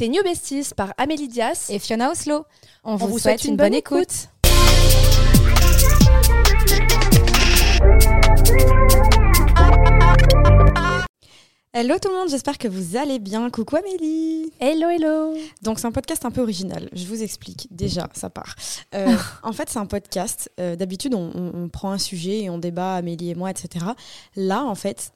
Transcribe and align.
Tes 0.00 0.08
New 0.08 0.22
Besties 0.22 0.72
par 0.74 0.94
Amélie 0.96 1.28
Dias 1.28 1.66
et 1.68 1.78
Fiona 1.78 2.10
Oslo. 2.10 2.46
On, 2.84 2.96
vous, 2.96 3.18
souhaite, 3.18 3.44
une, 3.44 3.56
bonne, 3.56 3.74
écoute. 3.74 4.30
Hello 11.74 11.96
tout 12.00 12.08
le 12.08 12.14
monde, 12.14 12.30
j'espère 12.30 12.56
que 12.56 12.66
vous 12.66 12.96
allez 12.96 13.18
bien. 13.18 13.50
Coucou 13.50 13.76
Amélie. 13.76 14.50
Hello, 14.58 14.88
hello. 14.88 15.36
Donc 15.60 15.78
c'est 15.78 15.86
un 15.86 15.92
podcast 15.92 16.24
un 16.24 16.30
peu 16.30 16.40
original. 16.40 16.88
Je 16.94 17.04
vous 17.04 17.22
explique. 17.22 17.68
Déjà, 17.70 18.08
ça 18.14 18.30
part. 18.30 18.56
Euh, 18.94 19.14
en 19.42 19.52
fait, 19.52 19.68
c'est 19.68 19.80
un 19.80 19.84
podcast. 19.84 20.50
Euh, 20.58 20.76
d'habitude, 20.76 21.12
on, 21.12 21.30
on 21.34 21.68
prend 21.68 21.90
un 21.90 21.98
sujet 21.98 22.44
et 22.44 22.48
on 22.48 22.56
débat, 22.56 22.94
Amélie 22.94 23.32
et 23.32 23.34
moi, 23.34 23.50
etc. 23.50 23.84
Là, 24.34 24.64
en 24.64 24.74
fait, 24.74 25.12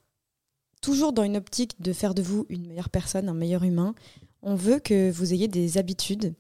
toujours 0.83 1.15
dans 1.15 1.23
une 1.23 1.39
optique 1.39 1.81
de 1.81 1.95
faire 1.95 2.13
de 2.13 2.21
vous 2.21 2.45
une 2.51 2.67
meilleure 2.67 2.91
personne, 2.91 3.31
un 3.31 3.35
meilleur 3.35 3.65
humain, 3.65 3.95
on 4.45 4.55
veut 4.55 4.79
que 4.79 5.11
vous 5.11 5.33
ayez 5.33 5.49
des 5.49 5.79
habitudes 5.79 6.35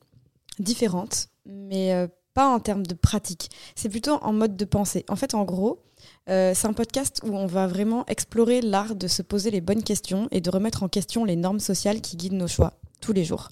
différentes, 0.59 1.29
mais 1.47 1.92
euh, 1.92 2.06
pas 2.34 2.48
en 2.48 2.60
termes 2.60 2.87
de 2.87 2.95
pratique. 2.95 3.51
C'est 3.74 3.88
plutôt 3.88 4.19
en 4.23 4.33
mode 4.33 4.56
de 4.56 4.65
pensée. 4.65 5.05
En 5.09 5.16
fait, 5.16 5.34
en 5.34 5.45
gros, 5.45 5.83
euh, 6.29 6.52
c'est 6.55 6.66
un 6.66 6.73
podcast 6.73 7.20
où 7.24 7.34
on 7.34 7.46
va 7.46 7.66
vraiment 7.66 8.05
explorer 8.06 8.60
l'art 8.60 8.95
de 8.95 9.09
se 9.09 9.23
poser 9.23 9.51
les 9.51 9.60
bonnes 9.60 9.82
questions 9.82 10.29
et 10.30 10.41
de 10.41 10.51
remettre 10.51 10.82
en 10.82 10.88
question 10.88 11.24
les 11.24 11.37
normes 11.37 11.60
sociales 11.60 12.01
qui 12.01 12.16
guident 12.16 12.34
nos 12.34 12.48
choix 12.48 12.74
tous 13.01 13.12
les 13.12 13.24
jours. 13.24 13.48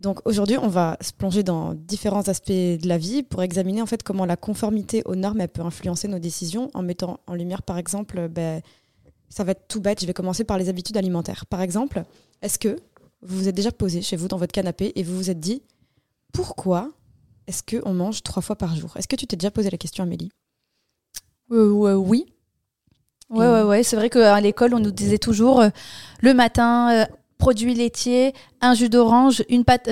Donc 0.00 0.20
aujourd'hui, 0.26 0.58
on 0.58 0.68
va 0.68 0.96
se 1.00 1.12
plonger 1.12 1.42
dans 1.42 1.74
différents 1.74 2.28
aspects 2.28 2.50
de 2.50 2.86
la 2.86 2.98
vie 2.98 3.22
pour 3.22 3.42
examiner 3.42 3.80
en 3.80 3.86
fait 3.86 4.02
comment 4.02 4.26
la 4.26 4.36
conformité 4.36 5.02
aux 5.06 5.14
normes 5.14 5.46
peut 5.48 5.62
influencer 5.62 6.08
nos 6.08 6.18
décisions 6.18 6.70
en 6.74 6.82
mettant 6.82 7.20
en 7.26 7.34
lumière 7.34 7.62
par 7.62 7.78
exemple, 7.78 8.28
ben, 8.28 8.60
ça 9.30 9.44
va 9.44 9.52
être 9.52 9.66
tout 9.66 9.80
bête, 9.80 10.00
je 10.00 10.06
vais 10.06 10.12
commencer 10.12 10.44
par 10.44 10.58
les 10.58 10.68
habitudes 10.68 10.96
alimentaires. 10.96 11.46
Par 11.46 11.62
exemple, 11.62 12.02
est-ce 12.42 12.58
que 12.58 12.76
vous 13.22 13.38
vous 13.38 13.48
êtes 13.48 13.54
déjà 13.54 13.72
posé 13.72 14.02
chez 14.02 14.16
vous 14.16 14.28
dans 14.28 14.36
votre 14.36 14.52
canapé 14.52 14.92
et 14.94 15.02
vous 15.02 15.16
vous 15.16 15.30
êtes 15.30 15.40
dit 15.40 15.62
pourquoi 16.32 16.90
est-ce 17.48 17.62
qu'on 17.62 17.94
mange 17.94 18.22
trois 18.22 18.42
fois 18.42 18.56
par 18.56 18.76
jour? 18.76 18.94
Est-ce 18.96 19.08
que 19.08 19.16
tu 19.16 19.26
t'es 19.26 19.36
déjà 19.36 19.50
posé 19.50 19.70
la 19.70 19.78
question, 19.78 20.04
Amélie? 20.04 20.30
Euh, 21.50 21.94
Oui. 21.94 22.26
Ouais, 23.30 23.46
ouais, 23.46 23.62
ouais. 23.62 23.82
C'est 23.82 23.96
vrai 23.96 24.10
qu'à 24.10 24.40
l'école, 24.40 24.74
on 24.74 24.80
nous 24.80 24.90
disait 24.90 25.18
toujours 25.18 25.60
euh, 25.60 25.68
le 26.20 26.34
matin, 26.34 26.92
euh, 26.92 27.06
produits 27.38 27.74
laitiers, 27.74 28.34
un 28.60 28.74
jus 28.74 28.88
d'orange, 28.88 29.42
une 29.48 29.64
pâte, 29.64 29.88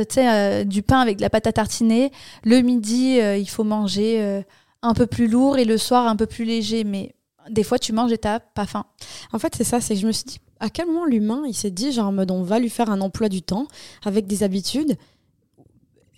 du 0.67 0.83
pain 0.83 1.01
avec 1.01 1.17
de 1.17 1.23
la 1.23 1.31
pâte 1.31 1.47
à 1.47 1.53
tartiner. 1.53 2.13
Le 2.45 2.61
midi, 2.61 3.19
il 3.19 3.49
faut 3.49 3.65
manger 3.65 4.43
un 4.83 4.95
peu 4.95 5.07
plus 5.07 5.29
lourd 5.29 5.57
et 5.57 5.65
le 5.65 5.79
soir 5.79 6.09
un 6.09 6.17
peu 6.17 6.27
plus 6.27 6.45
léger. 6.45 6.85
Mais 6.85 7.15
des 7.51 7.63
fois, 7.63 7.79
tu 7.79 7.93
manges 7.93 8.13
et 8.13 8.19
t'as 8.19 8.41
pas 8.41 8.67
faim. 8.67 8.87
En 9.33 9.39
fait, 9.39 9.55
c'est 9.57 9.65
ça. 9.65 9.81
C'est 9.81 9.95
que 9.95 10.01
je 10.01 10.07
me 10.07 10.13
suis 10.13 10.25
dit, 10.25 10.41
à 10.61 10.71
quel 10.71 10.87
moment 10.87 11.05
l'humain, 11.05 11.43
il 11.47 11.55
s'est 11.55 11.71
dit, 11.71 11.93
genre 11.93 12.13
on 12.13 12.43
va 12.43 12.59
lui 12.59 12.71
faire 12.71 12.91
un 12.91 13.01
emploi 13.01 13.29
du 13.29 13.43
temps 13.43 13.67
avec 14.05 14.27
des 14.27 14.43
habitudes. 14.43 14.97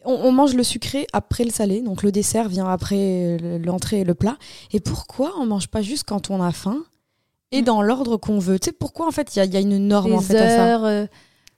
On, 0.05 0.33
mange 0.33 0.55
le 0.55 0.63
sucré 0.63 1.07
après 1.13 1.45
le 1.45 1.51
salé, 1.51 1.83
donc 1.83 2.03
le 2.03 2.11
dessert 2.11 2.49
vient 2.49 2.67
après 2.67 3.37
l'entrée 3.63 4.01
et 4.01 4.05
le 4.05 4.15
plat. 4.15 4.39
Et 4.73 4.81
pourquoi 4.81 5.35
on 5.39 5.45
mange 5.45 5.69
pas 5.69 5.83
juste 5.83 6.05
quand 6.05 6.31
on 6.31 6.41
a 6.41 6.51
faim 6.51 6.83
et 7.51 7.61
mm. 7.61 7.65
dans 7.65 7.83
l'ordre 7.83 8.17
qu'on 8.17 8.39
veut? 8.39 8.59
Tu 8.59 8.67
sais, 8.67 8.73
pourquoi 8.73 9.07
en 9.07 9.11
fait 9.11 9.37
il 9.37 9.53
y, 9.53 9.57
a 9.57 9.61
une 9.61 9.77
norme 9.77 10.15
en 10.15 10.21
fait 10.21 10.39
à 10.39 10.49
ça? 10.49 10.87
euh, 10.87 11.07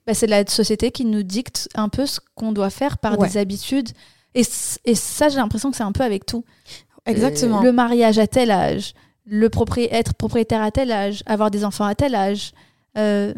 bah, 0.05 0.15
C'est 0.15 0.27
la 0.27 0.45
société 0.47 0.91
qui 0.91 1.05
nous 1.05 1.23
dicte 1.23 1.69
un 1.77 1.89
peu 1.89 2.07
ce 2.07 2.19
qu'on 2.35 2.51
doit 2.51 2.71
faire 2.71 2.99
par 2.99 3.19
des 3.19 3.37
habitudes. 3.37 3.91
Et, 4.35 4.43
et 4.85 4.95
ça, 4.97 5.29
j'ai 5.29 5.37
l'impression 5.37 5.71
que 5.71 5.77
c'est 5.77 5.85
un 5.85 5.93
peu 5.93 6.03
avec 6.03 6.27
tout. 6.27 6.45
Exactement. 7.07 7.63
le 7.63 7.73
mariage 7.73 8.19
à 8.19 8.27
tel 8.27 8.51
âge, 8.51 8.95
le 9.27 9.51
être 9.91 10.15
propriétaire 10.15 10.63
à 10.63 10.71
tel 10.71 10.91
âge, 10.91 11.23
avoir 11.27 11.51
des 11.51 11.65
enfants 11.65 11.85
à 11.85 11.95
tel 11.95 12.15
âge. 12.15 12.53
Euh, 12.97 13.35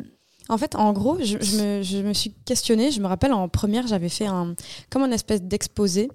en 0.48 0.58
fait, 0.58 0.74
en 0.74 0.92
gros, 0.92 1.18
je, 1.22 2.02
me, 2.02 2.12
suis 2.12 2.32
questionnée. 2.44 2.90
Je 2.90 3.00
me 3.00 3.06
rappelle 3.06 3.32
en 3.32 3.48
première, 3.48 3.86
j'avais 3.86 4.08
fait 4.08 4.26
un 4.26 4.54
comme 4.90 5.02
une 5.02 5.12
espèce 5.12 5.42
d'exposé 5.42 6.10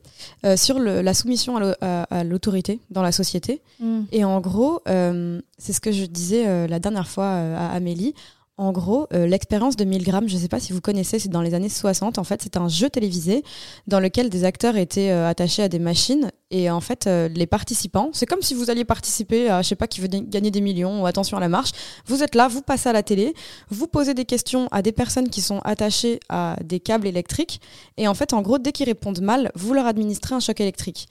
euh, 0.45 0.57
sur 0.57 0.79
la 0.79 1.13
soumission 1.13 1.57
à 1.81 2.23
l'autorité 2.23 2.79
dans 2.89 3.01
la 3.01 3.11
société. 3.11 3.61
Mm. 3.79 4.01
Et 4.11 4.25
en 4.25 4.39
gros, 4.41 4.81
euh, 4.87 5.41
c'est 5.57 5.73
ce 5.73 5.79
que 5.79 5.91
je 5.91 6.05
disais 6.05 6.67
la 6.67 6.79
dernière 6.79 7.07
fois 7.07 7.29
à 7.29 7.67
Amélie. 7.69 8.13
En 8.59 8.71
gros, 8.71 9.05
euh, 9.13 9.27
l'expérience 9.27 9.75
de 9.75 9.85
Milgram, 9.85 10.27
je 10.27 10.33
ne 10.33 10.39
sais 10.39 10.47
pas 10.47 10.59
si 10.59 10.73
vous 10.73 10.81
connaissez, 10.81 11.19
c'est 11.19 11.29
dans 11.29 11.43
les 11.43 11.53
années 11.53 11.69
60. 11.69 12.17
En 12.17 12.23
fait, 12.23 12.41
c'est 12.41 12.57
un 12.57 12.67
jeu 12.67 12.89
télévisé 12.89 13.43
dans 13.85 13.99
lequel 13.99 14.31
des 14.31 14.45
acteurs 14.45 14.77
étaient 14.77 15.11
euh, 15.11 15.29
attachés 15.29 15.61
à 15.61 15.69
des 15.69 15.77
machines. 15.77 16.31
Et 16.49 16.71
en 16.71 16.81
fait, 16.81 17.05
euh, 17.05 17.27
les 17.27 17.45
participants, 17.45 18.09
c'est 18.13 18.25
comme 18.25 18.41
si 18.41 18.55
vous 18.55 18.71
alliez 18.71 18.83
participer 18.83 19.47
à, 19.47 19.61
je 19.61 19.67
sais 19.67 19.75
pas, 19.75 19.85
qui 19.85 20.01
veut 20.01 20.07
gagner 20.07 20.49
des 20.49 20.61
millions 20.61 21.03
ou 21.03 21.05
attention 21.05 21.37
à 21.37 21.39
la 21.39 21.49
marche. 21.49 21.69
Vous 22.07 22.23
êtes 22.23 22.33
là, 22.33 22.47
vous 22.47 22.63
passez 22.63 22.89
à 22.89 22.93
la 22.93 23.03
télé, 23.03 23.35
vous 23.69 23.85
posez 23.85 24.15
des 24.15 24.25
questions 24.25 24.67
à 24.71 24.81
des 24.81 24.91
personnes 24.91 25.29
qui 25.29 25.41
sont 25.41 25.59
attachées 25.59 26.19
à 26.27 26.55
des 26.63 26.79
câbles 26.79 27.05
électriques. 27.05 27.61
Et 27.97 28.07
en 28.07 28.15
fait, 28.15 28.33
en 28.33 28.41
gros, 28.41 28.57
dès 28.57 28.71
qu'ils 28.71 28.87
répondent 28.87 29.21
mal, 29.21 29.51
vous 29.53 29.75
leur 29.75 29.85
administrez 29.85 30.33
un 30.33 30.39
choc 30.39 30.59
électrique. 30.61 31.09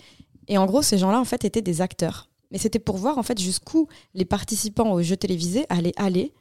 Et 0.49 0.59
en 0.59 0.67
gros, 0.67 0.83
ces 0.83 0.99
gens-là, 0.99 1.21
en 1.21 1.25
fait, 1.25 1.45
étaient 1.45 1.63
des 1.63 1.81
acteurs. 1.81 2.29
Mais 2.51 2.59
c'était 2.59 2.81
pour 2.81 2.97
voir, 2.97 3.19
en 3.19 3.23
fait, 3.23 3.41
jusqu'où 3.41 3.87
les 4.15 4.25
participants 4.25 4.91
au 4.91 5.01
jeu 5.01 5.17
télévisé 5.17 5.65
allaient 5.69 5.95
aller 5.97 6.33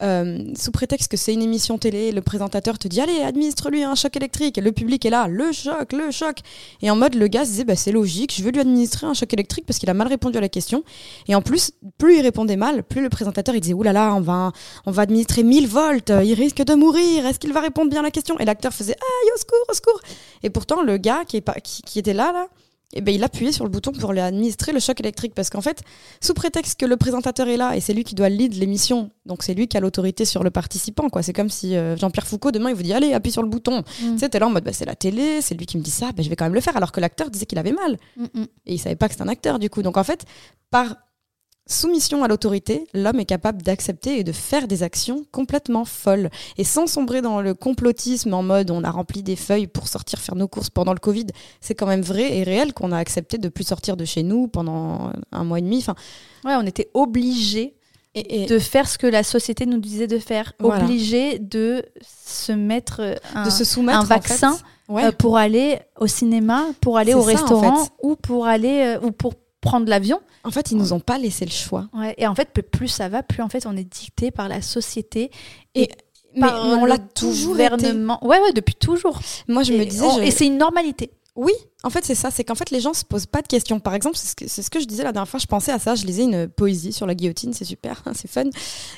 euh, 0.00 0.52
sous 0.56 0.70
prétexte 0.70 1.10
que 1.10 1.16
c'est 1.16 1.32
une 1.32 1.42
émission 1.42 1.76
télé, 1.76 2.12
le 2.12 2.20
présentateur 2.20 2.78
te 2.78 2.86
dit 2.86 3.00
allez 3.00 3.22
administre-lui 3.22 3.82
un 3.82 3.94
choc 3.94 4.16
électrique. 4.16 4.58
Et 4.58 4.60
le 4.60 4.72
public 4.72 5.04
est 5.04 5.10
là 5.10 5.26
le 5.26 5.52
choc 5.52 5.92
le 5.92 6.10
choc. 6.10 6.38
Et 6.82 6.90
en 6.90 6.96
mode 6.96 7.14
le 7.14 7.26
gars 7.26 7.44
se 7.44 7.50
disait 7.50 7.64
bah, 7.64 7.76
c'est 7.76 7.92
logique 7.92 8.34
je 8.36 8.42
veux 8.42 8.50
lui 8.50 8.60
administrer 8.60 9.06
un 9.06 9.14
choc 9.14 9.32
électrique 9.32 9.66
parce 9.66 9.78
qu'il 9.78 9.90
a 9.90 9.94
mal 9.94 10.08
répondu 10.08 10.38
à 10.38 10.40
la 10.40 10.48
question. 10.48 10.84
Et 11.26 11.34
en 11.34 11.42
plus 11.42 11.72
plus 11.98 12.18
il 12.18 12.22
répondait 12.22 12.56
mal 12.56 12.84
plus 12.84 13.02
le 13.02 13.08
présentateur 13.08 13.54
il 13.54 13.60
disait 13.60 13.74
oulala 13.74 14.14
on 14.14 14.20
va 14.20 14.52
on 14.86 14.90
va 14.90 15.02
administrer 15.02 15.42
1000 15.42 15.66
volts 15.66 16.12
il 16.24 16.34
risque 16.34 16.62
de 16.62 16.74
mourir 16.74 17.26
est-ce 17.26 17.38
qu'il 17.38 17.52
va 17.52 17.60
répondre 17.60 17.90
bien 17.90 18.00
à 18.00 18.04
la 18.04 18.10
question? 18.10 18.38
Et 18.38 18.44
l'acteur 18.44 18.72
faisait 18.72 18.92
aïe 18.92 19.30
au 19.34 19.38
secours 19.38 19.64
au 19.68 19.74
secours. 19.74 20.00
Et 20.42 20.50
pourtant 20.50 20.82
le 20.82 20.96
gars 20.96 21.24
qui, 21.26 21.38
est 21.38 21.40
pas, 21.40 21.54
qui 21.54 21.98
était 21.98 22.14
là 22.14 22.32
là 22.32 22.48
eh 22.94 23.00
ben, 23.02 23.14
il 23.14 23.22
appuyait 23.22 23.52
sur 23.52 23.64
le 23.64 23.70
bouton 23.70 23.92
pour 23.92 24.12
lui 24.12 24.20
administrer 24.20 24.72
le 24.72 24.80
choc 24.80 24.98
électrique. 25.00 25.34
Parce 25.34 25.50
qu'en 25.50 25.60
fait, 25.60 25.82
sous 26.22 26.34
prétexte 26.34 26.80
que 26.80 26.86
le 26.86 26.96
présentateur 26.96 27.48
est 27.48 27.56
là 27.56 27.76
et 27.76 27.80
c'est 27.80 27.92
lui 27.92 28.04
qui 28.04 28.14
doit 28.14 28.28
lead 28.28 28.54
l'émission, 28.54 29.10
donc 29.26 29.42
c'est 29.42 29.54
lui 29.54 29.68
qui 29.68 29.76
a 29.76 29.80
l'autorité 29.80 30.24
sur 30.24 30.42
le 30.42 30.50
participant. 30.50 31.10
quoi. 31.10 31.22
C'est 31.22 31.34
comme 31.34 31.50
si 31.50 31.76
euh, 31.76 31.96
Jean-Pierre 31.96 32.26
Foucault, 32.26 32.50
demain, 32.50 32.70
il 32.70 32.76
vous 32.76 32.82
dit 32.82 32.94
Allez, 32.94 33.12
appuie 33.12 33.32
sur 33.32 33.42
le 33.42 33.48
bouton. 33.48 33.80
Mm. 33.80 34.12
Tu 34.12 34.18
sais, 34.18 34.28
t'es 34.28 34.38
là 34.38 34.46
en 34.46 34.50
mode 34.50 34.64
bah, 34.64 34.72
C'est 34.72 34.86
la 34.86 34.94
télé, 34.94 35.42
c'est 35.42 35.54
lui 35.54 35.66
qui 35.66 35.76
me 35.76 35.82
dit 35.82 35.90
ça, 35.90 36.12
bah, 36.12 36.22
je 36.22 36.30
vais 36.30 36.36
quand 36.36 36.46
même 36.46 36.54
le 36.54 36.60
faire. 36.60 36.76
Alors 36.76 36.92
que 36.92 37.00
l'acteur 37.00 37.30
disait 37.30 37.46
qu'il 37.46 37.58
avait 37.58 37.72
mal. 37.72 37.98
Mm, 38.16 38.24
mm. 38.34 38.46
Et 38.66 38.74
il 38.74 38.78
savait 38.78 38.96
pas 38.96 39.08
que 39.08 39.14
c'était 39.14 39.24
un 39.24 39.28
acteur, 39.28 39.58
du 39.58 39.68
coup. 39.68 39.82
Donc 39.82 39.96
en 39.96 40.04
fait, 40.04 40.24
par 40.70 40.96
soumission 41.68 42.24
à 42.24 42.28
l'autorité, 42.28 42.86
l'homme 42.94 43.20
est 43.20 43.26
capable 43.26 43.62
d'accepter 43.62 44.18
et 44.18 44.24
de 44.24 44.32
faire 44.32 44.66
des 44.66 44.82
actions 44.82 45.24
complètement 45.30 45.84
folles. 45.84 46.30
Et 46.56 46.64
sans 46.64 46.86
sombrer 46.86 47.22
dans 47.22 47.40
le 47.40 47.54
complotisme 47.54 48.34
en 48.34 48.42
mode 48.42 48.70
on 48.70 48.82
a 48.82 48.90
rempli 48.90 49.22
des 49.22 49.36
feuilles 49.36 49.66
pour 49.66 49.86
sortir 49.86 50.18
faire 50.18 50.34
nos 50.34 50.48
courses 50.48 50.70
pendant 50.70 50.92
le 50.92 50.98
Covid, 50.98 51.26
c'est 51.60 51.74
quand 51.74 51.86
même 51.86 52.02
vrai 52.02 52.38
et 52.38 52.42
réel 52.42 52.72
qu'on 52.72 52.92
a 52.92 52.98
accepté 52.98 53.38
de 53.38 53.48
plus 53.48 53.64
sortir 53.64 53.96
de 53.96 54.04
chez 54.04 54.22
nous 54.22 54.48
pendant 54.48 55.12
un 55.30 55.44
mois 55.44 55.58
et 55.58 55.62
demi. 55.62 55.78
Enfin, 55.78 55.94
ouais, 56.44 56.56
on 56.56 56.66
était 56.66 56.90
obligés 56.94 57.74
de 58.14 58.58
faire 58.58 58.88
ce 58.88 58.98
que 58.98 59.06
la 59.06 59.22
société 59.22 59.66
nous 59.66 59.78
disait 59.78 60.06
de 60.06 60.18
faire, 60.18 60.52
obligés 60.62 61.38
de 61.38 61.84
se 62.02 62.52
mettre 62.52 63.16
un, 63.34 63.44
de 63.44 63.50
se 63.50 63.64
soumettre, 63.64 64.00
un 64.00 64.04
vaccin 64.04 64.58
euh, 64.90 65.12
pour 65.12 65.36
aller 65.36 65.78
au 66.00 66.06
cinéma, 66.06 66.64
pour 66.80 66.98
aller 66.98 67.14
au 67.14 67.22
restaurant 67.22 67.86
ou 68.02 68.16
pour 68.16 68.46
aller 68.46 68.96
euh, 68.96 69.06
ou 69.06 69.12
pour 69.12 69.34
prendre 69.68 69.88
l'avion. 69.88 70.20
En 70.44 70.50
fait, 70.50 70.70
ils 70.70 70.76
nous 70.76 70.92
ont 70.92 71.00
pas 71.00 71.18
laissé 71.18 71.44
le 71.44 71.50
choix. 71.50 71.88
et 72.16 72.26
en 72.26 72.34
fait, 72.34 72.52
plus 72.52 72.88
ça 72.88 73.08
va, 73.08 73.22
plus 73.22 73.42
en 73.42 73.48
fait 73.48 73.66
on 73.66 73.76
est 73.76 73.84
dicté 73.84 74.30
par 74.30 74.48
la 74.48 74.62
société 74.62 75.30
et, 75.74 75.88
par 76.40 76.64
on 76.66 76.84
l'a 76.84 76.98
toujours 76.98 77.52
gouvernement. 77.52 78.24
Ouais, 78.24 78.38
ouais, 78.38 78.52
depuis 78.52 78.74
toujours. 78.74 79.20
Moi, 79.48 79.62
je 79.62 79.72
me 79.72 79.84
disais, 79.84 80.06
et 80.22 80.30
c'est 80.30 80.46
une 80.46 80.58
normalité. 80.58 81.10
Oui, 81.38 81.52
en 81.84 81.90
fait, 81.90 82.04
c'est 82.04 82.16
ça. 82.16 82.32
C'est 82.32 82.42
qu'en 82.42 82.56
fait, 82.56 82.72
les 82.72 82.80
gens 82.80 82.92
se 82.92 83.04
posent 83.04 83.26
pas 83.26 83.42
de 83.42 83.46
questions. 83.46 83.78
Par 83.78 83.94
exemple, 83.94 84.16
c'est 84.16 84.26
ce, 84.26 84.34
que, 84.34 84.48
ce 84.48 84.68
que 84.68 84.80
je 84.80 84.86
disais 84.86 85.04
la 85.04 85.12
dernière 85.12 85.28
fois. 85.28 85.38
Je 85.38 85.46
pensais 85.46 85.70
à 85.70 85.78
ça. 85.78 85.94
Je 85.94 86.04
lisais 86.04 86.24
une 86.24 86.48
poésie 86.48 86.92
sur 86.92 87.06
la 87.06 87.14
guillotine. 87.14 87.52
C'est 87.52 87.64
super, 87.64 88.02
c'est 88.12 88.28
fun. 88.28 88.50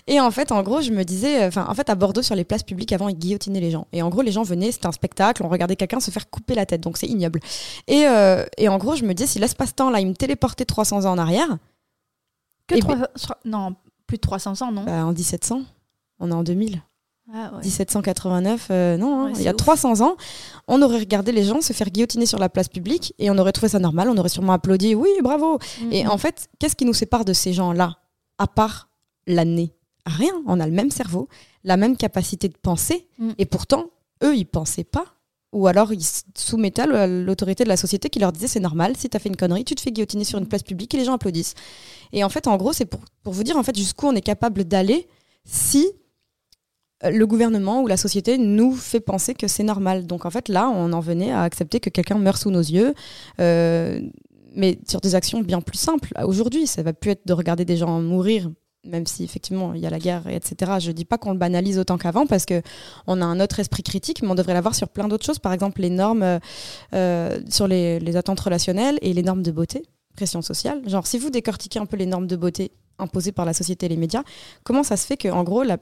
Et 0.07 0.19
en 0.21 0.31
fait, 0.31 0.51
en 0.51 0.63
gros, 0.63 0.81
je 0.81 0.91
me 0.91 1.05
disais, 1.05 1.45
enfin, 1.45 1.67
en 1.69 1.75
fait, 1.75 1.91
à 1.91 1.95
Bordeaux, 1.97 2.23
sur 2.23 2.35
les 2.35 2.45
places 2.45 2.63
publiques, 2.63 2.93
avant, 2.93 3.11
ils 3.11 3.19
guillotinaient 3.19 3.61
les 3.61 3.71
gens. 3.71 3.87
Et 3.93 4.01
en 4.01 4.09
gros, 4.09 4.23
les 4.23 4.33
gens 4.33 4.43
venaient, 4.43 4.73
c'était 4.73 4.87
un 4.87 4.93
spectacle. 4.93 5.43
On 5.45 5.51
regardait 5.51 5.77
quelqu'un 5.77 6.01
se 6.01 6.11
faire 6.11 6.31
couper 6.31 6.55
la 6.55 6.65
tête. 6.65 6.81
Donc, 6.81 6.97
c'est 6.97 7.09
ignoble. 7.09 7.41
Et, 7.89 8.07
euh, 8.07 8.47
et 8.57 8.71
en 8.71 8.79
gros, 8.79 8.97
je 8.97 9.05
me 9.05 9.13
disais, 9.13 9.27
si 9.27 9.39
l'espace-temps, 9.39 9.91
là, 9.91 10.01
il 10.01 10.07
me 10.07 10.15
téléportait 10.15 10.65
300 10.65 11.05
ans 11.05 11.13
en 11.13 11.19
arrière. 11.19 11.59
Que 12.67 12.79
300... 12.79 13.05
Non, 13.45 13.77
plus 14.07 14.17
de 14.17 14.23
300 14.23 14.63
ans, 14.63 14.73
non? 14.73 14.85
Bah, 14.85 15.05
En 15.05 15.13
1700. 15.13 15.61
On 16.21 16.31
est 16.31 16.35
en 16.35 16.43
2000. 16.43 16.81
1789, 17.63 18.67
ah, 18.69 18.73
euh, 18.73 18.97
non, 18.97 19.27
hein, 19.27 19.33
il 19.37 19.43
y 19.43 19.49
a 19.49 19.53
300 19.53 20.01
ans, 20.01 20.17
on 20.69 20.83
aurait 20.83 20.99
regardé 20.99 21.33
les 21.33 21.45
gens 21.45 21.61
se 21.61 21.73
faire 21.73 21.89
guillotiner 21.91 22.27
sur 22.27 22.39
la 22.39 22.49
place 22.49 22.69
publique 22.69 23.15
et 23.19 23.31
on 23.31 23.39
aurait 23.39 23.53
trouvé 23.53 23.69
ça 23.69 23.79
normal, 23.79 24.09
on 24.09 24.17
aurait 24.17 24.29
sûrement 24.29 24.53
applaudi, 24.53 24.95
oui, 24.95 25.09
bravo. 25.23 25.59
Et 25.93 26.07
en 26.07 26.19
fait, 26.19 26.49
qu'est-ce 26.59 26.77
qui 26.77 26.85
nous 26.85 26.95
sépare 26.95 27.25
de 27.25 27.33
ces 27.33 27.53
gens-là, 27.53 27.99
à 28.39 28.47
part 28.47 28.89
l'année? 29.27 29.75
Rien, 30.07 30.33
on 30.47 30.59
a 30.61 30.67
le 30.67 30.73
même 30.73 30.91
cerveau, 30.91 31.29
la 31.63 31.77
même 31.77 31.97
capacité 31.97 32.49
de 32.49 32.57
penser, 32.57 33.07
mm. 33.19 33.31
et 33.39 33.47
pourtant, 33.47 33.87
eux, 34.25 34.37
ils 34.37 34.47
pensaient 34.47 34.85
pas. 34.85 35.05
Ou 35.53 35.67
alors 35.67 35.93
ils 35.93 36.07
soumettaient 36.37 36.83
à 36.83 37.09
l'autorité 37.09 37.65
de 37.65 37.69
la 37.69 37.77
société 37.77 38.09
qui 38.09 38.21
leur 38.21 38.31
disait 38.31 38.47
c'est 38.47 38.61
normal, 38.61 38.97
si 38.97 39.09
tu 39.09 39.17
as 39.17 39.21
fait 39.21 39.29
une 39.29 39.37
connerie, 39.37 39.65
tu 39.65 39.75
te 39.75 39.81
fais 39.81 39.91
guillotiner 39.91 40.23
sur 40.23 40.39
une 40.39 40.47
place 40.47 40.63
publique 40.63 40.95
et 40.95 40.97
les 40.97 41.05
gens 41.05 41.15
applaudissent. 41.15 41.55
Et 42.13 42.23
en 42.23 42.29
fait, 42.29 42.47
en 42.47 42.57
gros, 42.57 42.73
c'est 42.73 42.85
pour, 42.85 43.01
pour 43.25 43.33
vous 43.33 43.43
dire 43.43 43.57
en 43.57 43.65
fait 43.65 43.77
jusqu'où 43.77 44.07
on 44.07 44.15
est 44.15 44.21
capable 44.21 44.63
d'aller 44.63 45.09
si 45.45 45.89
euh, 45.89 45.91
le 47.03 47.27
gouvernement 47.27 47.83
ou 47.83 47.87
la 47.87 47.97
société 47.97 48.37
nous 48.37 48.75
fait 48.75 49.01
penser 49.01 49.35
que 49.35 49.49
c'est 49.49 49.63
normal. 49.63 50.07
Donc 50.07 50.27
en 50.27 50.31
fait, 50.31 50.49
là, 50.49 50.69
on 50.69 50.93
en 50.93 51.01
venait 51.01 51.33
à 51.33 51.43
accepter 51.43 51.81
que 51.81 51.91
quelqu'un 51.91 52.19
meurt 52.19 52.41
sous 52.41 52.51
nos 52.51 52.61
yeux. 52.61 52.95
Euh, 53.41 54.01
mais 54.55 54.79
sur 54.89 55.01
des 55.01 55.15
actions 55.15 55.41
bien 55.41 55.61
plus 55.61 55.79
simples. 55.79 56.13
Aujourd'hui, 56.25 56.67
ça 56.67 56.83
va 56.83 56.93
plus 56.93 57.13
être 57.13 57.27
de 57.27 57.33
regarder 57.33 57.65
des 57.65 57.77
gens 57.77 58.01
mourir, 58.01 58.51
même 58.85 59.07
si 59.07 59.23
effectivement 59.25 59.75
il 59.75 59.81
y 59.81 59.87
a 59.87 59.91
la 59.91 59.99
guerre, 59.99 60.27
etc. 60.29 60.73
Je 60.81 60.91
dis 60.91 61.05
pas 61.05 61.19
qu'on 61.19 61.33
le 61.33 61.39
banalise 61.39 61.79
autant 61.79 61.99
qu'avant 61.99 62.27
parce 62.27 62.47
que 62.47 62.61
on 63.07 63.21
a 63.21 63.25
un 63.25 63.41
autre 63.41 63.61
esprit 63.61 63.83
critique, 63.83 64.23
mais 64.23 64.29
on 64.29 64.35
devrait 64.35 64.55
l'avoir 64.55 64.75
sur 64.75 64.89
plein 64.89 65.09
d'autres 65.09 65.25
choses. 65.25 65.39
Par 65.39 65.53
exemple, 65.53 65.81
les 65.81 65.91
normes 65.91 66.41
euh, 66.95 67.41
sur 67.49 67.69
les, 67.69 68.17
attentes 68.17 68.41
relationnelles 68.41 68.99
et 69.03 69.13
les 69.13 69.23
normes 69.23 69.43
de 69.43 69.53
beauté, 69.53 69.83
pression 70.17 70.43
sociale. 70.43 70.83
Genre, 70.89 71.07
si 71.07 71.19
vous 71.19 71.31
décortiquez 71.31 71.79
un 71.79 71.87
peu 71.87 71.97
les 71.97 72.07
normes 72.07 72.27
de 72.27 72.37
beauté 72.37 72.73
imposées 72.99 73.33
par 73.33 73.47
la 73.47 73.55
société 73.55 73.87
et 73.87 73.89
les 73.89 73.97
médias, 73.97 74.25
comment 74.65 74.83
ça 74.83 74.97
se 74.97 75.07
fait 75.07 75.17
que, 75.17 75.29
gros, 75.43 75.63
la, 75.63 75.79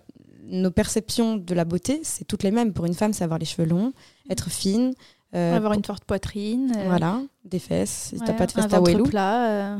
nos 0.48 0.70
perceptions 0.70 1.36
de 1.36 1.54
la 1.54 1.64
beauté, 1.64 2.00
c'est 2.02 2.24
toutes 2.24 2.42
les 2.42 2.50
mêmes. 2.50 2.72
Pour 2.72 2.86
une 2.86 2.94
femme, 2.94 3.12
c'est 3.12 3.24
avoir 3.24 3.38
les 3.38 3.46
cheveux 3.46 3.68
longs, 3.68 3.92
être 4.30 4.50
fine. 4.50 4.92
Euh, 5.34 5.56
avoir 5.56 5.74
une 5.74 5.84
forte 5.84 6.04
poitrine. 6.04 6.72
Euh, 6.76 6.84
voilà, 6.86 7.20
des 7.44 7.58
fesses. 7.58 8.10
Si 8.10 8.18
t'as 8.18 8.32
pas 8.32 8.46
de 8.46 8.52
fesses, 8.52 8.66
t'as 8.68 8.80
plat. 8.80 9.50
Euh. 9.50 9.78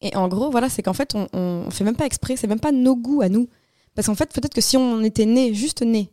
Et 0.00 0.14
en 0.16 0.28
gros, 0.28 0.50
voilà, 0.50 0.68
c'est 0.68 0.82
qu'en 0.82 0.92
fait, 0.92 1.14
on, 1.14 1.26
on 1.32 1.70
fait 1.70 1.84
même 1.84 1.96
pas 1.96 2.06
exprès, 2.06 2.36
c'est 2.36 2.46
même 2.46 2.60
pas 2.60 2.72
nos 2.72 2.94
goûts 2.94 3.22
à 3.22 3.28
nous. 3.28 3.48
Parce 3.94 4.06
qu'en 4.06 4.14
fait, 4.14 4.32
peut-être 4.32 4.54
que 4.54 4.60
si 4.60 4.76
on 4.76 5.02
était 5.02 5.24
né, 5.24 5.54
juste 5.54 5.82
né, 5.82 6.12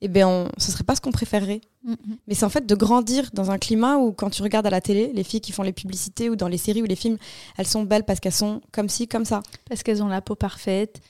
eh 0.00 0.08
bien, 0.08 0.50
ce 0.58 0.72
serait 0.72 0.82
pas 0.82 0.96
ce 0.96 1.00
qu'on 1.00 1.12
préférerait. 1.12 1.60
Mm-hmm. 1.86 2.16
Mais 2.26 2.34
c'est 2.34 2.44
en 2.44 2.50
fait 2.50 2.66
de 2.66 2.74
grandir 2.74 3.30
dans 3.32 3.52
un 3.52 3.58
climat 3.58 3.98
où, 3.98 4.12
quand 4.12 4.30
tu 4.30 4.42
regardes 4.42 4.66
à 4.66 4.70
la 4.70 4.80
télé, 4.80 5.12
les 5.14 5.22
filles 5.22 5.40
qui 5.40 5.52
font 5.52 5.62
les 5.62 5.72
publicités 5.72 6.28
ou 6.28 6.34
dans 6.34 6.48
les 6.48 6.58
séries 6.58 6.82
ou 6.82 6.86
les 6.86 6.96
films, 6.96 7.18
elles 7.56 7.68
sont 7.68 7.84
belles 7.84 8.04
parce 8.04 8.18
qu'elles 8.18 8.32
sont 8.32 8.62
comme 8.72 8.88
ci, 8.88 9.06
comme 9.06 9.24
ça. 9.24 9.42
Parce 9.68 9.84
qu'elles 9.84 10.02
ont 10.02 10.08
la 10.08 10.20
peau 10.20 10.34
parfaite, 10.34 11.00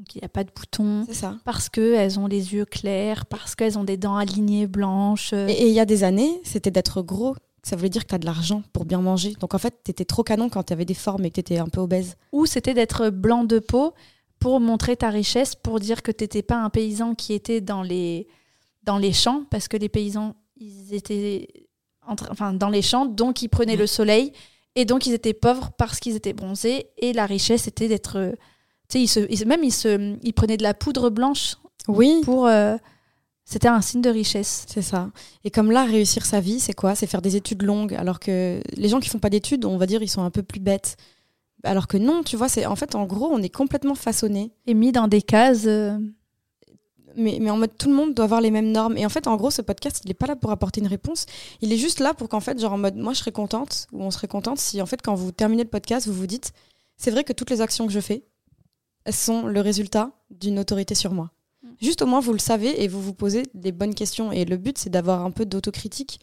donc 0.00 0.14
il 0.14 0.18
n'y 0.20 0.24
a 0.24 0.30
pas 0.30 0.44
de 0.44 0.50
boutons. 0.50 1.04
Ça. 1.12 1.36
Parce 1.44 1.68
qu'elles 1.68 2.18
ont 2.18 2.26
les 2.26 2.54
yeux 2.54 2.64
clairs, 2.64 3.26
parce 3.26 3.54
qu'elles 3.54 3.78
ont 3.78 3.84
des 3.84 3.98
dents 3.98 4.16
alignées 4.16 4.66
blanches. 4.66 5.34
Et 5.34 5.68
il 5.68 5.74
y 5.74 5.80
a 5.80 5.84
des 5.84 6.04
années, 6.04 6.40
c'était 6.42 6.70
d'être 6.70 7.02
gros. 7.02 7.36
Ça 7.62 7.76
voulait 7.76 7.90
dire 7.90 8.04
que 8.04 8.08
tu 8.08 8.14
as 8.14 8.18
de 8.18 8.24
l'argent 8.24 8.62
pour 8.72 8.86
bien 8.86 9.02
manger. 9.02 9.34
Donc 9.40 9.52
en 9.52 9.58
fait, 9.58 9.74
tu 9.84 9.90
étais 9.90 10.06
trop 10.06 10.22
canon 10.22 10.48
quand 10.48 10.62
tu 10.62 10.72
avais 10.72 10.86
des 10.86 10.94
formes 10.94 11.26
et 11.26 11.28
que 11.28 11.34
tu 11.34 11.40
étais 11.40 11.58
un 11.58 11.68
peu 11.68 11.82
obèse. 11.82 12.16
Ou 12.32 12.46
c'était 12.46 12.72
d'être 12.72 13.10
blanc 13.10 13.44
de 13.44 13.58
peau 13.58 13.92
pour 14.38 14.58
montrer 14.58 14.96
ta 14.96 15.10
richesse, 15.10 15.54
pour 15.54 15.80
dire 15.80 16.02
que 16.02 16.10
tu 16.10 16.24
n'étais 16.24 16.42
pas 16.42 16.56
un 16.56 16.70
paysan 16.70 17.14
qui 17.14 17.34
était 17.34 17.60
dans 17.60 17.82
les, 17.82 18.26
dans 18.84 18.96
les 18.96 19.12
champs, 19.12 19.44
parce 19.50 19.68
que 19.68 19.76
les 19.76 19.90
paysans, 19.90 20.34
ils 20.56 20.94
étaient 20.94 21.46
enfin, 22.06 22.54
dans 22.54 22.70
les 22.70 22.80
champs, 22.80 23.04
donc 23.04 23.42
ils 23.42 23.50
prenaient 23.50 23.76
le 23.76 23.86
soleil, 23.86 24.32
et 24.76 24.86
donc 24.86 25.06
ils 25.06 25.12
étaient 25.12 25.34
pauvres 25.34 25.72
parce 25.76 26.00
qu'ils 26.00 26.16
étaient 26.16 26.32
bronzés, 26.32 26.86
et 26.96 27.12
la 27.12 27.26
richesse 27.26 27.68
était 27.68 27.88
d'être 27.88 28.34
tu 28.90 29.06
sais, 29.06 29.26
il 29.28 29.36
se, 29.38 29.44
même 29.44 29.62
il, 29.62 29.72
se, 29.72 30.16
il 30.22 30.32
prenait 30.32 30.56
de 30.56 30.62
la 30.62 30.74
poudre 30.74 31.10
blanche. 31.10 31.56
Oui. 31.88 32.20
Pour. 32.24 32.46
Euh, 32.46 32.76
c'était 33.44 33.68
un 33.68 33.80
signe 33.80 34.02
de 34.02 34.10
richesse. 34.10 34.64
C'est 34.68 34.82
ça. 34.82 35.10
Et 35.44 35.50
comme 35.50 35.70
là, 35.70 35.84
réussir 35.84 36.24
sa 36.24 36.40
vie, 36.40 36.60
c'est 36.60 36.72
quoi? 36.72 36.94
C'est 36.94 37.06
faire 37.06 37.22
des 37.22 37.36
études 37.36 37.62
longues. 37.62 37.94
Alors 37.94 38.20
que 38.20 38.60
les 38.76 38.88
gens 38.88 39.00
qui 39.00 39.08
font 39.08 39.18
pas 39.18 39.30
d'études, 39.30 39.64
on 39.64 39.76
va 39.76 39.86
dire, 39.86 40.02
ils 40.02 40.08
sont 40.08 40.22
un 40.22 40.30
peu 40.30 40.42
plus 40.42 40.60
bêtes. 40.60 40.96
Alors 41.62 41.88
que 41.88 41.96
non, 41.96 42.22
tu 42.22 42.36
vois, 42.36 42.48
c'est 42.48 42.66
en 42.66 42.76
fait, 42.76 42.94
en 42.94 43.06
gros, 43.06 43.28
on 43.30 43.42
est 43.42 43.54
complètement 43.54 43.94
façonné. 43.94 44.52
Et 44.66 44.74
mis 44.74 44.92
dans 44.92 45.08
des 45.08 45.22
cases. 45.22 45.64
Euh. 45.66 45.98
Mais, 47.16 47.38
mais, 47.40 47.50
en 47.50 47.56
mode 47.56 47.76
tout 47.76 47.88
le 47.88 47.94
monde 47.94 48.14
doit 48.14 48.24
avoir 48.24 48.40
les 48.40 48.52
mêmes 48.52 48.70
normes. 48.70 48.96
Et 48.96 49.04
en 49.04 49.08
fait, 49.08 49.26
en 49.26 49.36
gros, 49.36 49.50
ce 49.50 49.62
podcast, 49.62 50.00
il 50.04 50.08
n'est 50.08 50.14
pas 50.14 50.26
là 50.26 50.36
pour 50.36 50.52
apporter 50.52 50.80
une 50.80 50.86
réponse. 50.86 51.26
Il 51.60 51.72
est 51.72 51.76
juste 51.76 51.98
là 51.98 52.14
pour 52.14 52.28
qu'en 52.28 52.38
fait, 52.38 52.58
genre 52.60 52.72
en 52.72 52.78
mode, 52.78 52.96
moi, 52.96 53.14
je 53.14 53.18
serais 53.18 53.32
contente, 53.32 53.88
ou 53.92 54.02
on 54.02 54.12
serait 54.12 54.28
contente 54.28 54.58
si 54.58 54.80
en 54.80 54.86
fait, 54.86 55.02
quand 55.02 55.14
vous 55.16 55.32
terminez 55.32 55.64
le 55.64 55.68
podcast, 55.68 56.06
vous 56.06 56.14
vous 56.14 56.28
dites, 56.28 56.52
c'est 56.96 57.10
vrai 57.10 57.24
que 57.24 57.32
toutes 57.32 57.50
les 57.50 57.62
actions 57.62 57.86
que 57.88 57.92
je 57.92 57.98
fais, 57.98 58.22
sont 59.10 59.46
le 59.46 59.60
résultat 59.60 60.12
d'une 60.30 60.58
autorité 60.58 60.94
sur 60.94 61.12
moi. 61.12 61.30
Mm. 61.62 61.68
Juste 61.80 62.02
au 62.02 62.06
moins, 62.06 62.20
vous 62.20 62.32
le 62.32 62.38
savez 62.38 62.82
et 62.82 62.88
vous 62.88 63.00
vous 63.00 63.14
posez 63.14 63.44
des 63.54 63.72
bonnes 63.72 63.94
questions. 63.94 64.32
Et 64.32 64.44
le 64.44 64.56
but, 64.56 64.78
c'est 64.78 64.90
d'avoir 64.90 65.24
un 65.24 65.30
peu 65.30 65.46
d'autocritique, 65.46 66.20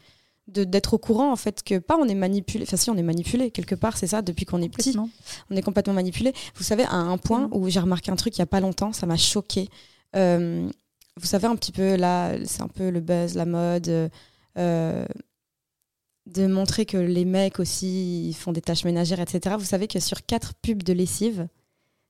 d'être 0.48 0.94
au 0.94 0.98
courant, 0.98 1.32
en 1.32 1.36
fait, 1.36 1.64
que 1.64 1.78
pas 1.80 1.98
on 1.98 2.08
est 2.08 2.16
manipulé. 2.16 2.64
Enfin, 2.64 2.78
si, 2.78 2.90
on 2.90 2.96
est 2.96 3.04
manipulé, 3.04 3.52
quelque 3.52 3.76
part, 3.76 3.98
c'est 3.98 4.08
ça, 4.08 4.22
depuis 4.22 4.46
qu'on 4.46 4.62
est 4.62 4.70
petit. 4.70 4.96
On 5.50 5.56
est 5.56 5.62
complètement 5.62 5.94
manipulé. 5.94 6.34
Vous 6.56 6.64
savez, 6.64 6.84
à 6.84 6.96
un 6.96 7.18
point 7.18 7.48
mm. 7.48 7.54
où 7.54 7.70
j'ai 7.70 7.80
remarqué 7.80 8.12
un 8.12 8.16
truc 8.16 8.38
il 8.38 8.42
n'y 8.42 8.44
a 8.44 8.48
pas 8.48 8.62
longtemps, 8.62 8.94
ça 8.94 9.06
m'a 9.06 9.18
choqué. 9.18 9.70
Euh, 10.16 10.70
vous 11.18 11.26
savez, 11.26 11.48
un 11.48 11.56
petit 11.56 11.72
peu, 11.72 11.96
là, 11.96 12.36
c'est 12.46 12.62
un 12.62 12.68
peu 12.68 12.90
le 12.90 13.02
buzz, 13.02 13.36
la 13.36 13.46
mode. 13.46 14.10
Euh, 14.58 15.06
de 16.28 16.46
montrer 16.46 16.86
que 16.86 16.98
les 16.98 17.26
mecs 17.26 17.60
aussi 17.60 18.28
ils 18.28 18.34
font 18.34 18.52
des 18.52 18.62
tâches 18.62 18.84
ménagères, 18.84 19.20
etc. 19.20 19.56
Vous 19.58 19.66
savez 19.66 19.88
que 19.88 20.00
sur 20.00 20.26
quatre 20.26 20.54
pubs 20.56 20.84
de 20.84 20.94
lessive, 20.94 21.48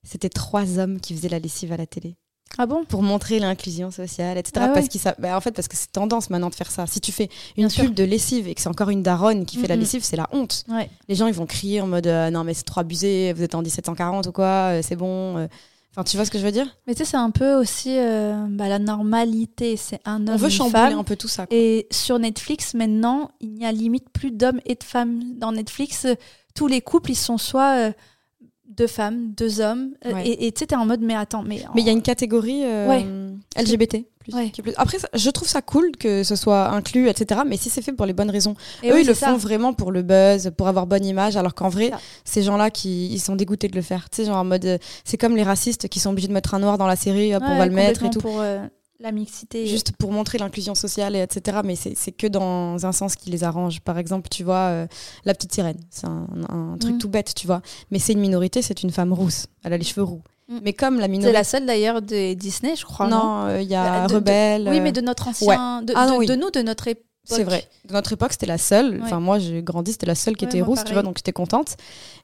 c'était 0.04 0.30
trois 0.30 0.80
hommes 0.80 1.00
qui 1.00 1.16
faisaient 1.16 1.30
la 1.30 1.40
lessive 1.40 1.72
à 1.72 1.78
la 1.78 1.86
télé. 1.86 2.18
Ah 2.58 2.66
bon? 2.66 2.86
Pour 2.86 3.04
montrer 3.04 3.40
l'inclusion 3.40 3.92
sociale, 3.92 4.38
etc. 4.38 4.66
Ah 4.70 4.74
parce 4.74 4.88
bah, 5.20 5.38
en 5.38 5.42
fait, 5.42 5.52
parce 5.52 5.68
que 5.68 5.76
c'est 5.76 5.92
tendance 5.92 6.30
maintenant 6.30 6.50
de 6.50 6.56
faire 6.56 6.72
ça. 6.72 6.88
Si 6.88 7.00
tu 7.00 7.12
fais 7.12 7.30
une 7.56 7.70
pub 7.70 7.94
de 7.94 8.04
lessive 8.04 8.48
et 8.48 8.56
que 8.56 8.62
c'est 8.62 8.70
encore 8.70 8.90
une 8.90 9.04
daronne 9.04 9.46
qui 9.46 9.58
fait 9.58 9.68
la 9.68 9.76
lessive, 9.76 10.04
c'est 10.04 10.16
la 10.16 10.28
honte. 10.32 10.64
Les 11.08 11.16
gens, 11.16 11.28
ils 11.28 11.34
vont 11.34 11.46
crier 11.46 11.82
en 11.82 11.88
mode 11.88 12.08
euh, 12.08 12.30
non, 12.30 12.44
mais 12.44 12.54
c'est 12.54 12.64
trop 12.64 12.82
abusé, 12.82 13.34
vous 13.34 13.44
êtes 13.44 13.56
en 13.56 13.62
1740 13.62 14.28
ou 14.28 14.32
quoi, 14.32 14.46
euh, 14.46 14.82
c'est 14.84 14.96
bon. 14.96 15.38
Euh. 15.38 15.48
Enfin, 15.92 16.04
tu 16.04 16.16
vois 16.16 16.26
ce 16.26 16.32
que 16.32 16.38
je 16.38 16.44
veux 16.44 16.52
dire? 16.52 16.68
Mais 16.86 16.94
tu 16.94 17.00
sais, 17.00 17.12
c'est 17.12 17.18
un 17.18 17.32
peu 17.32 17.56
aussi 17.56 17.96
bah, 17.96 18.68
la 18.68 18.78
normalité. 18.78 19.78
C'est 19.78 20.00
un 20.06 20.28
homme. 20.28 20.36
On 20.36 20.38
veut 20.38 20.50
chambouler 20.50 20.94
un 20.94 21.04
peu 21.04 21.16
tout 21.16 21.28
ça. 21.28 21.48
Et 21.50 21.88
sur 21.92 22.20
Netflix, 22.20 22.76
maintenant, 22.76 23.32
il 23.40 23.54
n'y 23.54 23.66
a 23.66 23.72
limite 23.72 24.10
plus 24.12 24.32
d'hommes 24.32 24.62
et 24.66 24.76
de 24.76 24.84
femmes. 24.84 25.22
Dans 25.38 25.52
Netflix, 25.52 26.06
tous 26.54 26.68
les 26.68 26.82
couples, 26.82 27.12
ils 27.12 27.16
sont 27.16 27.40
soit 27.40 27.94
deux 28.68 28.88
femmes, 28.88 29.32
deux 29.36 29.62
hommes. 29.62 29.92
Euh, 30.06 30.14
et 30.24 30.52
tu 30.52 30.60
sais, 30.60 30.68
t'es 30.68 30.76
en 30.76 30.86
mode, 30.86 31.02
mais 31.02 31.16
attends, 31.16 31.44
mais. 31.44 31.64
Mais 31.76 31.82
il 31.82 31.88
y 31.88 31.90
a 31.90 31.94
une 31.94 32.02
catégorie 32.02 32.62
euh, 32.64 33.32
LGBT. 33.58 34.06
Plus, 34.20 34.74
Après, 34.76 34.98
je 35.14 35.30
trouve 35.30 35.48
ça 35.48 35.62
cool 35.62 35.92
que 35.98 36.24
ce 36.24 36.36
soit 36.36 36.70
inclus, 36.72 37.08
etc. 37.08 37.42
Mais 37.48 37.56
si 37.56 37.70
c'est 37.70 37.82
fait 37.82 37.94
pour 37.94 38.06
les 38.06 38.12
bonnes 38.12 38.30
raisons. 38.30 38.56
Et 38.84 38.92
Eux, 38.92 39.00
ils 39.00 39.08
le 39.08 39.14
font 39.14 39.38
vraiment 39.38 39.74
pour 39.74 39.92
le 39.92 40.02
buzz, 40.02 40.52
pour 40.58 40.68
avoir 40.68 40.86
bonne 40.86 41.06
image, 41.06 41.38
alors 41.38 41.56
qu'en 41.56 41.70
vrai, 41.70 41.92
ces 42.26 42.44
gens-là, 42.44 42.70
qui, 42.70 43.08
ils 43.08 43.20
sont 43.20 43.36
dégoûtés 43.36 43.70
de 43.70 43.76
le 43.76 43.82
faire. 43.82 44.10
Tu 44.10 44.18
sais, 44.18 44.26
genre 44.26 44.38
en 44.38 44.44
mode. 44.44 44.66
Euh, 44.66 44.78
c'est 45.06 45.18
comme 45.18 45.36
les 45.36 45.44
racistes 45.44 45.88
qui 45.88 46.00
sont 46.00 46.12
obligés 46.12 46.28
de 46.28 46.34
mettre 46.34 46.54
un 46.54 46.60
noir 46.60 46.78
dans 46.78 46.88
la 46.88 46.98
série, 46.98 47.36
hop, 47.36 47.44
on 47.46 47.58
va 47.58 47.66
le 47.66 47.74
mettre 47.74 48.04
et 48.04 48.10
tout. 48.10 48.20
Pour, 48.20 48.42
la 49.00 49.12
mixité. 49.12 49.68
Juste 49.68 49.92
pour 49.98 50.12
montrer 50.12 50.38
l'inclusion 50.38 50.76
sociale, 50.76 51.16
et 51.16 51.20
etc. 51.20 51.60
Mais 51.64 51.76
c'est 51.76 52.12
que 52.12 52.28
dans 52.28 52.86
un 52.86 52.92
sens 52.92 53.16
qui 53.16 53.30
les 53.30 53.44
arrange. 53.44 53.82
Par 53.82 53.98
exemple, 53.98 54.30
tu 54.30 54.44
vois, 54.44 54.70
euh, 54.70 54.88
la 55.26 55.34
petite 55.34 55.54
sirène, 55.54 55.80
c'est 55.90 56.08
un, 56.08 56.78
truc 56.80 56.96
mm. 56.96 56.98
tout 56.98 57.10
bête, 57.10 57.34
tu 57.36 57.48
vois. 57.48 57.62
Mais 57.92 58.00
c'est 58.00 58.14
une 58.14 58.20
minorité, 58.20 58.62
c'est 58.62 58.84
une 58.84 58.92
femme 58.92 59.14
rousse. 59.14 59.48
Elle 59.64 59.74
a 59.74 59.78
les 59.78 59.84
cheveux 59.84 60.04
roux. 60.04 60.22
Mm. 60.48 60.58
Mais 60.64 60.74
comme 60.74 61.00
la 61.00 61.08
minorité. 61.08 61.30
C'est 61.30 61.38
la 61.38 61.44
seule 61.44 61.66
d'ailleurs 61.66 62.02
de 62.02 62.34
Disney, 62.34 62.76
je 62.76 62.86
crois. 62.86 63.08
Non, 63.08 63.48
il 63.50 63.52
euh, 63.52 63.62
y 63.62 63.76
a 63.76 64.08
Rebelle. 64.08 64.68
Oui, 64.70 64.80
mais 64.80 64.92
de 64.92 65.02
notre 65.02 65.28
ancien. 65.28 65.82
De, 65.84 65.94
ah 65.96 66.08
de, 66.08 66.36
nous, 66.36 66.52
de 66.52 66.62
notre 66.62 66.88
époque. 66.88 67.04
C'est 67.24 67.44
vrai. 67.44 67.68
De 67.86 67.94
notre 67.94 68.14
époque, 68.14 68.32
c'était 68.32 68.46
la 68.46 68.58
seule. 68.58 69.02
Enfin, 69.04 69.20
moi, 69.20 69.38
j'ai 69.38 69.62
grandi, 69.62 69.92
c'était 69.92 70.06
la 70.06 70.16
seule 70.16 70.38
qui 70.38 70.46
était 70.46 70.62
rousse, 70.62 70.84
tu 70.86 70.94
vois, 70.94 71.04
donc 71.04 71.18
j'étais 71.18 71.34
contente. 71.34 71.76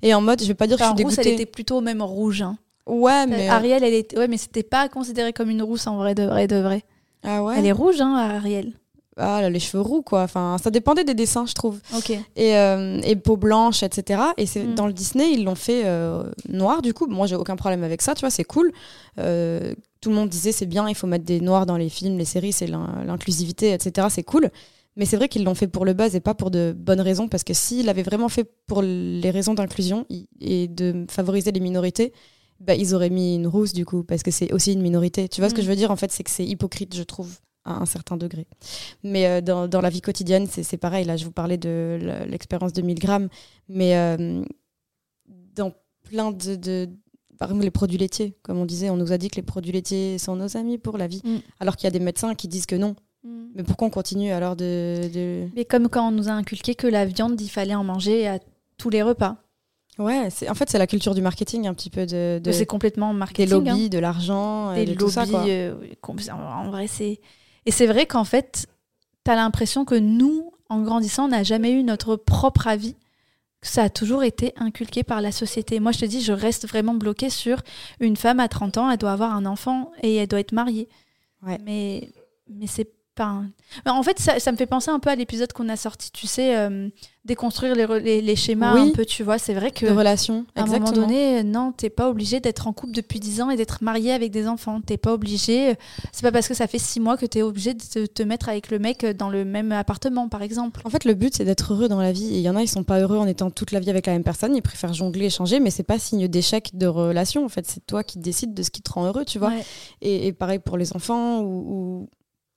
Et 0.02 0.14
en 0.14 0.22
mode, 0.22 0.42
je 0.42 0.48
vais 0.48 0.54
pas 0.54 0.66
dire 0.66 0.78
que 0.78 0.84
je 0.84 0.88
suis 0.88 0.96
dégoûtée. 0.96 1.16
Rousse, 1.18 1.28
elle 1.28 1.34
était 1.34 1.46
plutôt 1.46 1.82
même 1.82 2.02
rouge. 2.02 2.42
Hein. 2.42 2.58
Ouais, 2.88 3.26
mais. 3.28 3.48
Ariel, 3.48 3.84
elle 3.84 3.94
était. 3.94 4.18
Ouais, 4.18 4.28
mais 4.28 4.38
c'était 4.38 4.64
pas 4.64 4.90
considéré 4.90 5.34
comme 5.34 5.50
une 5.50 5.64
rousse 5.64 5.88
en 5.88 5.98
vrai 5.98 6.16
de 6.16 6.24
vrai 6.24 6.48
de 6.48 6.58
vrai. 6.58 6.84
Ah 7.24 7.44
ouais? 7.44 7.56
Elle 7.58 7.66
est 7.66 7.72
rouge, 7.72 8.02
hein, 8.02 8.16
Ariel. 8.16 8.74
Ah, 9.16 9.38
elle 9.40 9.46
a 9.46 9.50
les 9.50 9.60
cheveux 9.60 9.82
roux, 9.82 10.02
quoi. 10.02 10.24
Enfin, 10.24 10.58
ça 10.62 10.72
dépendait 10.72 11.04
des 11.04 11.14
dessins, 11.14 11.46
je 11.46 11.54
trouve. 11.54 11.80
Ok. 11.96 12.12
Et, 12.36 12.58
euh, 12.58 13.00
et 13.04 13.16
peau 13.16 13.38
blanche, 13.38 13.84
etc. 13.84 14.22
Et 14.38 14.46
c'est 14.46 14.64
mm. 14.64 14.76
dans 14.76 14.88
le 14.88 14.94
Disney, 14.94 15.34
ils 15.34 15.44
l'ont 15.44 15.56
fait 15.56 15.84
euh, 15.86 16.24
noir, 16.50 16.82
du 16.82 16.94
coup. 16.94 17.06
Moi, 17.08 17.28
j'ai 17.28 17.36
aucun 17.36 17.56
problème 17.56 17.84
avec 17.84 18.02
ça, 18.02 18.16
tu 18.16 18.22
vois, 18.22 18.32
c'est 18.32 18.44
cool. 18.44 18.72
Euh, 19.20 19.74
tout 20.02 20.10
le 20.10 20.16
monde 20.16 20.30
disait, 20.30 20.52
c'est 20.52 20.66
bien, 20.66 20.90
il 20.90 20.96
faut 20.96 21.08
mettre 21.08 21.26
des 21.26 21.42
noirs 21.42 21.66
dans 21.66 21.78
les 21.78 21.90
films, 21.90 22.18
les 22.18 22.26
séries, 22.26 22.54
c'est 22.54 22.68
l'inclusivité, 22.68 23.72
etc. 23.72 24.08
C'est 24.10 24.24
cool. 24.24 24.50
Mais 24.96 25.06
c'est 25.06 25.18
vrai 25.18 25.28
qu'ils 25.28 25.44
l'ont 25.44 25.56
fait 25.56 25.68
pour 25.68 25.86
le 25.86 25.94
buzz 25.94 26.16
et 26.16 26.20
pas 26.20 26.34
pour 26.34 26.52
de 26.52 26.76
bonnes 26.76 27.02
raisons, 27.02 27.28
parce 27.28 27.44
que 27.44 27.54
s'ils 27.54 27.86
l'avaient 27.86 28.04
vraiment 28.04 28.30
fait 28.30 28.52
pour 28.68 28.82
les 28.82 29.32
raisons 29.32 29.54
d'inclusion 29.54 30.06
et 30.40 30.68
de 30.68 31.06
favoriser 31.10 31.52
les 31.52 31.60
minorités, 31.60 32.14
bah, 32.60 32.76
ils 32.76 32.96
auraient 32.96 33.10
mis 33.10 33.36
une 33.36 33.48
rousse 33.48 33.74
du 33.74 33.86
coup, 33.86 34.04
parce 34.04 34.24
que 34.24 34.32
c'est 34.32 34.54
aussi 34.54 34.74
une 34.74 34.82
minorité. 34.82 35.28
Tu 35.28 35.42
vois 35.42 35.50
ce 35.50 35.54
que 35.54 35.62
mm. 35.62 35.64
je 35.64 35.70
veux 35.70 35.76
dire 35.76 35.92
En 35.92 35.96
fait, 35.96 36.12
c'est 36.12 36.24
que 36.24 36.32
c'est 36.32 36.46
hypocrite, 36.46 36.96
je 36.96 37.04
trouve, 37.04 37.40
à 37.66 37.82
un 37.82 37.86
certain 37.86 38.18
degré. 38.18 38.48
Mais 39.04 39.28
euh, 39.28 39.42
dans, 39.42 39.68
dans, 39.68 39.82
la 39.82 39.90
vie 39.90 40.02
quotidienne, 40.02 40.48
c'est 40.48 40.78
pareil. 40.78 41.06
Là, 41.06 41.18
je 41.18 41.26
vous 41.26 41.32
parlais 41.32 41.58
de 41.58 42.00
l'expérience 42.28 42.74
de 42.74 42.82
1000 42.82 43.00
grammes, 43.00 43.30
mais 43.68 43.96
euh, 43.98 44.44
dans 45.56 45.74
plein 46.04 46.32
de, 46.32 46.56
de, 46.56 46.90
Par 47.38 47.50
exemple, 47.50 47.64
les 47.64 47.72
produits 47.72 47.98
laitiers, 47.98 48.36
comme 48.44 48.58
on 48.58 48.66
disait, 48.66 48.90
on 48.90 48.98
nous 48.98 49.12
a 49.12 49.18
dit 49.18 49.30
que 49.30 49.36
les 49.36 49.42
produits 49.42 49.72
laitiers 49.72 50.18
sont 50.18 50.36
nos 50.36 50.58
amis 50.58 50.78
pour 50.78 50.98
la 50.98 51.08
vie, 51.08 51.22
mm. 51.24 51.38
alors 51.60 51.76
qu'il 51.76 51.86
y 51.86 51.88
a 51.88 51.92
des 51.92 52.04
médecins 52.04 52.36
qui 52.36 52.48
disent 52.48 52.66
que 52.66 52.76
non. 52.76 52.96
Mm. 53.24 53.46
Mais 53.56 53.64
pourquoi 53.64 53.88
on 53.88 53.92
continue 53.92 54.32
alors 54.32 54.56
de, 54.56 55.10
de... 55.14 55.48
Mais 55.56 55.66
comme 55.66 55.90
quand 55.90 56.08
on 56.08 56.12
nous 56.12 56.30
a 56.30 56.34
inculqué 56.34 56.76
que 56.76 56.88
la 56.88 57.06
viande, 57.06 57.40
il 57.40 57.50
fallait 57.50 57.76
en 57.76 57.84
manger 57.84 58.28
à 58.28 58.40
tous 58.78 58.90
les 58.90 59.02
repas. 59.02 59.38
Ouais, 60.00 60.30
c'est 60.32 60.50
en 60.50 60.56
fait 60.56 60.70
c'est 60.70 60.80
la 60.80 60.88
culture 60.88 61.14
du 61.14 61.22
marketing 61.22 61.68
un 61.68 61.74
petit 61.74 61.90
peu 61.90 62.06
de, 62.06 62.42
de 62.44 62.52
c'est 62.52 62.66
complètement 62.66 63.14
marketing 63.14 63.46
des 63.46 63.52
lobbies, 63.52 63.86
hein. 63.86 63.90
de 63.90 64.00
l'argent, 64.00 64.74
des 64.74 64.86
de 64.86 64.92
lobbies. 64.92 65.04
Tout 65.04 65.10
ça, 65.12 65.28
quoi. 65.28 65.46
Euh, 65.48 65.76
en 66.32 66.70
vrai 66.70 66.88
c'est 66.88 67.20
et 67.66 67.72
c'est 67.72 67.86
vrai 67.86 68.08
qu'en 68.08 68.24
fait 68.24 68.66
tu 69.24 69.32
as 69.32 69.36
l'impression 69.36 69.86
que 69.86 69.96
nous 69.96 70.52
en 70.70 70.82
grandissant 70.82 71.26
on 71.26 71.30
n'a 71.30 71.44
jamais 71.44 71.72
eu 71.72 71.84
notre 71.84 72.16
propre 72.16 72.68
avis, 72.68 72.96
ça 73.62 73.84
a 73.84 73.90
toujours 73.90 74.24
été 74.24 74.54
inculqué 74.58 75.04
par 75.04 75.22
la 75.22 75.32
société. 75.32 75.80
Moi 75.80 75.92
je 75.92 76.00
te 76.00 76.06
dis 76.06 76.22
je 76.22 76.34
reste 76.34 76.68
vraiment 76.68 76.96
bloquée 76.96 77.30
sur 77.30 77.62
une 78.00 78.18
femme 78.18 78.40
à 78.40 78.48
30 78.48 78.78
ans, 78.80 78.90
elle 78.90 78.98
doit 78.98 79.12
avoir 79.12 79.36
un 79.36 79.46
enfant 79.46 79.92
et 80.02 80.16
elle 80.16 80.28
doit 80.28 80.40
être 80.40 80.54
mariée. 80.54 80.90
Mais, 81.66 82.10
mais 82.50 82.68
c'est 82.68 82.90
En 83.86 84.04
fait, 84.04 84.20
ça, 84.20 84.40
ça, 84.40 84.52
me 84.52 84.58
fait 84.58 84.66
penser 84.66 84.92
un 84.92 85.00
peu 85.00 85.10
à 85.10 85.16
l'épisode 85.16 85.54
qu'on 85.54 85.70
a 85.70 85.76
sorti, 85.76 86.12
tu 86.12 86.28
sais, 86.28 86.58
euh, 86.58 86.90
déconstruire 87.26 87.76
les, 87.76 88.22
les, 88.22 88.36
schémas 88.36 88.74
un 88.74 88.90
peu, 88.90 89.06
tu 89.06 89.24
vois. 89.24 89.38
C'est 89.38 89.54
vrai 89.54 89.72
que. 89.72 89.86
De 89.86 89.92
relations. 89.92 90.46
À 90.56 90.64
un 90.64 90.66
moment 90.66 90.92
donné, 90.92 91.44
non, 91.44 91.72
t'es 91.72 91.90
pas 91.90 92.10
obligé 92.10 92.40
d'être 92.40 92.68
en 92.68 92.74
couple 92.74 92.94
depuis 92.94 93.20
10 93.20 93.42
ans 93.42 93.50
et 93.50 93.56
d'être 93.56 93.84
marié 93.84 94.12
avec 94.12 94.32
des 94.32 94.48
enfants. 94.48 94.82
T'es 94.82 94.98
pas 94.98 95.14
obligé. 95.14 95.76
C'est 96.12 96.24
pas 96.24 96.32
parce 96.32 96.48
que 96.48 96.54
ça 96.54 96.68
fait 96.68 96.80
6 96.80 97.00
mois 97.00 97.18
que 97.18 97.26
t'es 97.26 97.42
obligé 97.42 97.74
de 97.74 98.06
te, 98.06 98.24
mettre 98.24 98.50
avec 98.50 98.72
le 98.72 98.80
mec 98.80 99.06
dans 99.06 99.30
le 99.30 99.46
même 99.46 99.72
appartement, 99.72 100.28
par 100.28 100.42
exemple. 100.42 100.82
En 100.86 100.90
fait, 100.90 101.06
le 101.06 101.14
but, 101.14 101.36
c'est 101.36 101.46
d'être 101.46 101.74
heureux 101.74 101.88
dans 101.88 102.02
la 102.02 102.12
vie. 102.12 102.34
Et 102.34 102.38
il 102.38 102.42
y 102.42 102.50
en 102.50 102.56
a, 102.56 102.62
ils 102.62 102.68
sont 102.68 102.84
pas 102.84 103.00
heureux 103.00 103.18
en 103.18 103.28
étant 103.28 103.50
toute 103.52 103.72
la 103.72 103.80
vie 103.80 103.90
avec 103.90 104.06
la 104.06 104.14
même 104.14 104.24
personne. 104.24 104.56
Ils 104.56 104.62
préfèrent 104.62 104.94
jongler, 104.94 105.26
échanger, 105.26 105.60
mais 105.60 105.70
c'est 105.70 105.84
pas 105.84 106.00
signe 106.00 106.28
d'échec 106.28 106.72
de 106.74 106.88
relation. 106.88 107.46
En 107.46 107.50
fait, 107.50 107.66
c'est 107.68 107.86
toi 107.86 108.04
qui 108.04 108.20
décides 108.20 108.54
de 108.54 108.64
ce 108.64 108.70
qui 108.70 108.82
te 108.82 108.92
rend 108.92 109.06
heureux, 109.06 109.26
tu 109.26 109.40
vois. 109.40 109.54
Et, 110.02 110.34
pareil 110.34 110.60
pour 110.60 110.78
les 110.78 110.94
enfants 110.94 111.42
ou, 111.42 112.10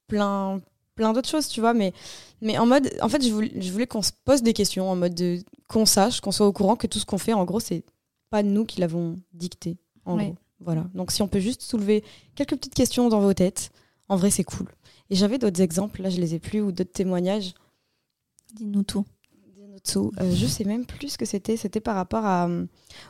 plein 0.07 0.61
plein 0.97 1.13
d'autres 1.13 1.29
choses, 1.29 1.47
tu 1.47 1.61
vois. 1.61 1.75
Mais, 1.75 1.93
mais 2.41 2.59
en 2.59 2.67
mode, 2.67 2.91
en 3.01 3.09
fait, 3.09 3.23
je 3.23 3.31
voulais, 3.31 3.53
je 3.61 3.71
voulais 3.71 3.87
qu'on 3.87 4.03
se 4.03 4.13
pose 4.25 4.43
des 4.43 4.53
questions, 4.55 4.91
en 4.91 4.97
mode 4.97 5.15
de, 5.15 5.39
qu'on 5.69 5.87
sache, 5.87 6.21
qu'on 6.21 6.33
soit 6.33 6.47
au 6.47 6.53
courant 6.53 6.75
que 6.75 6.89
tout 6.89 6.99
ce 6.99 7.07
qu'on 7.07 7.19
fait, 7.19 7.35
en 7.35 7.45
gros, 7.45 7.61
c'est 7.61 7.85
pas 8.31 8.43
nous 8.43 8.65
qui 8.65 8.81
l'avons 8.81 9.17
dicté. 9.33 9.77
En 10.05 10.17
gros. 10.17 10.35
Voilà. 10.59 10.87
Donc, 10.95 11.13
si 11.13 11.23
on 11.23 11.29
peut 11.29 11.39
juste 11.39 11.63
soulever 11.63 12.03
quelques 12.35 12.57
petites 12.57 12.75
questions 12.75 13.09
dans 13.09 13.21
vos 13.21 13.35
têtes, 13.35 13.71
en 14.09 14.17
vrai, 14.17 14.31
c'est 14.31 14.45
cool. 14.45 14.67
Et 15.11 15.15
j'avais 15.15 15.39
d'autres 15.39 15.61
exemples, 15.61 16.03
là, 16.03 16.11
je 16.11 16.21
les 16.21 16.35
ai 16.35 16.39
plus, 16.39 16.61
ou 16.61 16.73
d'autres 16.73 16.93
témoignages. 16.93 17.55
Dis-nous 18.55 18.83
tout. 18.83 19.05
Dis-nous 19.55 19.79
tout. 19.81 20.13
Euh, 20.21 20.35
je 20.35 20.47
sais 20.47 20.65
même 20.65 20.87
plus 20.87 21.11
ce 21.11 21.19
que 21.19 21.27
c'était. 21.27 21.57
C'était 21.57 21.81
par 21.81 21.95
rapport 21.95 22.25
à, 22.25 22.49
euh, 22.49 22.67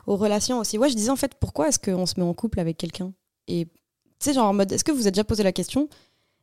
aux 0.07 0.17
relations 0.17 0.59
aussi. 0.59 0.77
Ouais, 0.77 0.89
je 0.89 0.95
disais 0.95 1.09
en 1.09 1.15
fait, 1.15 1.35
pourquoi 1.39 1.69
est-ce 1.69 1.79
qu'on 1.79 2.05
se 2.05 2.19
met 2.19 2.25
en 2.25 2.33
couple 2.33 2.59
avec 2.59 2.77
quelqu'un? 2.77 3.13
Et 3.47 3.65
tu 3.65 3.71
sais, 4.19 4.33
genre 4.33 4.47
en 4.47 4.53
mode, 4.53 4.71
est-ce 4.71 4.83
que 4.83 4.91
vous 4.91 5.01
avez 5.01 5.11
déjà 5.11 5.23
posé 5.23 5.43
la 5.43 5.53
question? 5.53 5.87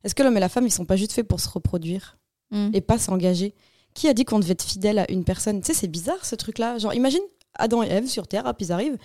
Est-ce 0.04 0.14
que 0.14 0.23
l'homme 0.23 0.37
et 0.37 0.40
la 0.40 0.49
femme, 0.49 0.66
ils 0.66 0.70
sont 0.70 0.84
pas 0.84 0.96
juste 0.96 1.12
faits 1.12 1.26
pour 1.26 1.40
se 1.40 1.49
reproduire 1.49 2.18
mm. 2.50 2.70
et 2.75 2.80
pas 2.80 2.99
s'engager? 2.99 3.54
Qui 3.94 4.08
a 4.08 4.14
dit 4.14 4.25
qu'on 4.25 4.38
devait 4.38 4.52
être 4.52 4.64
fidèle 4.64 4.99
à 4.99 5.11
une 5.11 5.25
personne? 5.25 5.61
Tu 5.61 5.68
sais, 5.68 5.75
c'est 5.75 5.88
bizarre 5.88 6.25
ce 6.25 6.34
truc-là. 6.34 6.78
Genre, 6.78 6.94
imagine 6.94 7.23
Adam 7.54 7.82
et 7.82 7.88
Ève 7.88 8.06
sur 8.06 8.26
Terre, 8.26 8.44
hop, 8.46 8.56
ils 8.61 8.73
arrivent. 8.73 8.99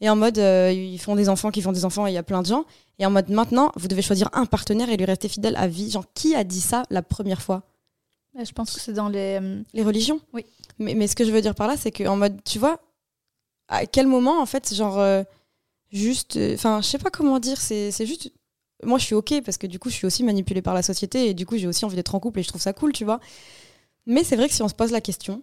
Et 0.00 0.10
en 0.10 0.16
mode, 0.16 0.38
euh, 0.38 0.72
ils 0.72 0.98
font 0.98 1.14
des 1.14 1.28
enfants 1.28 1.52
qui 1.52 1.62
font 1.62 1.70
des 1.70 1.84
enfants 1.84 2.08
et 2.08 2.10
il 2.10 2.14
y 2.14 2.18
a 2.18 2.24
plein 2.24 2.42
de 2.42 2.46
gens. 2.48 2.64
Et 2.98 3.06
en 3.06 3.10
mode, 3.10 3.30
maintenant, 3.30 3.70
vous 3.76 3.86
devez 3.86 4.02
choisir 4.02 4.28
un 4.32 4.46
partenaire 4.46 4.90
et 4.90 4.96
lui 4.96 5.04
rester 5.04 5.28
fidèle 5.28 5.54
à 5.56 5.68
vie. 5.68 5.90
Genre, 5.90 6.04
qui 6.12 6.34
a 6.34 6.42
dit 6.42 6.60
ça 6.60 6.82
la 6.90 7.02
première 7.02 7.40
fois? 7.40 7.62
Je 8.36 8.50
pense 8.50 8.74
que 8.74 8.80
c'est 8.80 8.94
dans 8.94 9.08
les... 9.08 9.38
Euh, 9.40 9.62
les 9.72 9.84
religions? 9.84 10.20
Oui. 10.32 10.44
Mais, 10.78 10.94
mais, 10.94 11.06
ce 11.06 11.14
que 11.14 11.24
je 11.24 11.30
veux 11.30 11.40
dire 11.40 11.54
par 11.54 11.68
là, 11.68 11.76
c'est 11.76 11.92
qu'en 11.92 12.16
mode, 12.16 12.42
tu 12.44 12.58
vois, 12.58 12.80
à 13.68 13.86
quel 13.86 14.08
moment, 14.08 14.40
en 14.40 14.46
fait, 14.46 14.74
genre, 14.74 14.98
euh, 14.98 15.22
juste... 15.92 16.36
Enfin, 16.54 16.80
je 16.80 16.88
sais 16.88 16.98
pas 16.98 17.10
comment 17.10 17.38
dire, 17.38 17.60
c'est 17.60 17.92
juste 18.04 18.32
moi 18.84 18.98
je 18.98 19.04
suis 19.04 19.14
ok 19.14 19.42
parce 19.44 19.58
que 19.58 19.66
du 19.66 19.78
coup 19.78 19.90
je 19.90 19.94
suis 19.94 20.06
aussi 20.06 20.24
manipulée 20.24 20.62
par 20.62 20.74
la 20.74 20.82
société 20.82 21.28
et 21.28 21.34
du 21.34 21.46
coup 21.46 21.56
j'ai 21.56 21.66
aussi 21.66 21.84
envie 21.84 21.96
d'être 21.96 22.14
en 22.14 22.20
couple 22.20 22.40
et 22.40 22.42
je 22.42 22.48
trouve 22.48 22.60
ça 22.60 22.72
cool, 22.72 22.92
tu 22.92 23.04
vois. 23.04 23.20
Mais 24.06 24.24
c'est 24.24 24.36
vrai 24.36 24.48
que 24.48 24.54
si 24.54 24.62
on 24.62 24.68
se 24.68 24.74
pose 24.74 24.90
la 24.90 25.00
question, 25.00 25.42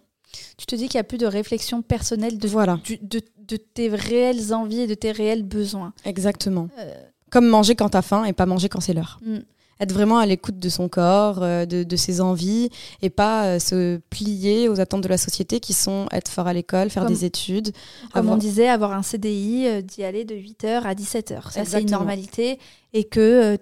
tu 0.58 0.66
te 0.66 0.74
dis 0.74 0.88
qu'il 0.88 0.98
n'y 0.98 1.00
a 1.00 1.04
plus 1.04 1.18
de 1.18 1.26
réflexion 1.26 1.82
personnelle 1.82 2.38
de, 2.38 2.48
voilà. 2.48 2.78
de, 3.02 3.20
de, 3.38 3.56
tes 3.56 3.88
réelles 3.88 4.52
envies 4.52 4.82
et 4.82 4.86
de 4.86 4.94
tes 4.94 5.12
réels 5.12 5.42
besoins. 5.42 5.92
Exactement. 6.04 6.68
Euh. 6.78 6.94
Comme 7.30 7.46
manger 7.46 7.74
quand 7.74 7.90
t'as 7.90 8.02
faim 8.02 8.24
et 8.24 8.32
pas 8.32 8.46
manger 8.46 8.68
quand 8.68 8.80
c'est 8.80 8.92
l'heure. 8.94 9.18
Mm 9.22 9.38
être 9.80 9.92
vraiment 9.92 10.18
à 10.18 10.26
l'écoute 10.26 10.58
de 10.58 10.68
son 10.68 10.88
corps, 10.88 11.42
euh, 11.42 11.64
de, 11.64 11.96
ses 11.96 12.20
envies, 12.20 12.68
et 13.02 13.10
pas 13.10 13.46
euh, 13.46 13.58
se 13.58 13.98
plier 14.10 14.68
aux 14.68 14.78
attentes 14.78 15.02
de 15.02 15.08
la 15.08 15.18
société 15.18 15.58
qui 15.58 15.72
sont 15.72 16.06
être 16.12 16.30
fort 16.30 16.46
à 16.46 16.52
l'école, 16.52 16.90
faire 16.90 17.06
des 17.06 17.24
études. 17.24 17.72
Comme 18.12 18.28
on 18.28 18.36
disait, 18.36 18.68
avoir 18.68 18.92
un 18.92 19.02
CDI, 19.02 19.66
euh, 19.66 19.80
d'y 19.80 20.04
aller 20.04 20.24
de 20.24 20.34
8h 20.34 20.82
à 20.82 20.94
17h. 20.94 21.50
Ça, 21.50 21.64
c'est 21.64 21.82
une 21.82 21.90
normalité. 21.90 22.58
Et 22.92 23.04
que 23.04 23.56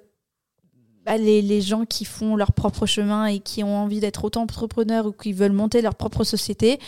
bah, 1.07 1.17
les, 1.17 1.41
les, 1.41 1.61
gens 1.61 1.85
qui 1.85 2.05
font 2.05 2.35
leur 2.35 2.53
propre 2.53 2.87
chemin 2.87 3.27
et 3.27 3.39
qui 3.39 3.63
ont 3.63 3.77
envie 3.77 4.01
d'être 4.01 4.25
autant 4.25 4.43
entrepreneurs 4.43 5.07
ou 5.07 5.13
qui 5.13 5.33
veulent 5.33 5.53
monter 5.53 5.83
leur 5.83 5.95
propre 5.95 6.25
société, 6.25 6.81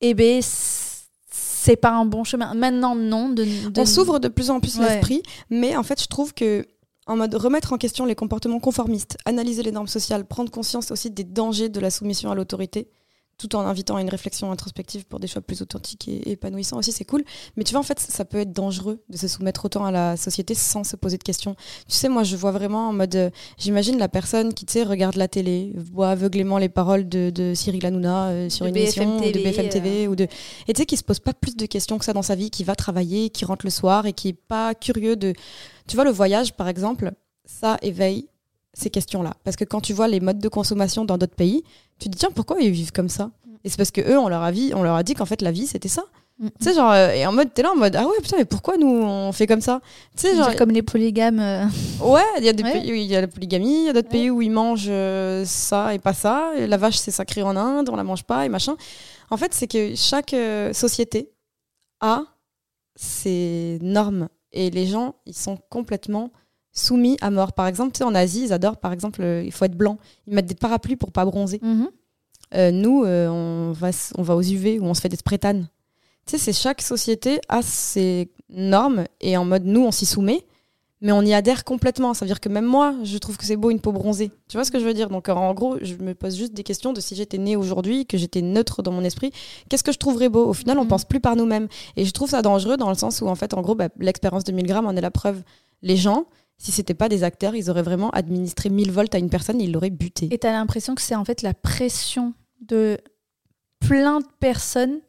eh 0.00 0.14
ben 0.14 0.42
c'est 0.42 1.76
pas 1.76 1.90
un 1.90 2.04
bon 2.04 2.22
chemin. 2.22 2.54
Maintenant, 2.54 2.94
non. 2.94 3.28
De, 3.30 3.44
On 3.76 3.86
s'ouvre 3.86 4.20
de 4.20 4.28
plus 4.28 4.50
en 4.50 4.60
plus 4.60 4.78
l'esprit, 4.78 5.22
mais 5.50 5.76
en 5.76 5.82
fait, 5.82 6.00
je 6.00 6.06
trouve 6.06 6.32
que 6.32 6.64
en 7.06 7.16
mode 7.16 7.34
remettre 7.34 7.72
en 7.72 7.78
question 7.78 8.04
les 8.04 8.14
comportements 8.14 8.60
conformistes, 8.60 9.16
analyser 9.24 9.62
les 9.62 9.72
normes 9.72 9.86
sociales, 9.86 10.24
prendre 10.24 10.50
conscience 10.50 10.90
aussi 10.90 11.10
des 11.10 11.24
dangers 11.24 11.68
de 11.68 11.80
la 11.80 11.90
soumission 11.90 12.30
à 12.30 12.34
l'autorité, 12.34 12.88
tout 13.38 13.54
en 13.54 13.60
invitant 13.60 13.96
à 13.96 14.00
une 14.00 14.08
réflexion 14.08 14.50
introspective 14.50 15.04
pour 15.04 15.20
des 15.20 15.26
choix 15.26 15.42
plus 15.42 15.60
authentiques 15.60 16.08
et 16.08 16.30
épanouissants 16.30 16.78
aussi, 16.78 16.90
c'est 16.90 17.04
cool. 17.04 17.22
Mais 17.56 17.64
tu 17.64 17.72
vois, 17.72 17.80
en 17.80 17.84
fait, 17.84 18.00
ça 18.00 18.24
peut 18.24 18.38
être 18.38 18.52
dangereux 18.52 19.02
de 19.10 19.16
se 19.16 19.28
soumettre 19.28 19.66
autant 19.66 19.84
à 19.84 19.90
la 19.90 20.16
société 20.16 20.54
sans 20.54 20.84
se 20.84 20.96
poser 20.96 21.18
de 21.18 21.22
questions. 21.22 21.54
Tu 21.86 21.94
sais, 21.96 22.08
moi, 22.08 22.22
je 22.22 22.34
vois 22.34 22.50
vraiment 22.50 22.88
en 22.88 22.92
mode, 22.94 23.14
euh, 23.14 23.30
j'imagine 23.58 23.98
la 23.98 24.08
personne 24.08 24.54
qui, 24.54 24.64
tu 24.64 24.72
sais, 24.72 24.84
regarde 24.84 25.16
la 25.16 25.28
télé, 25.28 25.72
voit 25.76 26.10
aveuglément 26.10 26.56
les 26.56 26.70
paroles 26.70 27.08
de, 27.08 27.52
Cyril 27.54 27.84
Hanouna 27.84 28.28
euh, 28.28 28.48
sur 28.48 28.64
une 28.66 28.76
émission 28.76 29.20
de 29.20 29.30
BFM 29.30 29.68
TV, 29.68 30.06
euh. 30.06 30.08
ou 30.08 30.16
de, 30.16 30.24
et 30.66 30.72
tu 30.72 30.80
sais, 30.80 30.86
qui 30.86 30.96
se 30.96 31.04
pose 31.04 31.20
pas 31.20 31.34
plus 31.34 31.56
de 31.56 31.66
questions 31.66 31.98
que 31.98 32.06
ça 32.06 32.14
dans 32.14 32.22
sa 32.22 32.34
vie, 32.34 32.50
qui 32.50 32.64
va 32.64 32.74
travailler, 32.74 33.28
qui 33.28 33.44
rentre 33.44 33.66
le 33.66 33.70
soir 33.70 34.06
et 34.06 34.14
qui 34.14 34.28
est 34.28 34.32
pas 34.48 34.74
curieux 34.74 35.16
de, 35.16 35.34
tu 35.86 35.96
vois, 35.96 36.04
le 36.04 36.10
voyage, 36.10 36.54
par 36.54 36.68
exemple, 36.68 37.12
ça 37.44 37.76
éveille 37.82 38.28
ces 38.72 38.90
questions-là. 38.90 39.34
Parce 39.44 39.56
que 39.56 39.64
quand 39.64 39.80
tu 39.80 39.92
vois 39.92 40.08
les 40.08 40.20
modes 40.20 40.38
de 40.38 40.48
consommation 40.48 41.04
dans 41.04 41.16
d'autres 41.18 41.34
pays, 41.34 41.64
tu 41.98 42.06
te 42.06 42.12
dis, 42.12 42.18
tiens, 42.18 42.30
pourquoi 42.34 42.60
ils 42.60 42.70
vivent 42.70 42.92
comme 42.92 43.08
ça 43.08 43.30
Et 43.64 43.70
c'est 43.70 43.76
parce 43.76 43.90
que 43.90 44.02
eux, 44.02 44.18
on 44.18 44.28
leur 44.28 44.42
a, 44.42 44.50
vie, 44.50 44.72
on 44.74 44.82
leur 44.82 44.94
a 44.94 45.02
dit 45.02 45.14
qu'en 45.14 45.24
fait, 45.24 45.40
la 45.42 45.50
vie, 45.50 45.66
c'était 45.66 45.88
ça. 45.88 46.04
Mm. 46.38 46.48
Tu 46.48 46.64
sais, 46.64 46.74
genre, 46.74 46.92
euh, 46.92 47.12
et 47.12 47.26
en 47.26 47.32
mode, 47.32 47.54
t'es 47.54 47.62
là 47.62 47.72
en 47.72 47.76
mode, 47.76 47.96
ah 47.96 48.06
ouais, 48.06 48.16
putain, 48.22 48.36
mais 48.36 48.44
pourquoi 48.44 48.76
nous, 48.76 48.86
on 48.86 49.32
fait 49.32 49.46
comme 49.46 49.62
ça 49.62 49.80
Tu 50.16 50.28
sais, 50.28 50.36
genre. 50.36 50.54
Comme 50.56 50.70
les 50.70 50.82
polygames. 50.82 51.40
Euh. 51.40 51.64
Ouais, 52.00 52.20
il 52.38 52.44
y 52.44 52.48
a 52.50 52.52
des 52.52 52.62
pays 52.62 52.92
où 52.92 52.94
il 52.94 53.04
y 53.04 53.16
a 53.16 53.22
la 53.22 53.26
polygamie, 53.28 53.84
il 53.84 53.86
y 53.86 53.88
a 53.88 53.94
d'autres 53.94 54.10
pays 54.10 54.28
où 54.28 54.42
ils 54.42 54.50
mangent 54.50 54.88
euh, 54.88 55.44
ça 55.46 55.94
et 55.94 55.98
pas 55.98 56.12
ça. 56.12 56.52
Et 56.58 56.66
la 56.66 56.76
vache, 56.76 56.98
c'est 56.98 57.10
sacré 57.10 57.42
en 57.42 57.56
Inde, 57.56 57.88
on 57.90 57.96
la 57.96 58.04
mange 58.04 58.24
pas 58.24 58.44
et 58.44 58.50
machin. 58.50 58.76
En 59.30 59.38
fait, 59.38 59.54
c'est 59.54 59.66
que 59.66 59.94
chaque 59.94 60.36
société 60.72 61.30
a 62.00 62.24
ses 62.94 63.78
normes 63.80 64.28
et 64.52 64.70
les 64.70 64.86
gens, 64.86 65.16
ils 65.26 65.34
sont 65.34 65.58
complètement 65.68 66.32
soumis 66.72 67.16
à 67.20 67.30
mort. 67.30 67.52
Par 67.52 67.66
exemple, 67.66 67.92
tu 67.92 67.98
sais, 67.98 68.04
en 68.04 68.14
Asie, 68.14 68.44
ils 68.44 68.52
adorent, 68.52 68.78
par 68.78 68.92
exemple, 68.92 69.22
euh, 69.22 69.42
il 69.44 69.52
faut 69.52 69.64
être 69.64 69.76
blanc. 69.76 69.98
Ils 70.26 70.34
mettent 70.34 70.46
des 70.46 70.54
parapluies 70.54 70.96
pour 70.96 71.12
pas 71.12 71.24
bronzer. 71.24 71.58
Mhm. 71.62 71.88
Euh, 72.54 72.70
nous, 72.70 73.04
euh, 73.04 73.28
on, 73.28 73.72
va, 73.72 73.90
on 74.16 74.22
va 74.22 74.36
aux 74.36 74.42
UV 74.42 74.78
ou 74.78 74.84
on 74.84 74.94
se 74.94 75.00
fait 75.00 75.08
des 75.08 75.16
sprétanes. 75.16 75.68
Tu 76.26 76.32
sais, 76.32 76.38
c'est 76.38 76.52
chaque 76.52 76.82
société 76.82 77.40
a 77.48 77.62
ses 77.62 78.30
normes 78.48 79.04
et 79.20 79.36
en 79.36 79.44
mode 79.44 79.64
nous, 79.64 79.84
on 79.84 79.90
s'y 79.90 80.06
soumet 80.06 80.44
mais 81.00 81.12
on 81.12 81.22
y 81.22 81.34
adhère 81.34 81.64
complètement. 81.64 82.14
Ça 82.14 82.24
veut 82.24 82.28
dire 82.28 82.40
que 82.40 82.48
même 82.48 82.64
moi, 82.64 82.94
je 83.02 83.18
trouve 83.18 83.36
que 83.36 83.44
c'est 83.44 83.56
beau 83.56 83.70
une 83.70 83.80
peau 83.80 83.92
bronzée. 83.92 84.30
Tu 84.48 84.56
vois 84.56 84.64
ce 84.64 84.70
que 84.70 84.78
je 84.78 84.84
veux 84.84 84.94
dire? 84.94 85.10
Donc 85.10 85.28
en 85.28 85.52
gros, 85.54 85.76
je 85.82 85.94
me 85.96 86.14
pose 86.14 86.36
juste 86.36 86.54
des 86.54 86.62
questions 86.62 86.92
de 86.92 87.00
si 87.00 87.14
j'étais 87.14 87.38
née 87.38 87.56
aujourd'hui, 87.56 88.06
que 88.06 88.16
j'étais 88.16 88.42
neutre 88.42 88.82
dans 88.82 88.92
mon 88.92 89.04
esprit, 89.04 89.32
qu'est-ce 89.68 89.84
que 89.84 89.92
je 89.92 89.98
trouverais 89.98 90.28
beau? 90.28 90.46
Au 90.46 90.52
final, 90.52 90.78
on 90.78 90.84
mhm. 90.84 90.88
pense 90.88 91.04
plus 91.04 91.20
par 91.20 91.36
nous-mêmes. 91.36 91.68
Et 91.96 92.04
je 92.04 92.10
trouve 92.10 92.30
ça 92.30 92.42
dangereux 92.42 92.76
dans 92.76 92.88
le 92.88 92.94
sens 92.94 93.20
où 93.20 93.28
en 93.28 93.34
fait, 93.34 93.54
en 93.54 93.60
gros, 93.60 93.74
bah, 93.74 93.88
l'expérience 93.98 94.44
de 94.44 94.52
1000 94.52 94.66
grammes 94.66 94.86
en 94.86 94.92
est 94.92 95.00
la 95.00 95.10
preuve. 95.10 95.42
Les 95.82 95.96
gens, 95.96 96.26
si 96.58 96.72
c'était 96.72 96.94
pas 96.94 97.08
des 97.08 97.24
acteurs, 97.24 97.54
ils 97.54 97.68
auraient 97.70 97.82
vraiment 97.82 98.10
administré 98.10 98.70
1000 98.70 98.90
volts 98.90 99.14
à 99.14 99.18
une 99.18 99.30
personne 99.30 99.60
et 99.60 99.64
ils 99.64 99.72
l'auraient 99.72 99.90
buté. 99.90 100.28
Et 100.30 100.38
tu 100.38 100.46
as 100.46 100.52
l'impression 100.52 100.94
que 100.94 101.02
c'est 101.02 101.14
en 101.14 101.24
fait 101.24 101.42
la 101.42 101.52
pression 101.52 102.32
de 102.62 102.98
plein 103.80 104.20
de 104.20 104.26
personnes 104.40 105.00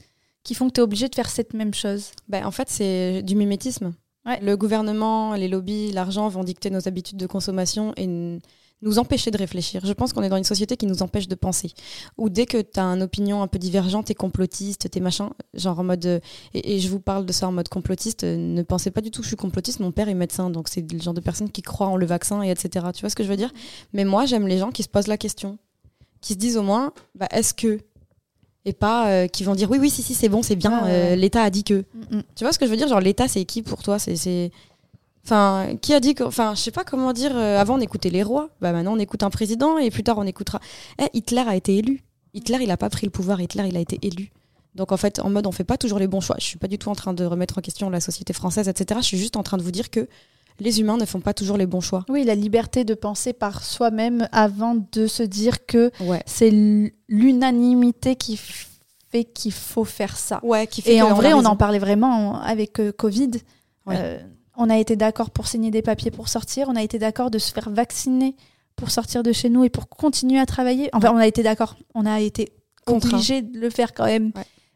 qui 0.43 0.55
font 0.55 0.67
que 0.67 0.73
tu 0.73 0.81
es 0.81 0.83
obligé 0.83 1.09
de 1.09 1.15
faire 1.15 1.29
cette 1.29 1.53
même 1.53 1.73
chose? 1.73 2.11
Ben, 2.27 2.45
en 2.45 2.51
fait, 2.51 2.69
c'est 2.69 3.21
du 3.21 3.35
mimétisme. 3.35 3.93
Le 4.41 4.55
gouvernement, 4.55 5.35
les 5.35 5.47
lobbies, 5.47 5.91
l'argent 5.91 6.27
vont 6.27 6.43
dicter 6.43 6.69
nos 6.69 6.87
habitudes 6.87 7.17
de 7.17 7.27
consommation 7.27 7.93
et 7.95 8.39
nous 8.81 8.99
empêcher 8.99 9.31
de 9.31 9.37
réfléchir. 9.37 9.85
Je 9.85 9.93
pense 9.93 10.13
qu'on 10.13 10.21
est 10.21 10.29
dans 10.29 10.37
une 10.37 10.43
société 10.43 10.77
qui 10.77 10.85
nous 10.85 11.01
empêche 11.01 11.27
de 11.27 11.35
penser. 11.35 11.71
Ou 12.17 12.29
dès 12.29 12.45
que 12.45 12.61
tu 12.61 12.79
as 12.79 12.83
une 12.83 13.01
opinion 13.01 13.41
un 13.41 13.47
peu 13.47 13.57
divergente, 13.57 14.07
t'es 14.07 14.15
complotiste, 14.15 14.89
t'es 14.89 14.99
machin, 14.99 15.31
genre 15.53 15.79
en 15.79 15.83
mode. 15.83 16.05
Euh, 16.05 16.19
et, 16.53 16.79
je 16.79 16.89
vous 16.89 16.99
parle 16.99 17.25
de 17.25 17.33
ça 17.33 17.47
en 17.47 17.51
mode 17.51 17.69
complotiste. 17.69 18.23
Euh, 18.23 18.37
ne 18.37 18.61
pensez 18.61 18.91
pas 18.91 19.01
du 19.01 19.09
tout 19.09 19.21
que 19.21 19.25
je 19.25 19.29
suis 19.29 19.37
complotiste. 19.37 19.79
Mon 19.79 19.91
père 19.91 20.09
est 20.09 20.13
médecin, 20.13 20.49
donc 20.49 20.67
c'est 20.67 20.91
le 20.91 20.99
genre 21.01 21.13
de 21.13 21.21
personne 21.21 21.49
qui 21.49 21.61
croit 21.61 21.87
en 21.87 21.95
le 21.95 22.05
vaccin 22.05 22.43
et 22.43 22.51
etc. 22.51 22.87
Tu 22.93 23.01
vois 23.01 23.09
ce 23.09 23.15
que 23.15 23.23
je 23.23 23.29
veux 23.29 23.37
dire? 23.37 23.51
Mais 23.93 24.05
moi, 24.05 24.25
j'aime 24.25 24.47
les 24.47 24.59
gens 24.59 24.71
qui 24.71 24.83
se 24.83 24.89
posent 24.89 25.07
la 25.07 25.17
question, 25.17 25.57
qui 26.21 26.33
se 26.33 26.37
disent 26.37 26.57
au 26.57 26.63
moins, 26.63 26.93
bah, 27.15 27.27
est-ce 27.31 27.53
que 27.53 27.79
et 28.67 28.73
pas 28.73 29.07
euh, 29.07 29.27
qui 29.27 29.45
vont 29.45 29.55
dire 29.55 29.71
oui 29.71 29.77
oui 29.79 29.89
si 29.89 30.03
si 30.03 30.13
c'est 30.13 30.27
bon 30.27 30.43
c'est 30.43 30.57
bien 30.57 30.85
euh, 30.85 31.15
l'État 31.15 31.41
a 31.41 31.49
dit 31.49 31.63
que. 31.63 31.85
Mm, 32.11 32.17
mm. 32.17 32.23
tu 32.35 32.43
vois 32.43 32.51
ce 32.51 32.59
que 32.59 32.65
je 32.65 32.71
veux 32.71 32.77
dire? 32.77 32.89
Genre 32.89 32.99
l'État 32.99 33.27
c'est 33.29 33.45
qui 33.45 33.61
pour 33.61 33.81
toi? 33.81 33.97
C'est 33.97 34.51
enfin 35.23 35.75
qui 35.81 35.93
a 35.93 36.01
dit 36.01 36.15
que 36.15 36.23
enfin 36.23 36.53
je 36.53 36.59
sais 36.59 36.71
pas 36.71 36.83
comment 36.83 37.13
dire 37.13 37.31
euh, 37.35 37.59
avant 37.59 37.75
on 37.75 37.79
écoutait 37.79 38.09
les 38.09 38.23
rois. 38.23 38.49
Bah 38.59 38.73
maintenant 38.73 38.93
on 38.93 38.99
écoute 38.99 39.23
un 39.23 39.29
président 39.29 39.77
et 39.77 39.89
plus 39.89 40.03
tard 40.03 40.17
on 40.17 40.25
écoutera. 40.25 40.59
Eh, 40.99 41.05
Hitler 41.13 41.45
a 41.47 41.55
été 41.55 41.77
élu. 41.77 42.03
Hitler 42.33 42.59
il 42.61 42.69
a 42.69 42.77
pas 42.77 42.89
pris 42.89 43.07
le 43.07 43.11
pouvoir. 43.11 43.39
Hitler 43.39 43.63
il 43.69 43.77
a 43.77 43.79
été 43.79 43.99
élu. 44.05 44.31
Donc 44.75 44.91
en 44.91 44.97
fait 44.97 45.19
en 45.19 45.29
mode 45.29 45.47
on 45.47 45.53
fait 45.53 45.63
pas 45.63 45.77
toujours 45.77 45.99
les 45.99 46.07
bons 46.07 46.21
choix. 46.21 46.35
Je 46.37 46.45
suis 46.45 46.59
pas 46.59 46.67
du 46.67 46.77
tout 46.77 46.89
en 46.89 46.95
train 46.95 47.13
de 47.13 47.23
remettre 47.23 47.57
en 47.57 47.61
question 47.61 47.89
la 47.89 48.01
société 48.01 48.33
française 48.33 48.67
etc 48.67 48.99
je 49.01 49.07
suis 49.07 49.17
juste 49.17 49.37
en 49.37 49.43
train 49.43 49.57
de 49.57 49.63
vous 49.63 49.71
dire 49.71 49.89
que 49.89 50.09
les 50.59 50.79
humains 50.79 50.97
ne 50.97 51.05
font 51.05 51.19
pas 51.19 51.33
toujours 51.33 51.57
les 51.57 51.65
bons 51.65 51.81
choix. 51.81 52.05
Oui, 52.09 52.23
la 52.23 52.35
liberté 52.35 52.83
de 52.83 52.93
penser 52.93 53.33
par 53.33 53.63
soi-même 53.63 54.27
avant 54.31 54.75
de 54.91 55.07
se 55.07 55.23
dire 55.23 55.65
que 55.65 55.91
c'est 56.25 56.51
l'unanimité 57.07 58.15
qui 58.15 58.37
fait 58.37 59.23
qu'il 59.23 59.53
faut 59.53 59.85
faire 59.85 60.17
ça. 60.17 60.39
Ouais, 60.43 60.67
qui 60.67 60.83
Et 60.85 61.01
en 61.01 61.13
vrai, 61.13 61.33
on 61.33 61.45
en 61.45 61.55
parlait 61.55 61.79
vraiment 61.79 62.39
avec 62.41 62.79
euh, 62.79 62.91
Covid. 62.91 63.31
Euh, 63.89 64.19
On 64.57 64.69
a 64.69 64.77
été 64.77 64.95
d'accord 64.95 65.29
pour 65.29 65.47
signer 65.47 65.71
des 65.71 65.81
papiers 65.81 66.11
pour 66.11 66.27
sortir. 66.27 66.67
On 66.69 66.75
a 66.75 66.83
été 66.83 66.99
d'accord 66.99 67.31
de 67.31 67.39
se 67.39 67.53
faire 67.53 67.69
vacciner 67.69 68.35
pour 68.75 68.91
sortir 68.91 69.23
de 69.23 69.31
chez 69.31 69.49
nous 69.49 69.63
et 69.63 69.69
pour 69.69 69.87
continuer 69.87 70.39
à 70.39 70.45
travailler. 70.45 70.89
Enfin, 70.93 71.11
on 71.13 71.17
a 71.17 71.27
été 71.27 71.43
d'accord. 71.43 71.77
On 71.93 72.05
a 72.05 72.19
été 72.19 72.51
obligé 72.85 73.41
de 73.41 73.59
le 73.59 73.69
faire 73.69 73.93
quand 73.93 74.05
même. 74.05 74.31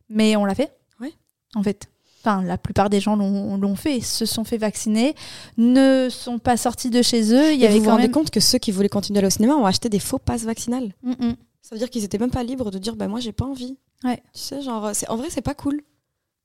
Mais 0.09 0.35
on 0.35 0.45
l'a 0.45 0.55
fait. 0.55 0.71
Oui. 0.99 1.15
En 1.55 1.63
fait. 1.63 1.87
Enfin, 2.23 2.43
la 2.43 2.57
plupart 2.57 2.89
des 2.89 2.99
gens 2.99 3.15
l'ont 3.15 3.75
fait, 3.75 3.99
se 3.99 4.25
sont 4.25 4.43
fait 4.43 4.57
vacciner, 4.57 5.15
ne 5.57 6.07
sont 6.09 6.37
pas 6.37 6.55
sortis 6.55 6.89
de 6.89 7.01
chez 7.01 7.33
eux. 7.33 7.53
Il 7.53 7.59
y 7.59 7.65
avait 7.65 7.79
vous 7.79 7.85
vous 7.85 7.89
rendez 7.89 8.11
compte 8.11 8.29
que 8.29 8.39
ceux 8.39 8.59
qui 8.59 8.71
voulaient 8.71 8.89
continuer 8.89 9.17
à 9.17 9.19
aller 9.21 9.27
au 9.27 9.31
cinéma 9.31 9.55
ont 9.55 9.65
acheté 9.65 9.89
des 9.89 9.99
faux 9.99 10.19
passes 10.19 10.43
vaccinales 10.43 10.93
mm, 11.03 11.11
mm. 11.11 11.35
Ça 11.61 11.75
veut 11.75 11.79
dire 11.79 11.89
qu'ils 11.89 12.03
étaient 12.03 12.17
même 12.17 12.31
pas 12.31 12.43
libres 12.43 12.71
de 12.71 12.77
dire 12.77 12.95
bah 12.95 13.07
moi 13.07 13.19
j'ai 13.19 13.31
pas 13.31 13.45
envie. 13.45 13.77
Ouais. 14.03 14.21
Tu 14.33 14.41
sais 14.41 14.61
genre 14.61 14.91
en 15.07 15.15
vrai 15.15 15.27
c'est 15.29 15.41
pas 15.41 15.53
cool 15.53 15.81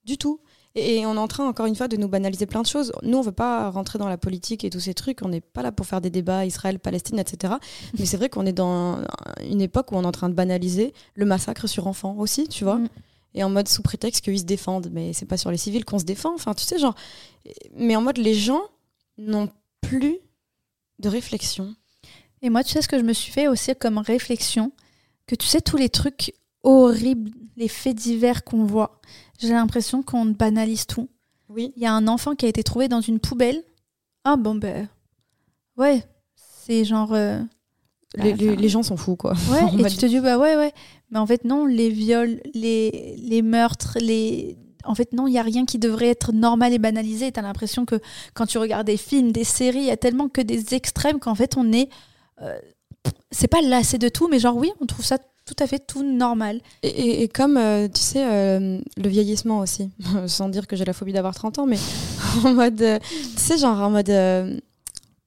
du 0.04 0.18
tout. 0.18 0.40
Et, 0.76 1.06
on 1.06 1.14
est 1.14 1.18
en 1.18 1.26
train, 1.26 1.48
encore 1.48 1.64
une 1.64 1.74
fois, 1.74 1.88
de 1.88 1.96
nous 1.96 2.06
banaliser 2.06 2.44
plein 2.44 2.60
de 2.60 2.66
choses. 2.66 2.92
Nous, 3.02 3.16
on 3.16 3.22
veut 3.22 3.32
pas 3.32 3.70
rentrer 3.70 3.98
dans 3.98 4.10
la 4.10 4.18
politique 4.18 4.62
et 4.62 4.68
tous 4.68 4.80
ces 4.80 4.92
trucs. 4.92 5.22
On 5.22 5.28
n'est 5.30 5.40
pas 5.40 5.62
là 5.62 5.72
pour 5.72 5.86
faire 5.86 6.02
des 6.02 6.10
débats 6.10 6.44
Israël, 6.44 6.78
Palestine, 6.78 7.18
etc. 7.18 7.54
Mais 7.98 8.04
c'est 8.04 8.18
vrai 8.18 8.28
qu'on 8.28 8.44
est 8.44 8.52
dans 8.52 8.98
une 9.42 9.62
époque 9.62 9.90
où 9.90 9.96
on 9.96 10.02
est 10.02 10.06
en 10.06 10.12
train 10.12 10.28
de 10.28 10.34
banaliser 10.34 10.92
le 11.14 11.24
massacre 11.24 11.66
sur 11.66 11.86
enfants 11.86 12.14
aussi, 12.18 12.46
tu 12.46 12.64
vois. 12.64 12.76
Mm. 12.76 12.88
Et 13.36 13.44
en 13.44 13.50
mode 13.50 13.68
sous 13.68 13.82
prétexte 13.82 14.24
qu'ils 14.24 14.40
se 14.40 14.44
défendent. 14.44 14.88
Mais 14.90 15.12
c'est 15.12 15.26
pas 15.26 15.36
sur 15.36 15.52
les 15.52 15.56
civils 15.56 15.84
qu'on 15.84 16.00
se 16.00 16.04
défend. 16.04 16.34
Enfin, 16.34 16.54
tu 16.54 16.64
sais, 16.64 16.78
genre. 16.78 16.96
Mais 17.76 17.94
en 17.94 18.02
mode, 18.02 18.18
les 18.18 18.34
gens 18.34 18.62
n'ont 19.18 19.48
plus 19.80 20.18
de 20.98 21.08
réflexion. 21.08 21.76
Et 22.42 22.50
moi, 22.50 22.64
tu 22.64 22.72
sais 22.72 22.82
ce 22.82 22.88
que 22.88 22.98
je 22.98 23.04
me 23.04 23.12
suis 23.12 23.30
fait 23.30 23.46
aussi 23.46 23.74
comme 23.76 23.98
réflexion? 23.98 24.72
Que 25.26 25.36
tu 25.36 25.46
sais, 25.46 25.60
tous 25.60 25.76
les 25.76 25.88
trucs 25.88 26.34
horribles, 26.62 27.30
les 27.56 27.68
faits 27.68 27.96
divers 27.96 28.42
qu'on 28.42 28.64
voit 28.64 29.00
j'ai 29.38 29.50
l'impression 29.50 30.02
qu'on 30.02 30.26
banalise 30.26 30.86
tout. 30.86 31.08
Oui. 31.48 31.72
Il 31.76 31.82
y 31.82 31.86
a 31.86 31.92
un 31.92 32.08
enfant 32.08 32.34
qui 32.34 32.46
a 32.46 32.48
été 32.48 32.62
trouvé 32.62 32.88
dans 32.88 33.00
une 33.00 33.20
poubelle. 33.20 33.62
Ah 34.24 34.36
bon, 34.36 34.54
ben. 34.54 34.88
Ouais, 35.76 36.02
c'est 36.34 36.84
genre. 36.84 37.12
Euh, 37.12 37.40
les, 38.16 38.68
gens 38.68 38.82
sont 38.82 38.96
fous, 38.96 39.16
quoi. 39.16 39.34
Ouais, 39.50 39.80
et 39.86 39.90
tu 39.90 39.96
te 39.96 40.06
dis, 40.06 40.20
bah 40.20 40.38
ouais, 40.38 40.56
ouais. 40.56 40.72
Mais 41.10 41.18
en 41.18 41.26
fait, 41.26 41.44
non, 41.44 41.66
les 41.66 41.88
viols, 41.88 42.40
les, 42.54 43.16
les 43.18 43.42
meurtres, 43.42 43.98
les. 44.00 44.56
En 44.84 44.94
fait, 44.94 45.12
non, 45.12 45.26
il 45.26 45.32
n'y 45.32 45.38
a 45.38 45.42
rien 45.42 45.66
qui 45.66 45.78
devrait 45.78 46.08
être 46.08 46.32
normal 46.32 46.72
et 46.72 46.78
banalisé. 46.78 47.32
Tu 47.32 47.40
as 47.40 47.42
l'impression 47.42 47.84
que 47.84 47.96
quand 48.34 48.46
tu 48.46 48.58
regardes 48.58 48.86
des 48.86 48.96
films, 48.96 49.32
des 49.32 49.44
séries, 49.44 49.78
il 49.78 49.86
y 49.86 49.90
a 49.90 49.96
tellement 49.96 50.28
que 50.28 50.40
des 50.40 50.74
extrêmes 50.74 51.18
qu'en 51.18 51.34
fait, 51.34 51.56
on 51.56 51.72
est. 51.72 51.88
Euh, 52.42 52.58
c'est 53.30 53.48
pas 53.48 53.62
lassé 53.62 53.98
de 53.98 54.08
tout, 54.08 54.28
mais 54.28 54.38
genre, 54.38 54.56
oui, 54.56 54.70
on 54.80 54.86
trouve 54.86 55.04
ça 55.04 55.18
tout 55.46 55.54
à 55.60 55.66
fait 55.66 55.78
tout 55.78 56.02
normal. 56.02 56.60
Et, 56.82 57.28
comme, 57.28 57.56
euh, 57.56 57.88
tu 57.88 58.00
sais, 58.00 58.24
euh, 58.24 58.80
le 58.96 59.08
vieillissement 59.08 59.60
aussi, 59.60 59.90
sans 60.26 60.48
dire 60.48 60.66
que 60.66 60.76
j'ai 60.76 60.84
la 60.84 60.92
phobie 60.92 61.12
d'avoir 61.12 61.34
30 61.34 61.60
ans, 61.60 61.66
mais 61.66 61.78
en 62.44 62.52
mode, 62.52 62.82
euh, 62.82 62.98
tu 63.36 63.40
sais, 63.40 63.56
genre 63.56 63.80
en 63.80 63.90
mode... 63.90 64.10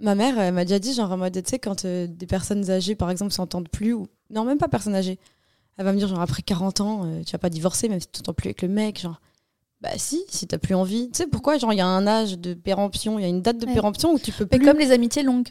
ma 0.01 0.15
mère, 0.15 0.38
elle 0.38 0.53
m'a 0.53 0.65
déjà 0.65 0.77
dit, 0.77 0.93
genre 0.93 1.12
en 1.12 1.17
mode, 1.17 1.33
tu 1.33 1.50
sais, 1.50 1.57
quand 1.57 1.86
des 1.86 2.27
personnes 2.27 2.69
âgées, 2.69 2.95
par 2.95 3.09
exemple, 3.09 3.31
s'entendent 3.31 3.69
plus, 3.69 3.93
ou... 3.93 4.07
Non, 4.29 4.43
même 4.43 4.57
pas 4.57 4.67
personnes 4.67 4.95
âgées. 4.95 5.17
Elle 5.79 5.86
va 5.86 5.93
me 5.93 5.98
dire, 5.98 6.07
genre, 6.07 6.21
après 6.21 6.43
40 6.43 6.81
ans, 6.81 7.05
tu 7.25 7.31
vas 7.31 7.39
pas 7.39 7.50
divorcer, 7.50 7.89
même 7.89 8.00
si 8.00 8.05
tu 8.05 8.19
t'entends 8.19 8.33
plus 8.33 8.50
avec 8.50 8.62
le 8.62 8.67
mec, 8.67 9.00
genre... 9.01 9.19
Bah 9.81 9.91
si, 9.95 10.21
si 10.27 10.45
t'as 10.45 10.57
plus 10.57 10.75
envie. 10.75 11.09
Tu 11.12 11.19
sais 11.19 11.27
pourquoi 11.27 11.57
Genre 11.57 11.71
il 11.71 11.77
y 11.77 11.81
a 11.81 11.88
un 11.88 12.05
âge 12.05 12.38
de 12.38 12.53
péremption, 12.53 13.17
il 13.17 13.21
y 13.21 13.25
a 13.25 13.29
une 13.29 13.41
date 13.41 13.59
de 13.59 13.65
péremption 13.65 14.13
où 14.13 14.19
tu 14.19 14.33
peux 14.33 14.45
plus. 14.45 14.59
Comme 14.59 14.77
les 14.77 14.91
amitiés 14.91 15.24
longues. 15.24 15.48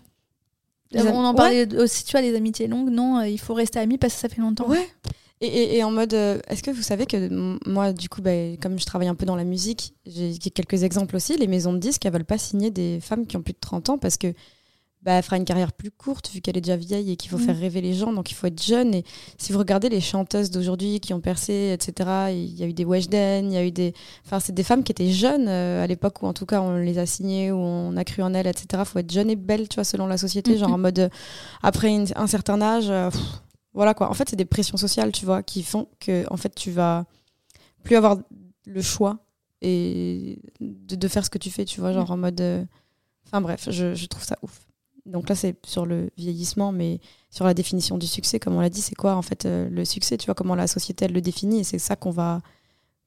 On 0.94 1.24
en 1.24 1.34
parlait 1.34 1.74
aussi, 1.76 2.04
tu 2.04 2.12
vois, 2.12 2.20
les 2.20 2.34
amitiés 2.34 2.66
longues. 2.66 2.90
Non, 2.90 3.18
euh, 3.18 3.28
il 3.28 3.38
faut 3.38 3.54
rester 3.54 3.78
amis 3.78 3.98
parce 3.98 4.14
que 4.14 4.20
ça 4.20 4.28
fait 4.28 4.40
longtemps. 4.40 4.68
Ouais. 4.68 4.86
Et, 5.40 5.76
et, 5.76 5.84
en 5.84 5.92
mode, 5.92 6.14
euh, 6.14 6.40
est-ce 6.48 6.64
que 6.64 6.70
vous 6.70 6.82
savez 6.82 7.06
que 7.06 7.28
moi, 7.68 7.92
du 7.92 8.08
coup, 8.08 8.20
bah, 8.20 8.56
comme 8.60 8.78
je 8.78 8.84
travaille 8.84 9.06
un 9.06 9.14
peu 9.14 9.24
dans 9.24 9.36
la 9.36 9.44
musique, 9.44 9.94
j'ai 10.04 10.36
quelques 10.38 10.82
exemples 10.82 11.14
aussi. 11.14 11.36
Les 11.36 11.46
maisons 11.46 11.72
de 11.72 11.78
disques, 11.78 12.04
elles 12.04 12.12
veulent 12.12 12.24
pas 12.24 12.38
signer 12.38 12.70
des 12.70 12.98
femmes 13.00 13.26
qui 13.26 13.36
ont 13.36 13.42
plus 13.42 13.52
de 13.52 13.58
30 13.60 13.90
ans 13.90 13.98
parce 13.98 14.16
que 14.16 14.34
bah, 15.02 15.12
elle 15.12 15.22
fera 15.22 15.36
une 15.36 15.44
carrière 15.44 15.72
plus 15.72 15.92
courte 15.92 16.28
vu 16.30 16.40
qu'elle 16.40 16.56
est 16.56 16.60
déjà 16.60 16.76
vieille 16.76 17.12
et 17.12 17.16
qu'il 17.16 17.30
faut 17.30 17.38
mm. 17.38 17.42
faire 17.42 17.58
rêver 17.58 17.80
les 17.80 17.94
gens, 17.94 18.12
donc 18.12 18.32
il 18.32 18.34
faut 18.34 18.48
être 18.48 18.60
jeune. 18.60 18.94
Et 18.94 19.04
si 19.36 19.52
vous 19.52 19.58
regardez 19.58 19.88
les 19.88 20.00
chanteuses 20.00 20.50
d'aujourd'hui 20.50 20.98
qui 20.98 21.14
ont 21.14 21.20
percé, 21.20 21.72
etc., 21.72 22.10
il 22.32 22.58
y 22.58 22.64
a 22.64 22.66
eu 22.66 22.72
des 22.72 22.84
Weshden, 22.84 23.46
il 23.46 23.54
y 23.54 23.56
a 23.56 23.64
eu 23.64 23.70
des. 23.70 23.94
Enfin, 24.26 24.40
c'est 24.40 24.52
des 24.52 24.64
femmes 24.64 24.82
qui 24.82 24.90
étaient 24.90 25.10
jeunes 25.10 25.46
euh, 25.48 25.84
à 25.84 25.86
l'époque 25.86 26.20
où, 26.22 26.26
en 26.26 26.32
tout 26.32 26.46
cas, 26.46 26.60
on 26.60 26.76
les 26.76 26.98
a 26.98 27.06
signées, 27.06 27.52
où 27.52 27.58
on 27.58 27.96
a 27.96 28.04
cru 28.04 28.22
en 28.22 28.34
elles, 28.34 28.48
etc. 28.48 28.66
Il 28.80 28.84
faut 28.84 28.98
être 28.98 29.12
jeune 29.12 29.30
et 29.30 29.36
belle, 29.36 29.68
tu 29.68 29.76
vois, 29.76 29.84
selon 29.84 30.06
la 30.08 30.18
société, 30.18 30.58
genre 30.58 30.72
en 30.72 30.78
mode. 30.78 30.98
Euh, 30.98 31.08
après 31.62 31.94
un 32.16 32.26
certain 32.26 32.60
âge, 32.60 32.90
euh, 32.90 33.08
voilà 33.74 33.94
quoi. 33.94 34.10
En 34.10 34.14
fait, 34.14 34.28
c'est 34.28 34.36
des 34.36 34.44
pressions 34.44 34.76
sociales, 34.76 35.12
tu 35.12 35.24
vois, 35.24 35.44
qui 35.44 35.62
font 35.62 35.86
que, 36.00 36.24
en 36.32 36.36
fait, 36.36 36.54
tu 36.54 36.72
vas 36.72 37.04
plus 37.84 37.94
avoir 37.94 38.18
le 38.66 38.82
choix 38.82 39.18
et 39.62 40.40
de, 40.60 41.08
faire 41.08 41.24
ce 41.24 41.30
que 41.30 41.38
tu 41.38 41.50
fais, 41.50 41.64
tu 41.64 41.80
vois, 41.80 41.92
genre 41.92 42.10
en 42.10 42.16
mode. 42.16 42.66
Enfin 43.26 43.40
bref, 43.40 43.68
je 43.70 44.06
trouve 44.06 44.24
ça 44.24 44.36
ouf. 44.42 44.67
Donc 45.08 45.28
là, 45.28 45.34
c'est 45.34 45.56
sur 45.66 45.86
le 45.86 46.10
vieillissement, 46.16 46.72
mais 46.72 47.00
sur 47.30 47.44
la 47.44 47.54
définition 47.54 47.98
du 47.98 48.06
succès, 48.06 48.38
comme 48.38 48.54
on 48.54 48.60
l'a 48.60 48.70
dit, 48.70 48.82
c'est 48.82 48.94
quoi 48.94 49.16
en 49.16 49.22
fait 49.22 49.46
euh, 49.46 49.68
le 49.70 49.84
succès 49.84 50.16
Tu 50.16 50.26
vois 50.26 50.34
comment 50.34 50.54
la 50.54 50.66
société 50.66 51.06
elle 51.06 51.12
le 51.12 51.20
définit, 51.20 51.60
et 51.60 51.64
c'est 51.64 51.78
ça 51.78 51.96
qu'on 51.96 52.10
va 52.10 52.40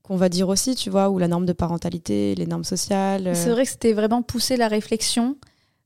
qu'on 0.02 0.16
va 0.18 0.30
dire 0.30 0.50
aussi, 0.50 0.76
tu 0.76 0.90
vois, 0.90 1.10
ou 1.10 1.20
la 1.20 1.28
norme 1.28 1.46
de 1.46 1.54
parentalité, 1.54 2.34
les 2.34 2.48
normes 2.48 2.64
sociales. 2.64 3.28
Euh. 3.28 3.36
C'est 3.36 3.52
vrai 3.52 3.66
que 3.66 3.70
c'était 3.70 3.94
vraiment 3.94 4.24
pousser 4.24 4.58
la 4.58 4.68
réflexion 4.68 5.38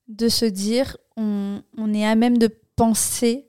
de 0.07 0.29
se 0.29 0.45
dire, 0.45 0.95
on, 1.17 1.61
on 1.77 1.93
est 1.93 2.05
à 2.05 2.15
même 2.15 2.37
de 2.37 2.49
penser 2.77 3.45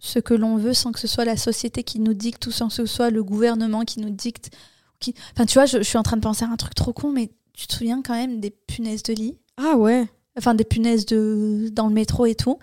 ce 0.00 0.18
que 0.18 0.34
l'on 0.34 0.56
veut 0.56 0.74
sans 0.74 0.90
que 0.90 0.98
ce 0.98 1.06
soit 1.06 1.24
la 1.24 1.36
société 1.36 1.84
qui 1.84 2.00
nous 2.00 2.12
dicte 2.12 2.44
ou 2.48 2.50
sans 2.50 2.68
que 2.68 2.74
ce 2.74 2.86
soit 2.86 3.10
le 3.10 3.22
gouvernement 3.22 3.82
qui 3.82 4.00
nous 4.00 4.10
dicte. 4.10 4.50
Qui... 4.98 5.14
Enfin, 5.32 5.46
tu 5.46 5.54
vois, 5.54 5.66
je, 5.66 5.78
je 5.78 5.84
suis 5.84 5.98
en 5.98 6.02
train 6.02 6.16
de 6.16 6.22
penser 6.22 6.44
à 6.44 6.48
un 6.48 6.56
truc 6.56 6.74
trop 6.74 6.92
con, 6.92 7.12
mais 7.12 7.30
tu 7.52 7.68
te 7.68 7.74
souviens 7.74 8.02
quand 8.02 8.14
même 8.14 8.40
des 8.40 8.50
punaises 8.50 9.04
de 9.04 9.12
lit? 9.12 9.38
Ah 9.56 9.76
ouais 9.76 10.08
enfin 10.36 10.54
des 10.54 10.64
punaises 10.64 11.06
de, 11.06 11.68
dans 11.72 11.88
le 11.88 11.94
métro 11.94 12.26
et 12.26 12.34
tout. 12.34 12.58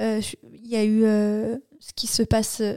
Euh, 0.00 0.20
il 0.52 0.66
y 0.66 0.76
a 0.76 0.84
eu 0.84 1.04
euh, 1.04 1.56
ce 1.80 1.92
qui 1.94 2.06
se 2.06 2.22
passe 2.22 2.60
euh, 2.60 2.76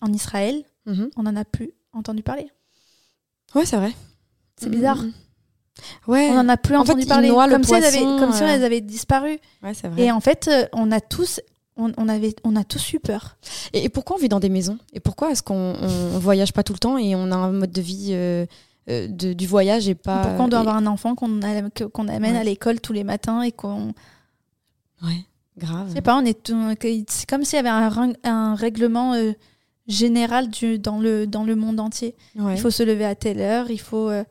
en 0.00 0.12
Israël. 0.12 0.62
Mhm. 0.86 1.10
On 1.16 1.22
n'en 1.22 1.36
a 1.36 1.44
plus 1.44 1.72
entendu 1.92 2.22
parler. 2.22 2.48
Ouais, 3.54 3.64
c'est 3.64 3.76
vrai. 3.76 3.92
C'est 4.60 4.70
bizarre. 4.70 5.02
Mhm. 5.02 5.12
Ouais. 6.06 6.28
On 6.30 6.34
n'en 6.34 6.48
a 6.48 6.56
plus 6.56 6.76
entendu 6.76 7.06
parler. 7.06 7.28
Comme, 7.28 7.64
si 7.64 7.74
elles 7.74 7.84
avaient, 7.84 8.00
comme 8.00 8.32
si 8.32 8.42
elles 8.42 8.64
avaient 8.64 8.80
disparu. 8.80 9.38
Ouais, 9.62 9.74
c'est 9.74 9.88
vrai. 9.88 10.04
Et 10.04 10.10
en 10.10 10.20
fait, 10.20 10.50
on 10.72 10.90
a 10.90 11.00
tous 11.00 11.40
on, 11.76 12.08
avait, 12.08 12.34
on 12.44 12.56
a 12.56 12.64
tous 12.64 12.94
eu 12.94 13.00
peur. 13.00 13.36
Et, 13.72 13.88
pourquoi 13.88 14.16
on 14.16 14.18
vit 14.18 14.28
dans 14.28 14.40
des 14.40 14.48
maisons? 14.48 14.78
Et 14.92 15.00
pourquoi 15.00 15.30
est-ce 15.30 15.42
qu'on 15.42 15.74
ne 15.74 16.18
voyage 16.18 16.52
pas 16.52 16.62
tout 16.62 16.72
le 16.72 16.78
temps 16.78 16.98
et 16.98 17.14
on 17.14 17.30
a 17.30 17.36
un 17.36 17.52
mode 17.52 17.72
de 17.72 17.80
vie 17.80 18.10
euh, 18.12 18.46
du 18.88 19.46
voyage 19.46 19.88
et 19.88 19.94
pas. 19.94 20.22
Pourquoi 20.22 20.44
on 20.44 20.48
doit 20.48 20.60
avoir 20.60 20.76
un 20.76 20.86
enfant 20.86 21.14
qu'on 21.14 21.40
qu'on 21.92 22.08
amène 22.08 22.36
à 22.36 22.44
l'école 22.44 22.80
tous 22.80 22.92
les 22.92 23.04
matins 23.04 23.42
et 23.42 23.52
qu'on. 23.52 23.92
Ouais, 25.02 25.24
grave. 25.58 25.90
C'est 25.92 26.02
pas, 26.02 26.16
on 26.16 26.24
est, 26.24 26.52
c'est 27.08 27.28
comme 27.28 27.44
s'il 27.44 27.56
y 27.56 27.60
avait 27.60 27.68
un, 27.68 28.12
un 28.24 28.54
règlement 28.54 29.14
euh, 29.14 29.32
général 29.88 30.50
du, 30.50 30.78
dans, 30.78 30.98
le, 30.98 31.26
dans 31.26 31.44
le 31.44 31.56
monde 31.56 31.80
entier. 31.80 32.14
Il 32.34 32.58
faut 32.58 32.70
se 32.70 32.82
lever 32.82 33.04
à 33.04 33.14
telle 33.14 33.40
heure, 33.40 33.70
il 33.70 33.80
faut. 33.80 34.08
Euh, 34.08 34.24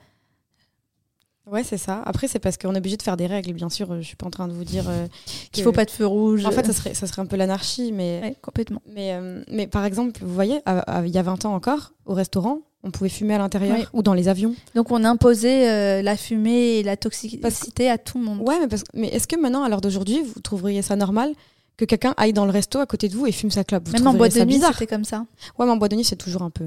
ouais, 1.47 1.63
c'est 1.63 1.77
ça. 1.77 2.01
Après, 2.05 2.27
c'est 2.27 2.39
parce 2.39 2.57
qu'on 2.57 2.73
est 2.73 2.79
obligé 2.79 2.97
de 2.97 3.03
faire 3.03 3.17
des 3.17 3.27
règles, 3.27 3.53
bien 3.53 3.69
sûr. 3.69 3.95
Je 3.97 4.07
suis 4.07 4.15
pas 4.15 4.25
en 4.25 4.31
train 4.31 4.47
de 4.47 4.53
vous 4.53 4.63
dire 4.63 4.85
qu'il 5.51 5.63
faut 5.63 5.71
pas 5.71 5.85
de 5.85 5.91
feu 5.91 6.05
rouge. 6.05 6.45
En 6.45 6.51
fait, 6.51 6.65
ça 6.65 6.73
serait, 6.73 6.93
ça 6.93 7.07
serait 7.07 7.21
un 7.21 7.27
peu 7.27 7.35
l'anarchie, 7.35 7.91
mais 7.91 8.35
complètement. 8.41 8.81
Mais, 8.87 9.19
mais 9.51 9.67
par 9.67 9.85
exemple, 9.85 10.19
vous 10.23 10.33
voyez, 10.33 10.61
il 10.65 11.11
y 11.11 11.17
a 11.17 11.23
20 11.23 11.45
ans 11.45 11.53
encore, 11.53 11.93
au 12.05 12.13
restaurant, 12.13 12.61
on 12.85 12.91
pouvait 12.91 13.09
fumer 13.09 13.33
à 13.33 13.39
l'intérieur 13.39 13.89
ou 13.93 14.03
dans 14.03 14.13
les 14.13 14.27
avions. 14.27 14.55
Donc 14.75 14.91
on 14.91 15.03
imposait 15.03 15.69
euh, 15.69 16.01
la 16.01 16.15
fumée 16.15 16.77
et 16.77 16.83
la 16.83 16.95
toxicité 16.95 17.89
à 17.89 17.97
tout 17.97 18.19
le 18.19 18.23
monde. 18.23 18.41
Ouais, 18.41 18.55
mais, 18.59 18.77
mais 18.93 19.07
est-ce 19.07 19.27
que 19.27 19.35
maintenant, 19.35 19.63
à 19.63 19.69
l'heure 19.69 19.81
d'aujourd'hui, 19.81 20.21
vous 20.21 20.39
trouveriez 20.39 20.81
ça 20.81 20.95
normal 20.95 21.33
que 21.77 21.83
quelqu'un 21.83 22.13
aille 22.15 22.31
dans 22.31 22.45
le 22.45 22.51
resto 22.51 22.79
à 22.79 22.85
côté 22.85 23.09
de 23.09 23.15
vous 23.15 23.25
et 23.25 23.31
fume 23.31 23.51
sa 23.51 23.63
clope? 23.63 23.89
Même 23.91 24.07
en 24.07 24.13
boîte 24.13 24.35
de 24.35 24.45
nuit, 24.45 24.61
c'était 24.61 24.87
comme 24.87 25.03
ça. 25.03 25.25
Ouais, 25.57 25.65
mais 25.65 25.71
en 25.71 25.77
boîte 25.77 25.91
de 25.91 25.97
nuit, 25.97 26.05
c'est 26.05 26.15
toujours 26.15 26.43
un 26.43 26.51
peu. 26.51 26.65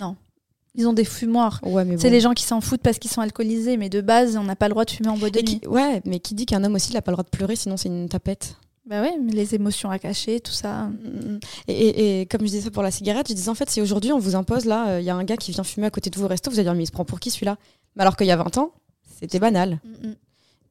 Non. 0.00 0.16
Ils 0.74 0.86
ont 0.86 0.92
des 0.92 1.04
fumoirs. 1.04 1.60
Ouais, 1.64 1.84
mais 1.84 1.98
C'est 1.98 2.10
les 2.10 2.20
gens 2.20 2.32
qui 2.32 2.44
s'en 2.44 2.60
foutent 2.60 2.82
parce 2.82 2.98
qu'ils 2.98 3.10
sont 3.10 3.20
alcoolisés, 3.20 3.76
mais 3.76 3.88
de 3.88 4.00
base, 4.00 4.36
on 4.36 4.44
n'a 4.44 4.56
pas 4.56 4.68
le 4.68 4.72
droit 4.72 4.84
de 4.84 4.90
fumer 4.90 5.08
en 5.08 5.16
boîte 5.16 5.34
de 5.34 5.40
nuit. 5.40 5.60
Ouais, 5.66 6.00
mais 6.04 6.20
qui 6.20 6.34
dit 6.34 6.46
qu'un 6.46 6.62
homme 6.62 6.74
aussi, 6.74 6.90
il 6.90 6.94
n'a 6.94 7.02
pas 7.02 7.10
le 7.10 7.16
droit 7.16 7.24
de 7.24 7.30
pleurer, 7.30 7.56
sinon 7.56 7.76
c'est 7.76 7.88
une 7.88 8.08
tapette 8.08 8.56
bah 8.90 9.02
ouais, 9.02 9.16
mais 9.22 9.30
les 9.30 9.54
émotions 9.54 9.88
à 9.88 10.00
cacher, 10.00 10.40
tout 10.40 10.50
ça. 10.50 10.86
Mm, 10.86 10.90
mm, 10.90 11.32
mm. 11.34 11.40
Et, 11.68 12.26
comme 12.28 12.40
je 12.40 12.46
disais 12.46 12.62
ça 12.62 12.70
pour 12.72 12.82
la 12.82 12.90
cigarette, 12.90 13.28
je 13.28 13.34
disais 13.34 13.48
en 13.48 13.54
fait, 13.54 13.70
si 13.70 13.80
aujourd'hui 13.80 14.10
on 14.10 14.18
vous 14.18 14.34
impose 14.34 14.64
là, 14.64 14.98
il 14.98 15.04
y 15.04 15.10
a 15.10 15.14
un 15.14 15.22
gars 15.22 15.36
qui 15.36 15.52
vient 15.52 15.62
fumer 15.62 15.86
à 15.86 15.90
côté 15.90 16.10
de 16.10 16.18
vous 16.18 16.24
au 16.24 16.28
resto, 16.28 16.50
vous 16.50 16.56
allez 16.56 16.64
dire, 16.64 16.74
mais 16.74 16.82
il 16.82 16.86
se 16.86 16.92
prend 16.92 17.04
pour 17.04 17.20
qui 17.20 17.30
celui-là? 17.30 17.56
Mais 17.94 18.02
alors 18.02 18.16
qu'il 18.16 18.26
y 18.26 18.32
a 18.32 18.36
20 18.36 18.58
ans, 18.58 18.72
c'était 19.20 19.38
banal. 19.38 19.78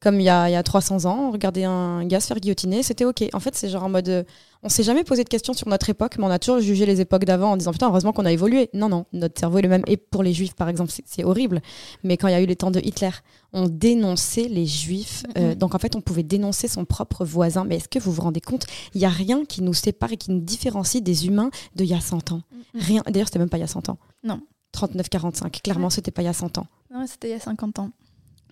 Comme 0.00 0.18
il 0.18 0.24
y, 0.24 0.30
a, 0.30 0.48
il 0.48 0.52
y 0.52 0.56
a 0.56 0.62
300 0.62 1.04
ans, 1.04 1.30
regarder 1.30 1.64
un 1.64 2.06
gars 2.06 2.20
se 2.20 2.26
faire 2.26 2.40
guillotiner, 2.40 2.82
c'était 2.82 3.04
ok. 3.04 3.24
En 3.34 3.40
fait, 3.40 3.54
c'est 3.54 3.68
genre 3.68 3.84
en 3.84 3.90
mode. 3.90 4.08
Euh, 4.08 4.24
on 4.62 4.70
s'est 4.70 4.82
jamais 4.82 5.04
posé 5.04 5.24
de 5.24 5.28
questions 5.28 5.52
sur 5.52 5.68
notre 5.68 5.90
époque, 5.90 6.16
mais 6.18 6.24
on 6.24 6.30
a 6.30 6.38
toujours 6.38 6.60
jugé 6.60 6.86
les 6.86 7.02
époques 7.02 7.26
d'avant 7.26 7.52
en 7.52 7.56
disant 7.58 7.72
putain, 7.72 7.88
heureusement 7.88 8.12
qu'on 8.12 8.24
a 8.24 8.32
évolué. 8.32 8.70
Non, 8.72 8.88
non, 8.88 9.04
notre 9.12 9.38
cerveau 9.38 9.58
est 9.58 9.62
le 9.62 9.68
même. 9.68 9.82
Et 9.86 9.98
pour 9.98 10.22
les 10.22 10.32
juifs, 10.32 10.54
par 10.54 10.70
exemple, 10.70 10.90
c'est 11.04 11.24
horrible. 11.24 11.60
Mais 12.02 12.16
quand 12.16 12.28
il 12.28 12.32
y 12.32 12.34
a 12.34 12.40
eu 12.40 12.46
les 12.46 12.56
temps 12.56 12.70
de 12.70 12.80
Hitler, 12.80 13.10
on 13.52 13.68
dénonçait 13.68 14.48
les 14.48 14.64
juifs. 14.64 15.24
Euh, 15.36 15.54
donc 15.54 15.74
en 15.74 15.78
fait, 15.78 15.94
on 15.96 16.00
pouvait 16.00 16.22
dénoncer 16.22 16.66
son 16.66 16.86
propre 16.86 17.26
voisin. 17.26 17.64
Mais 17.64 17.76
est-ce 17.76 17.88
que 17.88 17.98
vous 17.98 18.12
vous 18.12 18.22
rendez 18.22 18.40
compte 18.40 18.66
Il 18.94 19.00
n'y 19.00 19.06
a 19.06 19.10
rien 19.10 19.44
qui 19.44 19.60
nous 19.60 19.74
sépare 19.74 20.12
et 20.12 20.16
qui 20.16 20.30
nous 20.30 20.40
différencie 20.40 21.02
des 21.02 21.26
humains 21.26 21.50
d'il 21.74 21.86
y 21.86 21.94
a 21.94 22.00
100 22.00 22.32
ans? 22.32 22.40
Rien. 22.74 23.02
D'ailleurs, 23.06 23.28
c'était 23.28 23.38
même 23.38 23.50
pas 23.50 23.58
il 23.58 23.62
y 23.62 23.64
a 23.64 23.66
100 23.66 23.90
ans. 23.90 23.98
Non. 24.24 24.40
39-45. 24.74 25.60
Clairement, 25.62 25.90
c'était 25.90 26.10
pas 26.10 26.22
il 26.22 26.26
y 26.26 26.28
a 26.28 26.32
100 26.32 26.56
ans. 26.58 26.66
Non, 26.90 27.06
c'était 27.06 27.28
il 27.28 27.32
y 27.32 27.34
a 27.34 27.40
50 27.40 27.80
ans. 27.80 27.90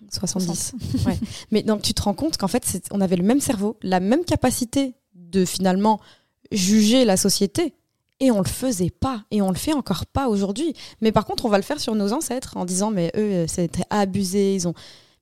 70. 0.09 0.73
ouais. 1.05 1.17
Mais 1.51 1.63
donc 1.63 1.81
tu 1.81 1.93
te 1.93 2.01
rends 2.01 2.13
compte 2.13 2.37
qu'en 2.37 2.47
fait, 2.47 2.81
on 2.91 3.01
avait 3.01 3.15
le 3.15 3.23
même 3.23 3.39
cerveau, 3.41 3.77
la 3.81 3.99
même 3.99 4.25
capacité 4.25 4.93
de 5.15 5.45
finalement 5.45 5.99
juger 6.51 7.05
la 7.05 7.17
société. 7.17 7.73
Et 8.21 8.31
on 8.31 8.39
le 8.39 8.49
faisait 8.49 8.89
pas, 8.89 9.23
et 9.31 9.41
on 9.41 9.47
le 9.49 9.55
fait 9.55 9.71
encore 9.71 10.05
pas 10.05 10.27
aujourd'hui. 10.27 10.73
Mais 10.99 11.13
par 11.13 11.25
contre, 11.25 11.45
on 11.45 11.49
va 11.49 11.55
le 11.55 11.63
faire 11.63 11.79
sur 11.79 11.95
nos 11.95 12.11
ancêtres 12.11 12.57
en 12.57 12.65
disant 12.65 12.91
mais 12.91 13.13
eux, 13.15 13.45
c'était 13.47 13.83
abusé, 13.89 14.55
ils 14.55 14.67
ont. 14.67 14.73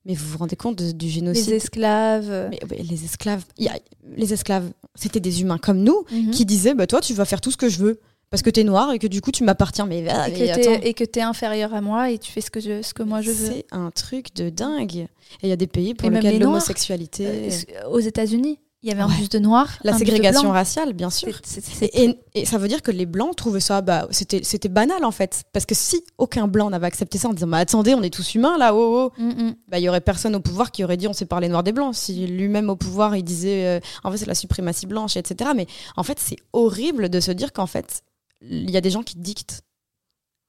Mais 0.05 0.15
vous 0.15 0.25
vous 0.27 0.37
rendez 0.39 0.55
compte 0.55 0.81
du 0.81 1.07
génocide? 1.09 1.45
Les 1.47 1.53
esclaves. 1.57 2.49
Mais, 2.49 2.59
les 2.81 3.05
esclaves, 3.05 3.43
y 3.59 3.67
a, 3.67 3.77
les 4.15 4.33
esclaves, 4.33 4.71
c'était 4.95 5.19
des 5.19 5.41
humains 5.41 5.59
comme 5.59 5.83
nous 5.83 6.05
Mhm. 6.11 6.31
qui 6.31 6.43
disaient 6.45 6.73
bah 6.73 6.87
toi, 6.87 6.99
tu 6.99 7.13
vas 7.13 7.25
faire 7.25 7.39
tout 7.41 7.51
ce 7.51 7.57
que 7.57 7.69
je 7.69 7.77
veux 7.77 7.99
parce 8.29 8.43
que 8.43 8.49
t'es 8.49 8.63
noir 8.63 8.91
et 8.91 8.99
que 8.99 9.07
du 9.07 9.21
coup 9.21 9.31
tu 9.31 9.43
m'appartiens. 9.43 9.85
Mais, 9.85 9.99
et, 9.99 10.03
que 10.03 10.85
et 10.85 10.93
que 10.93 11.03
t'es 11.03 11.21
inférieur 11.21 11.73
à 11.73 11.81
moi 11.81 12.11
et 12.11 12.17
tu 12.17 12.31
fais 12.31 12.41
ce 12.41 12.51
que, 12.51 12.59
je, 12.59 12.81
ce 12.81 12.93
que 12.93 13.03
moi 13.03 13.21
je 13.21 13.31
veux. 13.31 13.47
C'est 13.47 13.65
un 13.71 13.91
truc 13.91 14.33
de 14.35 14.49
dingue. 14.49 14.95
Et 14.95 15.09
il 15.43 15.49
y 15.49 15.53
a 15.53 15.57
des 15.57 15.67
pays 15.67 15.93
pour 15.93 16.09
lesquels 16.09 16.39
l'homosexualité. 16.39 17.25
Euh, 17.27 17.89
aux 17.89 17.99
États-Unis, 17.99 18.59
il 18.83 18.89
y 18.89 18.91
avait 18.91 19.01
un 19.01 19.09
bus 19.09 19.29
de 19.29 19.39
noirs. 19.39 19.79
La 19.83 19.95
un 19.95 19.97
ségrégation 19.97 20.43
bus 20.43 20.49
de 20.49 20.53
raciale, 20.53 20.93
bien 20.93 21.09
sûr. 21.09 21.41
Et, 21.81 22.15
et, 22.35 22.45
ça 22.45 22.57
veut 22.57 22.67
dire 22.67 22.81
que 22.81 22.91
les 22.91 23.05
blancs 23.05 23.35
trouvaient 23.35 23.59
ça, 23.59 23.81
bah, 23.81 24.07
c'était, 24.11 24.41
c'était 24.43 24.69
banal 24.69 25.03
en 25.03 25.11
fait. 25.11 25.43
Parce 25.51 25.65
que 25.65 25.73
si 25.73 26.03
aucun 26.17 26.47
blanc 26.47 26.69
n'avait 26.69 26.85
accepté 26.87 27.17
ça 27.17 27.29
en 27.29 27.33
disant, 27.33 27.47
bah 27.47 27.57
attendez, 27.57 27.95
on 27.95 28.03
est 28.03 28.13
tous 28.13 28.35
humains 28.35 28.57
là, 28.57 28.75
oh, 28.75 29.11
oh, 29.17 29.21
Mm-mm. 29.21 29.55
bah 29.67 29.79
il 29.79 29.83
y 29.83 29.89
aurait 29.89 30.01
personne 30.01 30.35
au 30.35 30.39
pouvoir 30.39 30.71
qui 30.71 30.83
aurait 30.83 30.97
dit 30.97 31.07
on 31.07 31.13
sépare 31.13 31.39
les 31.39 31.49
noirs 31.49 31.63
des 31.63 31.71
blancs. 31.71 31.95
Si 31.95 32.27
lui-même 32.27 32.69
au 32.69 32.75
pouvoir 32.75 33.15
il 33.15 33.23
disait, 33.23 33.65
euh, 33.65 33.79
en 34.03 34.11
fait 34.11 34.17
c'est 34.17 34.27
la 34.27 34.35
suprématie 34.35 34.85
blanche, 34.85 35.17
etc. 35.17 35.51
Mais 35.55 35.65
en 35.95 36.03
fait 36.03 36.19
c'est 36.19 36.37
horrible 36.53 37.09
de 37.09 37.19
se 37.19 37.31
dire 37.31 37.53
qu'en 37.53 37.67
fait 37.67 38.03
il 38.41 38.69
y 38.69 38.77
a 38.77 38.81
des 38.81 38.89
gens 38.89 39.03
qui 39.03 39.17
dictent 39.17 39.63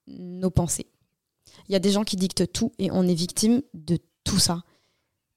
nos 0.06 0.50
pensées. 0.50 0.86
Il 1.68 1.72
y 1.72 1.76
a 1.76 1.80
des 1.80 1.90
gens 1.90 2.04
qui 2.04 2.16
dictent 2.16 2.50
tout 2.52 2.72
et 2.78 2.90
on 2.90 3.06
est 3.06 3.14
victime 3.14 3.62
de 3.74 3.98
tout 4.24 4.38
ça. 4.38 4.62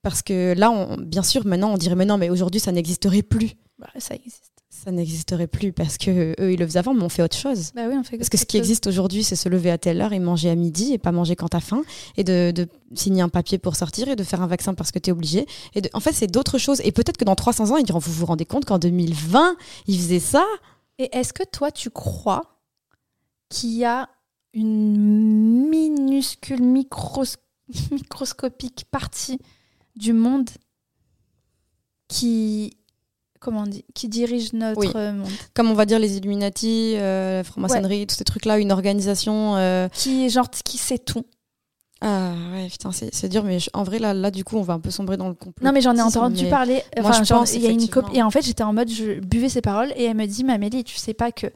Parce 0.02 0.22
que 0.22 0.54
là, 0.58 0.72
on, 0.72 0.98
bien 0.98 1.24
sûr, 1.24 1.46
maintenant, 1.46 1.74
on 1.74 1.78
dirait, 1.78 1.96
mais 1.96 2.06
non, 2.06 2.18
mais 2.18 2.30
aujourd'hui, 2.30 2.60
ça 2.60 2.72
n'existerait 2.72 3.22
plus. 3.22 3.52
Bah, 3.78 3.90
ça 3.98 4.16
existe. 4.16 4.52
Ça 4.70 4.90
n'existerait 4.90 5.48
plus 5.48 5.74
parce 5.74 5.98
que 5.98 6.34
eux, 6.40 6.54
ils 6.54 6.60
le 6.60 6.66
faisaient 6.66 6.80
avant, 6.80 6.94
mais 6.94 7.04
on 7.04 7.10
fait 7.10 7.22
autre 7.22 7.36
chose. 7.36 7.72
Bah 7.76 7.84
oui, 7.88 7.96
on 8.00 8.04
fait 8.04 8.18
Parce 8.18 8.30
que 8.30 8.38
ce 8.38 8.46
qui 8.46 8.58
existe 8.58 8.88
aujourd'hui, 8.88 9.22
c'est 9.22 9.36
se 9.36 9.50
lever 9.50 9.70
à 9.70 9.78
telle 9.78 10.00
heure 10.00 10.14
et 10.14 10.20
manger 10.20 10.50
à 10.50 10.56
midi 10.56 10.94
et 10.94 10.98
pas 10.98 11.12
manger 11.12 11.36
quand 11.36 11.50
t'as 11.50 11.60
faim 11.60 11.84
et 12.16 12.24
de, 12.24 12.52
de, 12.56 12.68
signer 12.96 13.22
un 13.22 13.30
papier 13.30 13.58
pour 13.58 13.76
sortir 13.76 14.08
et 14.08 14.16
de 14.16 14.24
faire 14.24 14.42
un 14.42 14.48
vaccin 14.48 14.74
parce 14.74 14.92
que 14.92 14.98
t'es 14.98 15.12
obligé. 15.12 15.46
Et 15.76 15.82
de, 15.82 15.90
en 15.94 16.00
fait, 16.00 16.14
c'est 16.14 16.28
d'autres 16.28 16.58
choses. 16.58 16.82
Et 16.86 16.92
peut-être 16.92 17.18
que 17.18 17.26
dans 17.26 17.36
300 17.36 17.72
ans, 17.72 17.78
ils 17.78 17.84
diront, 17.84 18.00
vous 18.00 18.14
vous 18.14 18.26
rendez 18.26 18.46
compte 18.46 18.64
qu'en 18.66 18.80
2020, 18.80 19.58
ils 19.88 19.98
faisaient 19.98 20.20
ça? 20.20 20.46
Et 21.02 21.18
est-ce 21.18 21.34
que 21.34 21.42
toi, 21.44 21.72
tu 21.72 21.90
crois 21.90 22.60
qu'il 23.50 23.72
y 23.72 23.86
a 23.86 24.08
une 24.54 25.68
minuscule, 25.68 26.62
micros... 26.62 27.24
microscopique 27.92 28.86
partie 28.92 29.40
du 29.96 30.14
monde 30.14 30.50
qui 32.08 32.78
comment 33.40 33.62
on 33.62 33.68
dit 33.68 33.84
qui 33.96 34.10
dirige 34.10 34.54
notre 34.54 34.80
Oui. 34.80 34.88
monde? 34.94 35.28
Comme 35.56 35.72
on 35.72 35.74
va 35.74 35.86
dire 35.86 35.98
les 35.98 36.18
Illuminati, 36.18 36.94
euh, 36.98 37.38
la 37.38 37.44
franc-maçonnerie, 37.44 38.06
tous 38.06 38.16
ces 38.16 38.24
trucs-là, 38.26 38.60
une 38.60 38.72
organisation. 38.72 39.56
euh, 39.56 39.90
qui 39.90 40.26
est 40.26 40.30
genre 40.30 40.50
qui 40.52 40.78
sait 40.78 41.00
tout 41.00 41.26
Ah 42.04 42.34
ouais, 42.54 42.68
putain, 42.68 42.92
c'est 42.92 43.30
dur, 43.30 43.44
mais 43.44 43.60
je- 43.60 43.70
en 43.74 43.84
vrai, 43.84 44.00
là, 44.00 44.14
là, 44.14 44.32
du 44.32 44.44
coup, 44.44 44.58
on 44.58 44.64
va 44.64 44.74
un 44.74 44.80
peu 44.80 44.90
sombrer 44.90 45.18
dans 45.18 45.28
le 45.28 45.36
complot. 45.36 45.64
non 45.66 45.72
mais 45.72 45.82
j'en 45.82 45.96
ai 45.96 46.02
entendu 46.02 46.48
parler 46.50 46.82
Moi, 46.98 47.10
enfin 47.10 47.22
je 47.24 47.28
genre, 47.28 47.40
pense, 47.42 47.54
il 47.54 47.62
y 47.62 47.68
a 47.68 47.70
une 47.70 47.88
copie 47.88 48.18
et 48.18 48.24
en 48.24 48.32
fait 48.32 48.42
j'étais 48.42 48.64
en 48.64 48.74
mode 48.74 48.90
je 48.90 49.20
buvais 49.20 49.50
ses 49.50 49.62
paroles 49.62 49.94
et 49.96 50.06
elle 50.06 50.18
me 50.18 50.26
dit 50.26 50.44
Mamélie 50.44 50.84
tu 50.84 50.96
sais 50.98 51.14
pas 51.14 51.32
que 51.32 51.48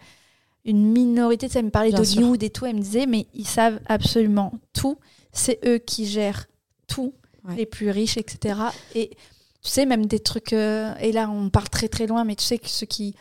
une 0.63 0.91
minorité 0.91 1.47
tu 1.47 1.53
sais, 1.53 1.59
elle 1.59 1.65
me 1.65 1.71
parlait 1.71 1.89
Bien 1.91 2.03
sûr. 2.03 2.15
d'Hollywood 2.21 2.43
et 2.43 2.49
tout 2.51 2.65
elle 2.67 2.75
me 2.75 2.81
disait 2.81 3.05
mais 3.07 3.25
ils 3.33 3.47
savent 3.47 3.79
absolument 3.87 4.53
tout 4.73 4.97
c'est 5.31 5.59
eux 5.65 5.77
qui 5.79 6.05
gèrent 6.05 6.45
tout 6.87 7.13
Ouais. 7.47 7.55
les 7.57 7.65
plus 7.67 7.91
riches 7.91 8.17
etc 8.17 8.55
et 8.95 9.11
tu 9.61 9.69
sais 9.69 9.85
même 9.85 10.07
des 10.07 10.17
trucs 10.19 10.51
euh, 10.53 10.93
et 10.99 11.11
là 11.11 11.29
on 11.29 11.49
part 11.51 11.69
très 11.69 11.87
très 11.87 12.07
loin 12.07 12.23
mais 12.23 12.35
tu 12.35 12.43
sais 12.43 12.57
que 12.57 12.67
ceux 12.67 12.87
qui 12.87 13.13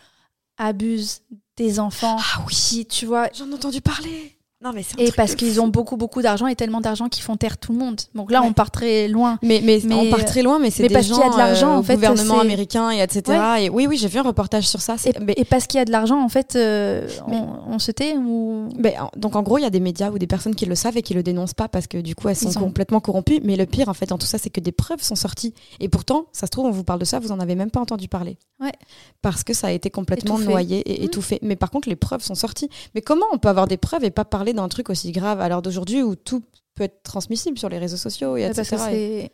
abusent 0.56 1.20
des 1.58 1.78
enfants 1.80 2.16
Ah 2.18 2.42
oui, 2.46 2.54
qui 2.54 2.86
tu 2.86 3.04
vois 3.06 3.28
j'en 3.36 3.50
ai 3.50 3.54
entendu 3.54 3.80
parler. 3.82 4.34
Non, 4.64 4.70
mais 4.74 4.82
et 4.96 5.12
parce 5.12 5.34
qu'ils 5.34 5.60
ont 5.60 5.68
beaucoup 5.68 5.96
beaucoup 5.98 6.22
d'argent 6.22 6.46
et 6.46 6.54
tellement 6.56 6.80
d'argent 6.80 7.08
qu'ils 7.10 7.22
font 7.22 7.36
taire 7.36 7.58
tout 7.58 7.72
le 7.72 7.78
monde 7.78 8.00
donc 8.14 8.30
là 8.30 8.40
Ouais. 8.40 8.46
on 8.48 8.52
part 8.54 8.70
très 8.70 9.08
loin 9.08 9.38
Mais, 9.42 9.60
mais, 9.62 9.80
Mais, 9.84 9.94
on 9.94 10.08
part 10.10 10.24
très 10.24 10.42
loin, 10.42 10.58
mais 10.58 10.70
c'est 10.70 10.84
des 10.88 10.92
parce 10.94 11.06
qu'il 11.06 11.16
y 11.16 11.20
a 11.20 11.24
gens 11.24 11.32
de 11.32 11.36
l'argent, 11.36 11.72
euh, 11.72 11.76
en 11.76 11.80
au 11.80 11.82
fait, 11.82 11.94
gouvernement 11.96 12.40
américain 12.40 12.90
et 12.90 13.00
etc. 13.02 13.38
Et 13.60 13.68
oui, 13.68 13.86
oui, 13.86 13.98
j'ai 13.98 14.08
vu 14.08 14.18
un 14.18 14.22
reportage 14.22 14.66
sur 14.66 14.80
ça. 14.80 14.94
et, 14.94 14.98
c'est- 14.98 15.20
mais- 15.20 15.34
et 15.36 15.44
parce 15.44 15.66
qu'il 15.66 15.76
y 15.78 15.80
a 15.82 15.84
de 15.84 15.90
l'argent 15.92 16.18
en 16.22 16.28
fait 16.30 16.56
euh, 16.56 17.06
Mais- 17.28 17.36
on, 17.36 17.74
on 17.74 17.78
se 17.78 17.90
tait 17.90 18.16
ou 18.16 18.70
mais, 18.78 18.96
donc 19.16 19.36
en 19.36 19.42
gros, 19.42 19.58
il 19.58 19.62
y 19.62 19.66
a 19.66 19.70
des 19.70 19.80
médias 19.80 20.10
ou 20.10 20.18
des 20.18 20.26
personnes 20.26 20.54
qui 20.54 20.64
le 20.64 20.74
savent 20.74 20.96
et 20.96 21.02
qui 21.02 21.12
le 21.12 21.22
dénoncent 21.22 21.52
pas 21.54 21.68
parce 21.68 21.86
que 21.86 21.98
du 21.98 22.14
coup, 22.14 22.28
elles 22.30 22.36
sont, 22.36 22.50
complètement 22.58 23.00
corrompues. 23.00 23.40
Mais 23.44 23.56
le 23.56 23.66
pire, 23.66 23.90
en 23.90 23.94
fait, 23.94 24.06
dans 24.06 24.16
tout 24.18 24.26
ça, 24.26 24.38
c'est 24.38 24.48
que 24.50 24.60
des 24.60 24.72
preuves 24.72 25.02
sont 25.02 25.14
sorties. 25.16 25.52
Et 25.80 25.90
pourtant, 25.90 26.24
ça 26.32 26.46
se 26.46 26.50
trouve, 26.50 26.64
on 26.66 26.70
vous 26.70 26.84
parle 26.84 27.00
de 27.00 27.04
ça, 27.04 27.18
vous 27.18 27.32
en 27.32 27.40
avez 27.40 27.54
même 27.54 27.70
pas 27.70 27.80
entendu 27.80 28.08
parler. 28.08 28.38
Ouais. 28.60 28.72
Parce 29.20 29.44
que 29.44 29.52
ça 29.52 29.66
a 29.66 29.72
été 29.72 29.90
complètement 29.90 30.36
Étouffé. 30.36 30.50
noyé 30.50 30.82
et 30.90 31.00
Mm. 31.02 31.04
étouffé. 31.04 31.38
Mais 31.42 31.56
par 31.56 31.70
contre, 31.70 31.88
les 31.90 31.96
preuves 31.96 32.22
sont 32.22 32.34
sorties. 32.34 32.70
Mais 32.94 33.02
comment 33.02 33.26
on 33.32 33.38
peut 33.38 33.48
avoir 33.48 33.66
des 33.66 33.76
preuves 33.76 34.04
et 34.04 34.10
pas 34.10 34.24
parler 34.24 34.53
d'un 34.54 34.68
truc 34.68 34.90
aussi 34.90 35.12
grave 35.12 35.40
à 35.40 35.48
l'heure 35.48 35.62
d'aujourd'hui 35.62 36.02
où 36.02 36.14
tout 36.14 36.42
peut 36.74 36.84
être 36.84 37.02
transmissible 37.02 37.58
sur 37.58 37.68
les 37.68 37.78
réseaux 37.78 37.96
sociaux 37.96 38.36
et 38.36 38.46
Ouais, 38.46 38.52
parce 38.54 38.68
que 38.68 38.74
etc. 38.74 38.88
C'est 38.90 39.32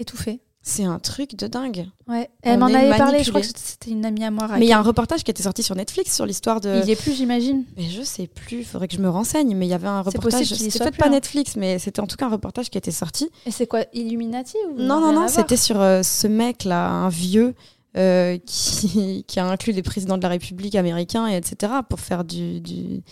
étouffé 0.00 0.40
C'est 0.62 0.84
un 0.84 0.98
truc 0.98 1.34
de 1.36 1.46
dingue. 1.46 1.86
ouais 2.06 2.30
elle 2.42 2.58
m'en 2.58 2.66
avait 2.66 2.96
parlé 2.96 3.22
je 3.22 3.30
crois 3.30 3.40
que 3.42 3.46
c'était 3.46 3.90
une 3.90 4.04
amie 4.06 4.24
à 4.24 4.30
moi 4.30 4.48
Mais 4.58 4.64
il 4.66 4.68
y 4.68 4.72
a 4.72 4.78
un 4.78 4.82
reportage 4.82 5.22
qui 5.24 5.30
était 5.30 5.42
sorti 5.42 5.62
sur 5.62 5.74
Netflix 5.74 6.14
sur 6.14 6.24
l'histoire 6.24 6.60
de. 6.60 6.80
il 6.82 6.88
y 6.88 6.92
est 6.92 6.96
plus 6.96 7.12
j'imagine 7.14 7.64
Mais 7.76 7.88
je 7.90 8.02
sais 8.02 8.26
plus, 8.26 8.58
il 8.60 8.64
faudrait 8.64 8.88
que 8.88 8.94
je 8.96 9.00
me 9.00 9.08
renseigne. 9.10 9.54
Mais 9.56 9.66
il 9.66 9.70
y 9.70 9.74
avait 9.74 9.86
un 9.88 10.02
reportage. 10.02 10.46
C'était 10.46 10.78
peut-être 10.78 10.96
pas 10.96 11.06
hein. 11.06 11.10
Netflix, 11.10 11.56
mais 11.56 11.78
c'était 11.78 12.00
en 12.00 12.06
tout 12.06 12.16
cas 12.16 12.26
un 12.26 12.30
reportage 12.30 12.70
qui 12.70 12.78
était 12.78 12.90
sorti. 12.90 13.28
et 13.46 13.50
c'est 13.50 13.66
quoi 13.66 13.84
Illuminati 13.92 14.56
ou 14.70 14.80
Non, 14.80 15.00
non, 15.00 15.12
non, 15.12 15.28
c'était 15.28 15.56
sur 15.56 15.80
euh, 15.80 16.02
ce 16.02 16.26
mec-là, 16.26 16.88
un 16.88 17.08
vieux. 17.08 17.54
euh, 17.96 18.38
qui, 18.46 19.24
qui 19.26 19.40
a 19.40 19.46
inclus 19.46 19.72
les 19.72 19.82
présidents 19.82 20.16
de 20.18 20.22
la 20.22 20.28
République 20.28 20.74
américains, 20.74 21.26
et 21.26 21.36
etc., 21.36 21.72
pour 21.88 21.98
faire 22.00 22.24
du, 22.24 22.60
du 22.60 23.02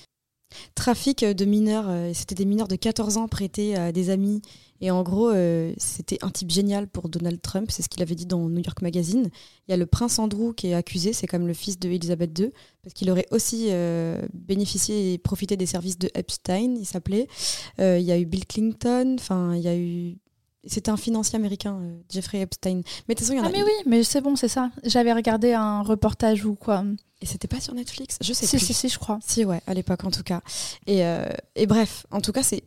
trafic 0.74 1.24
de 1.24 1.44
mineurs. 1.44 1.86
euh, 1.88 2.12
C'était 2.14 2.34
des 2.34 2.44
mineurs 2.44 2.68
de 2.68 2.76
14 2.76 3.16
ans 3.16 3.28
prêtés 3.28 3.76
à 3.76 3.92
des 3.92 4.10
amis. 4.10 4.42
Et 4.82 4.90
en 4.90 5.02
gros, 5.02 5.30
euh, 5.30 5.72
c'était 5.78 6.18
un 6.22 6.28
type 6.28 6.50
génial 6.50 6.86
pour 6.86 7.08
Donald 7.08 7.40
Trump, 7.40 7.70
c'est 7.70 7.82
ce 7.82 7.88
qu'il 7.88 8.02
avait 8.02 8.14
dit 8.14 8.26
dans 8.26 8.46
New 8.48 8.60
York 8.62 8.82
Magazine. 8.82 9.30
Il 9.66 9.70
y 9.70 9.74
a 9.74 9.78
le 9.78 9.86
prince 9.86 10.18
Andrew 10.18 10.52
qui 10.54 10.66
est 10.66 10.74
accusé, 10.74 11.14
c'est 11.14 11.26
comme 11.26 11.46
le 11.46 11.54
fils 11.54 11.78
de 11.78 11.88
Elizabeth 11.88 12.38
II, 12.38 12.50
parce 12.82 12.92
qu'il 12.92 13.10
aurait 13.10 13.26
aussi 13.30 13.68
euh, 13.70 14.20
bénéficié 14.34 15.14
et 15.14 15.18
profité 15.18 15.56
des 15.56 15.64
services 15.64 15.98
de 15.98 16.10
Epstein, 16.14 16.76
il 16.78 16.84
s'appelait. 16.84 17.26
Il 17.78 18.02
y 18.02 18.12
a 18.12 18.18
eu 18.18 18.26
Bill 18.26 18.44
Clinton, 18.46 19.16
enfin, 19.18 19.54
il 19.56 19.62
y 19.62 19.68
a 19.68 19.76
eu. 19.76 20.18
C'était 20.66 20.90
un 20.90 20.96
financier 20.96 21.36
américain, 21.36 21.78
euh, 21.80 21.96
Jeffrey 22.10 22.40
Epstein. 22.40 22.82
Mais 23.08 23.14
de 23.14 23.18
toute 23.18 23.20
façon, 23.20 23.32
il 23.32 23.36
y 23.36 23.40
en 23.40 23.44
ah 23.44 23.48
a. 23.48 23.52
mais 23.52 23.62
oui 23.62 23.70
mais 23.86 24.02
c'est 24.02 24.20
bon 24.20 24.36
c'est 24.36 24.48
ça 24.48 24.70
j'avais 24.84 25.12
regardé 25.12 25.52
un 25.52 25.82
reportage 25.82 26.44
ou 26.44 26.54
quoi 26.54 26.84
Et 27.22 27.26
c'était 27.26 27.48
pas 27.48 27.60
sur 27.60 27.74
Netflix? 27.74 28.18
Je 28.20 28.32
sais 28.32 28.46
si, 28.46 28.56
plus. 28.56 28.66
si 28.66 28.74
si 28.74 28.88
je 28.88 28.98
crois 28.98 29.18
Si, 29.24 29.44
ouais, 29.44 29.60
à 29.66 29.74
l'époque 29.74 30.04
en 30.04 30.10
tout 30.10 30.22
cas. 30.24 30.40
Et, 30.86 31.04
euh, 31.04 31.26
et 31.54 31.66
bref, 31.66 32.06
en 32.10 32.20
tout 32.20 32.32
cas, 32.32 32.42
c'est 32.42 32.62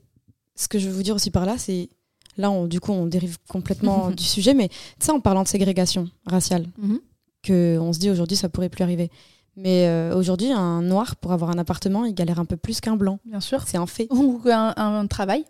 ce 0.55 0.67
que 0.67 0.79
je 0.79 0.87
veux 0.87 0.93
vous 0.95 1.03
dire 1.03 1.15
aussi 1.15 1.29
par 1.31 1.45
là, 1.45 1.57
c'est 1.57 1.89
là, 2.37 2.49
on, 2.51 2.65
du 2.67 2.79
coup, 2.79 2.91
on 2.93 3.05
dérive 3.05 3.37
complètement 3.49 4.09
du 4.21 4.23
sujet, 4.23 4.53
mais 4.53 4.69
tu 4.69 4.75
sais, 5.01 5.11
en 5.11 5.19
parlant 5.19 5.43
de 5.43 5.47
ségrégation 5.47 6.09
raciale, 6.25 6.67
Mhm. 6.77 6.99
que 7.43 7.77
on 7.79 7.91
se 7.93 7.99
dit 7.99 8.09
aujourd'hui, 8.09 8.37
ça 8.37 8.49
pourrait 8.49 8.69
plus 8.69 8.83
arriver. 8.83 9.09
Mais 9.55 9.87
euh, 9.87 10.15
aujourd'hui, 10.15 10.51
un 10.53 10.81
noir 10.81 11.17
pour 11.17 11.33
avoir 11.33 11.49
un 11.51 11.57
appartement, 11.57 12.05
il 12.05 12.13
galère 12.13 12.39
un 12.39 12.45
peu 12.45 12.55
plus 12.55 12.79
qu'un 12.79 12.95
blanc. 12.95 13.19
bien 13.25 13.41
sûr 13.41 13.63
C'est 13.67 13.77
un 13.77 13.85
fait. 13.87 14.07
ou 14.09 14.39
un, 14.45 14.73
un 14.77 15.05
travail 15.07 15.43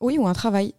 Oui, 0.00 0.18
ou 0.18 0.26
un 0.28 0.34
travail, 0.34 0.72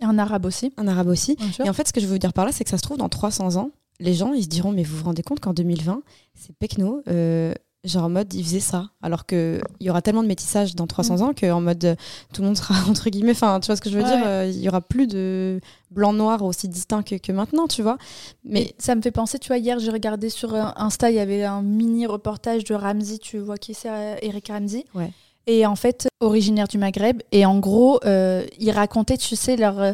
un 0.00 0.18
arabe 0.18 0.44
aussi 0.46 0.72
un 0.76 0.88
arabe 0.88 1.08
aussi. 1.08 1.36
Et 1.64 1.68
en 1.68 1.72
fait, 1.72 1.86
ce 1.88 1.92
que 1.92 2.00
je 2.00 2.06
veux 2.06 2.12
vous 2.12 2.18
dire 2.18 2.32
par 2.32 2.44
là, 2.44 2.52
c'est 2.52 2.64
que 2.64 2.70
ça 2.70 2.78
se 2.78 2.82
trouve 2.82 2.98
dans 2.98 3.08
300 3.08 3.56
ans, 3.56 3.70
les 4.00 4.14
gens, 4.14 4.32
ils 4.32 4.42
se 4.44 4.48
diront, 4.48 4.72
mais 4.72 4.82
vous 4.82 4.96
vous 4.96 5.04
rendez 5.04 5.22
compte 5.22 5.40
qu'en 5.40 5.52
2020, 5.54 6.02
c'est 6.34 6.54
Pecno, 6.56 7.02
euh, 7.08 7.54
genre 7.84 8.04
en 8.04 8.08
mode, 8.10 8.32
ils 8.34 8.42
faisaient 8.42 8.58
ça. 8.60 8.88
Alors 9.02 9.24
qu'il 9.26 9.60
y 9.80 9.88
aura 9.90 10.02
tellement 10.02 10.22
de 10.22 10.26
métissage 10.28 10.74
dans 10.74 10.86
300 10.88 11.20
ans 11.20 11.32
qu'en 11.38 11.60
mode, 11.60 11.84
euh, 11.84 11.94
tout 12.32 12.40
le 12.42 12.48
monde 12.48 12.56
sera, 12.56 12.74
entre 12.90 13.08
guillemets, 13.10 13.30
enfin, 13.32 13.60
tu 13.60 13.66
vois 13.66 13.76
ce 13.76 13.80
que 13.82 13.90
je 13.90 13.96
veux 13.98 14.02
Ouais. 14.04 14.16
dire 14.16 14.26
euh, 14.26 14.46
Il 14.52 14.58
y 14.60 14.68
aura 14.68 14.80
plus 14.80 15.06
de 15.06 15.60
blanc-noir 15.92 16.42
aussi 16.42 16.66
distinct 16.68 17.02
que, 17.04 17.14
que 17.16 17.30
maintenant, 17.30 17.68
tu 17.68 17.82
vois. 17.82 17.98
Mais 18.44 18.74
ça 18.78 18.94
me 18.96 19.00
fait 19.02 19.12
penser, 19.12 19.38
tu 19.38 19.48
vois, 19.48 19.58
hier 19.58 19.78
j'ai 19.78 19.90
regardé 19.92 20.28
sur 20.28 20.54
euh, 20.54 20.64
Insta, 20.76 21.10
il 21.10 21.16
y 21.16 21.20
avait 21.20 21.44
un 21.44 21.62
mini 21.62 22.06
reportage 22.06 22.64
de 22.64 22.74
Ramsey, 22.74 23.18
tu 23.18 23.38
vois 23.38 23.58
qui 23.58 23.74
c'est, 23.74 23.90
euh, 23.90 24.16
Eric 24.22 24.48
Ramsey. 24.48 24.86
Ouais. 24.94 25.12
Et 25.46 25.66
en 25.66 25.76
fait, 25.76 26.08
originaire 26.20 26.68
du 26.68 26.78
Maghreb. 26.78 27.22
Et 27.32 27.44
en 27.44 27.58
gros, 27.58 28.00
euh, 28.04 28.44
il 28.58 28.70
racontait, 28.70 29.18
tu 29.18 29.36
sais, 29.36 29.56
leur, 29.56 29.78
euh, 29.78 29.92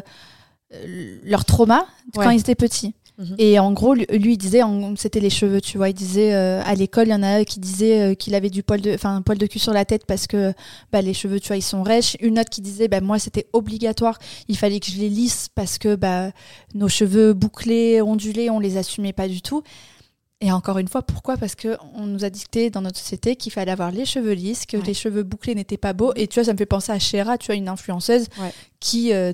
leur 1.23 1.45
trauma 1.45 1.85
quand 2.15 2.29
ils 2.29 2.39
étaient 2.39 2.55
petits. 2.55 2.93
Mhm. 3.17 3.35
Et 3.37 3.59
en 3.59 3.71
gros, 3.71 3.93
lui, 3.93 4.05
lui, 4.09 4.33
il 4.33 4.37
disait, 4.37 4.61
c'était 4.95 5.19
les 5.19 5.29
cheveux, 5.29 5.61
tu 5.61 5.77
vois. 5.77 5.89
Il 5.89 5.93
disait, 5.93 6.33
euh, 6.33 6.61
à 6.63 6.73
l'école, 6.73 7.07
il 7.07 7.11
y 7.11 7.13
en 7.13 7.23
a 7.23 7.27
un 7.27 7.43
qui 7.43 7.59
disait 7.59 8.01
euh, 8.01 8.15
qu'il 8.15 8.33
avait 8.33 8.49
du 8.49 8.63
poil 8.63 8.81
de, 8.81 8.93
enfin, 8.93 9.15
un 9.15 9.21
poil 9.21 9.37
de 9.37 9.45
cul 9.45 9.59
sur 9.59 9.73
la 9.73 9.85
tête 9.85 10.05
parce 10.05 10.27
que 10.27 10.53
bah, 10.91 11.01
les 11.01 11.13
cheveux, 11.13 11.39
tu 11.39 11.47
vois, 11.47 11.57
ils 11.57 11.61
sont 11.61 11.83
rêches. 11.83 12.17
Une 12.19 12.39
autre 12.39 12.49
qui 12.49 12.61
disait, 12.61 12.87
bah, 12.87 13.01
moi, 13.01 13.19
c'était 13.19 13.47
obligatoire. 13.53 14.17
Il 14.47 14.57
fallait 14.57 14.79
que 14.79 14.87
je 14.87 14.97
les 14.97 15.09
lisse 15.09 15.49
parce 15.53 15.77
que 15.77 15.95
bah, 15.95 16.31
nos 16.73 16.87
cheveux 16.87 17.33
bouclés, 17.33 18.01
ondulés, 18.01 18.49
on 18.49 18.59
les 18.59 18.77
assumait 18.77 19.13
pas 19.13 19.27
du 19.27 19.41
tout. 19.41 19.61
Et 20.41 20.51
encore 20.51 20.79
une 20.79 20.87
fois, 20.87 21.03
pourquoi? 21.03 21.37
Parce 21.37 21.53
que 21.55 21.77
on 21.93 22.07
nous 22.07 22.25
a 22.25 22.29
dicté 22.31 22.69
dans 22.71 22.81
notre 22.81 22.97
société 22.97 23.35
qu'il 23.35 23.51
fallait 23.51 23.71
avoir 23.71 23.91
les 23.91 24.05
cheveux 24.05 24.33
lisses, 24.33 24.65
que 24.65 24.77
Ouais. 24.77 24.83
les 24.85 24.93
cheveux 24.95 25.23
bouclés 25.23 25.53
n'étaient 25.55 25.77
pas 25.77 25.93
beaux. 25.93 26.13
Et 26.15 26.27
tu 26.27 26.39
vois, 26.39 26.45
ça 26.45 26.53
me 26.53 26.57
fait 26.57 26.65
penser 26.65 26.91
à 26.91 26.97
Shera, 26.99 27.37
tu 27.37 27.47
vois, 27.47 27.55
une 27.55 27.67
influenceuse 27.69 28.25
Ouais. 28.39 28.51
qui, 28.79 29.13
euh, 29.13 29.33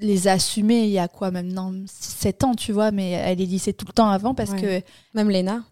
les 0.00 0.28
assumer 0.28 0.84
il 0.84 0.90
y 0.90 0.98
a 0.98 1.08
quoi 1.08 1.30
maintenant 1.30 1.72
7 1.86 2.44
ans, 2.44 2.54
tu 2.54 2.72
vois, 2.72 2.90
mais 2.90 3.12
elle 3.12 3.38
les 3.38 3.46
disait 3.46 3.72
tout 3.72 3.86
le 3.88 3.92
temps 3.92 4.08
avant 4.10 4.34
parce 4.34 4.52
que. 4.54 4.82
Même 5.14 5.30
Léna 5.30 5.62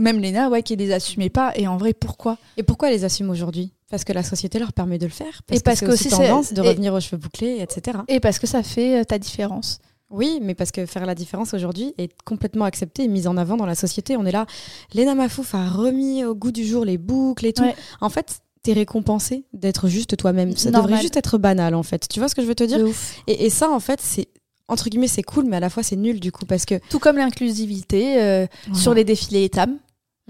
Même 0.00 0.18
Léna, 0.20 0.48
ouais, 0.48 0.62
qui 0.62 0.76
les 0.76 0.92
assumait 0.92 1.30
pas. 1.30 1.52
Et 1.56 1.66
en 1.66 1.76
vrai, 1.76 1.92
pourquoi? 1.94 2.38
Et 2.56 2.62
pourquoi 2.62 2.88
elle 2.88 2.94
les 2.96 3.04
assume 3.04 3.28
aujourd'hui? 3.30 3.72
Parce 3.90 4.04
que 4.04 4.12
la 4.12 4.22
société 4.22 4.58
leur 4.58 4.72
permet 4.72 4.98
de 4.98 5.04
le 5.06 5.12
faire. 5.12 5.42
Parce 5.46 5.60
et 5.60 5.62
parce 5.62 5.80
que, 5.80 5.94
c'est 5.96 6.08
tendance 6.08 6.52
de 6.52 6.60
revenir 6.62 6.92
aux 6.94 7.00
cheveux 7.00 7.18
bouclés, 7.18 7.58
etc. 7.60 7.98
Et 8.08 8.20
parce 8.20 8.38
que 8.38 8.46
ça 8.46 8.62
fait 8.62 9.00
euh, 9.00 9.04
ta 9.04 9.18
différence. 9.18 9.78
Oui, 10.14 10.38
mais 10.40 10.54
parce 10.54 10.70
que 10.70 10.86
faire 10.86 11.06
la 11.06 11.14
différence 11.14 11.54
aujourd'hui 11.54 11.92
est 11.98 12.10
complètement 12.24 12.64
accepté 12.64 13.04
et 13.04 13.08
mis 13.08 13.26
en 13.26 13.36
avant 13.36 13.56
dans 13.56 13.66
la 13.66 13.74
société. 13.74 14.16
On 14.16 14.24
est 14.24 14.32
là. 14.32 14.46
Léna 14.92 15.14
Mafouf 15.14 15.54
a 15.54 15.68
remis 15.68 16.24
au 16.24 16.34
goût 16.34 16.52
du 16.52 16.64
jour 16.64 16.84
les 16.84 16.98
boucles 16.98 17.46
et 17.46 17.52
tout. 17.52 17.64
En 18.00 18.10
fait, 18.10 18.40
t'es 18.62 18.72
récompensé 18.72 19.44
d'être 19.52 19.88
juste 19.88 20.16
toi-même. 20.16 20.56
Ça 20.56 20.70
devrait 20.70 21.00
juste 21.00 21.16
être 21.16 21.38
banal 21.38 21.74
en 21.74 21.82
fait. 21.82 22.08
Tu 22.08 22.18
vois 22.18 22.28
ce 22.28 22.34
que 22.34 22.42
je 22.42 22.46
veux 22.46 22.54
te 22.54 22.64
dire 22.64 22.78
et, 23.26 23.50
ça 23.50 23.70
en 23.70 23.80
fait 23.80 24.00
c'est 24.00 24.28
entre 24.68 24.88
guillemets 24.88 25.06
c'est 25.06 25.22
cool 25.22 25.44
mais 25.44 25.56
à 25.56 25.60
la 25.60 25.68
fois 25.68 25.82
c'est 25.82 25.96
nul 25.96 26.18
du 26.18 26.32
coup 26.32 26.46
parce 26.46 26.64
que 26.64 26.76
tout 26.88 26.98
comme 26.98 27.18
l'inclusivité 27.18 28.22
euh, 28.22 28.46
sur 28.72 28.94
les 28.94 29.04
défilés 29.04 29.44
ETAM. 29.44 29.70
Mhm. 29.70 29.78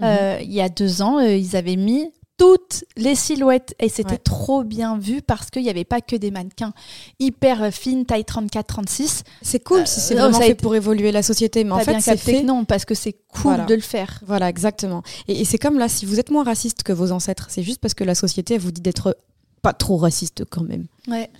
Euh, 0.03 0.39
il 0.41 0.51
y 0.51 0.59
a 0.59 0.67
deux 0.67 1.01
ans, 1.01 1.19
euh, 1.19 1.35
ils 1.35 1.55
avaient 1.55 1.77
mis 1.77 2.11
toutes 2.37 2.83
les 2.97 3.15
silhouettes 3.15 3.75
et 3.79 3.89
c'était 3.89 4.17
trop 4.17 4.63
bien 4.63 4.97
vu 4.97 5.21
parce 5.21 5.49
qu'il 5.49 5.63
n'y 5.63 5.69
avait 5.69 5.85
pas 5.85 6.01
que 6.01 6.15
des 6.15 6.31
mannequins 6.31 6.73
hyper 7.19 7.73
fines, 7.73 8.05
taille 8.05 8.23
34-36. 8.23 9.21
C'est 9.41 9.63
cool 9.63 9.87
si 9.87 9.99
c'est 9.99 10.15
euh, 10.15 10.27
vraiment 10.27 10.39
fait 10.39 10.55
pour 10.55 10.75
évoluer 10.75 11.11
la 11.11 11.23
société, 11.23 11.63
mais 11.63 11.71
en 11.71 11.79
fait 11.79 11.99
c'est 12.01 12.17
fait 12.17 12.43
non 12.43 12.65
parce 12.65 12.85
que 12.85 12.95
c'est 12.95 13.15
cool 13.41 13.65
de 13.65 13.75
le 13.75 13.81
faire. 13.81 14.21
Voilà, 14.25 14.49
exactement. 14.49 15.03
Et, 15.27 15.45
c'est 15.45 15.57
comme 15.57 15.77
là, 15.77 15.87
si 15.87 16.05
vous 16.05 16.19
êtes 16.19 16.31
moins 16.31 16.43
raciste 16.43 16.83
que 16.83 16.93
vos 16.93 17.11
ancêtres, 17.11 17.47
c'est 17.49 17.63
juste 17.63 17.79
parce 17.79 17.93
que 17.93 18.03
la 18.03 18.15
société 18.15 18.57
vous 18.57 18.71
dit 18.71 18.81
d'être 18.81 19.17
pas 19.65 19.73
trop 19.73 19.97
raciste 19.97 20.43
quand 20.47 20.61
même. 20.61 20.85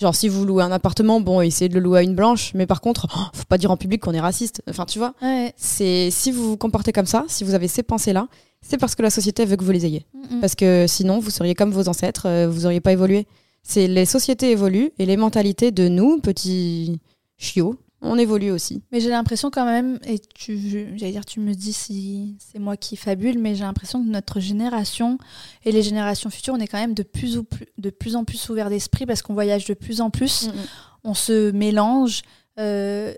Genre 0.01 0.15
si 0.15 0.29
vous 0.29 0.45
louez 0.45 0.63
un 0.63 0.71
appartement, 0.71 1.21
bon, 1.21 1.41
essayez 1.41 1.69
de 1.69 1.75
le 1.75 1.79
louer 1.79 1.99
à 1.99 2.01
une 2.01 2.15
blanche, 2.15 2.53
mais 2.55 2.65
par 2.65 2.81
contre, 2.81 3.05
oh, 3.15 3.19
faut 3.33 3.43
pas 3.47 3.59
dire 3.59 3.69
en 3.69 3.77
public 3.77 4.01
qu'on 4.01 4.13
est 4.13 4.19
raciste. 4.19 4.63
Enfin, 4.67 4.85
tu 4.87 4.97
vois. 4.97 5.13
C'est 5.57 6.09
si 6.09 6.31
vous 6.31 6.49
vous 6.49 6.57
comportez 6.57 6.91
comme 6.91 7.05
ça, 7.05 7.23
si 7.27 7.43
vous 7.43 7.53
avez 7.53 7.67
ces 7.67 7.83
pensées 7.83 8.13
là, 8.13 8.27
c'est 8.63 8.79
parce 8.79 8.95
que 8.95 9.03
la 9.03 9.11
société 9.11 9.45
veut 9.45 9.57
que 9.57 9.63
vous 9.63 9.71
les 9.71 9.85
ayez. 9.85 10.07
Parce 10.41 10.55
que 10.55 10.87
sinon, 10.87 11.19
vous 11.19 11.29
seriez 11.29 11.53
comme 11.53 11.69
vos 11.69 11.87
ancêtres, 11.87 12.27
euh, 12.27 12.49
vous 12.49 12.61
n'auriez 12.61 12.79
pas 12.81 12.93
évolué. 12.93 13.27
C'est 13.61 13.87
les 13.87 14.05
sociétés 14.05 14.49
évoluent 14.49 14.89
et 14.97 15.05
les 15.05 15.17
mentalités 15.17 15.69
de 15.69 15.87
nous, 15.87 16.19
petits 16.19 16.99
chiots, 17.37 17.75
on 18.01 18.17
évolue 18.17 18.51
aussi. 18.51 18.83
Mais 18.91 18.99
j'ai 18.99 19.09
l'impression 19.09 19.49
quand 19.49 19.65
même, 19.65 19.99
et 20.05 20.19
tu, 20.19 20.57
j'allais 20.95 21.11
dire, 21.11 21.25
tu 21.25 21.39
me 21.39 21.53
dis 21.53 21.73
si 21.73 22.37
c'est 22.39 22.59
moi 22.59 22.77
qui 22.77 22.95
fabule, 22.97 23.39
mais 23.39 23.55
j'ai 23.55 23.63
l'impression 23.63 24.03
que 24.03 24.09
notre 24.09 24.39
génération 24.39 25.17
et 25.63 25.71
les 25.71 25.81
générations 25.81 26.29
futures, 26.29 26.53
on 26.53 26.59
est 26.59 26.67
quand 26.67 26.79
même 26.79 26.93
de 26.93 27.03
plus, 27.03 27.37
ou 27.37 27.43
plus, 27.43 27.65
de 27.77 27.89
plus 27.89 28.15
en 28.15 28.23
plus 28.23 28.49
ouvert 28.49 28.69
d'esprit 28.69 29.05
parce 29.05 29.21
qu'on 29.21 29.33
voyage 29.33 29.65
de 29.65 29.73
plus 29.73 30.01
en 30.01 30.09
plus, 30.09 30.49
on 31.03 31.13
se 31.13 31.51
mélange. 31.51 32.21
Euh, 32.59 33.13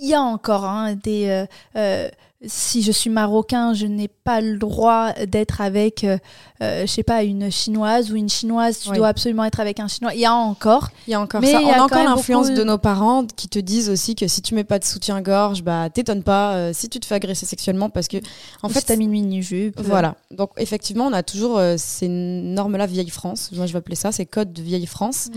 il 0.00 0.08
y 0.08 0.14
a 0.14 0.22
encore 0.22 0.64
hein, 0.64 0.94
des 0.94 1.46
euh, 1.76 2.08
si 2.44 2.82
je 2.82 2.90
suis 2.90 3.10
marocain, 3.10 3.72
je 3.72 3.86
n'ai 3.86 4.08
pas 4.08 4.40
le 4.40 4.58
droit 4.58 5.12
d'être 5.26 5.60
avec, 5.60 6.02
euh, 6.04 6.18
euh, 6.62 6.82
je 6.82 6.86
sais 6.86 7.02
pas, 7.02 7.22
une 7.22 7.50
chinoise 7.50 8.10
ou 8.10 8.16
une 8.16 8.28
chinoise. 8.28 8.80
Tu 8.80 8.90
dois 8.90 9.08
absolument 9.08 9.44
être 9.44 9.60
avec 9.60 9.78
un 9.78 9.88
chinois. 9.88 10.14
Il 10.14 10.20
y 10.20 10.26
a 10.26 10.34
encore. 10.34 10.90
Il 11.06 11.12
y 11.12 11.14
a 11.14 11.20
encore 11.20 11.42
ça. 11.44 11.60
On 11.60 11.70
a, 11.70 11.82
encore 11.82 12.02
l'influence 12.02 12.50
de 12.50 12.64
nos 12.64 12.78
parents 12.78 13.24
qui 13.24 13.48
te 13.48 13.58
disent 13.58 13.88
aussi 13.88 14.14
que 14.14 14.26
si 14.26 14.42
tu 14.42 14.54
mets 14.54 14.64
pas 14.64 14.78
de 14.78 14.84
soutien-gorge, 14.84 15.62
bah 15.62 15.88
t'étonnes 15.90 16.22
pas. 16.24 16.54
Euh, 16.54 16.70
si 16.72 16.88
tu 16.88 16.98
te 16.98 17.06
fais 17.06 17.14
agresser 17.14 17.46
sexuellement, 17.46 17.90
parce 17.90 18.08
que 18.08 18.16
en 18.62 18.68
fait, 18.68 18.82
t'as 18.82 18.96
mis 18.96 19.04
une 19.04 19.12
mini-jupe. 19.12 19.80
Voilà. 19.80 20.16
Donc 20.30 20.50
effectivement, 20.56 21.06
on 21.06 21.12
a 21.12 21.22
toujours 21.22 21.60
ces 21.76 22.08
normes-là 22.08 22.86
vieille 22.86 23.10
France. 23.10 23.50
Moi, 23.52 23.66
je 23.66 23.72
vais 23.72 23.78
appeler 23.78 23.96
ça, 23.96 24.10
ces 24.10 24.26
codes 24.26 24.52
de 24.52 24.62
vieille 24.62 24.86
France, 24.86 25.30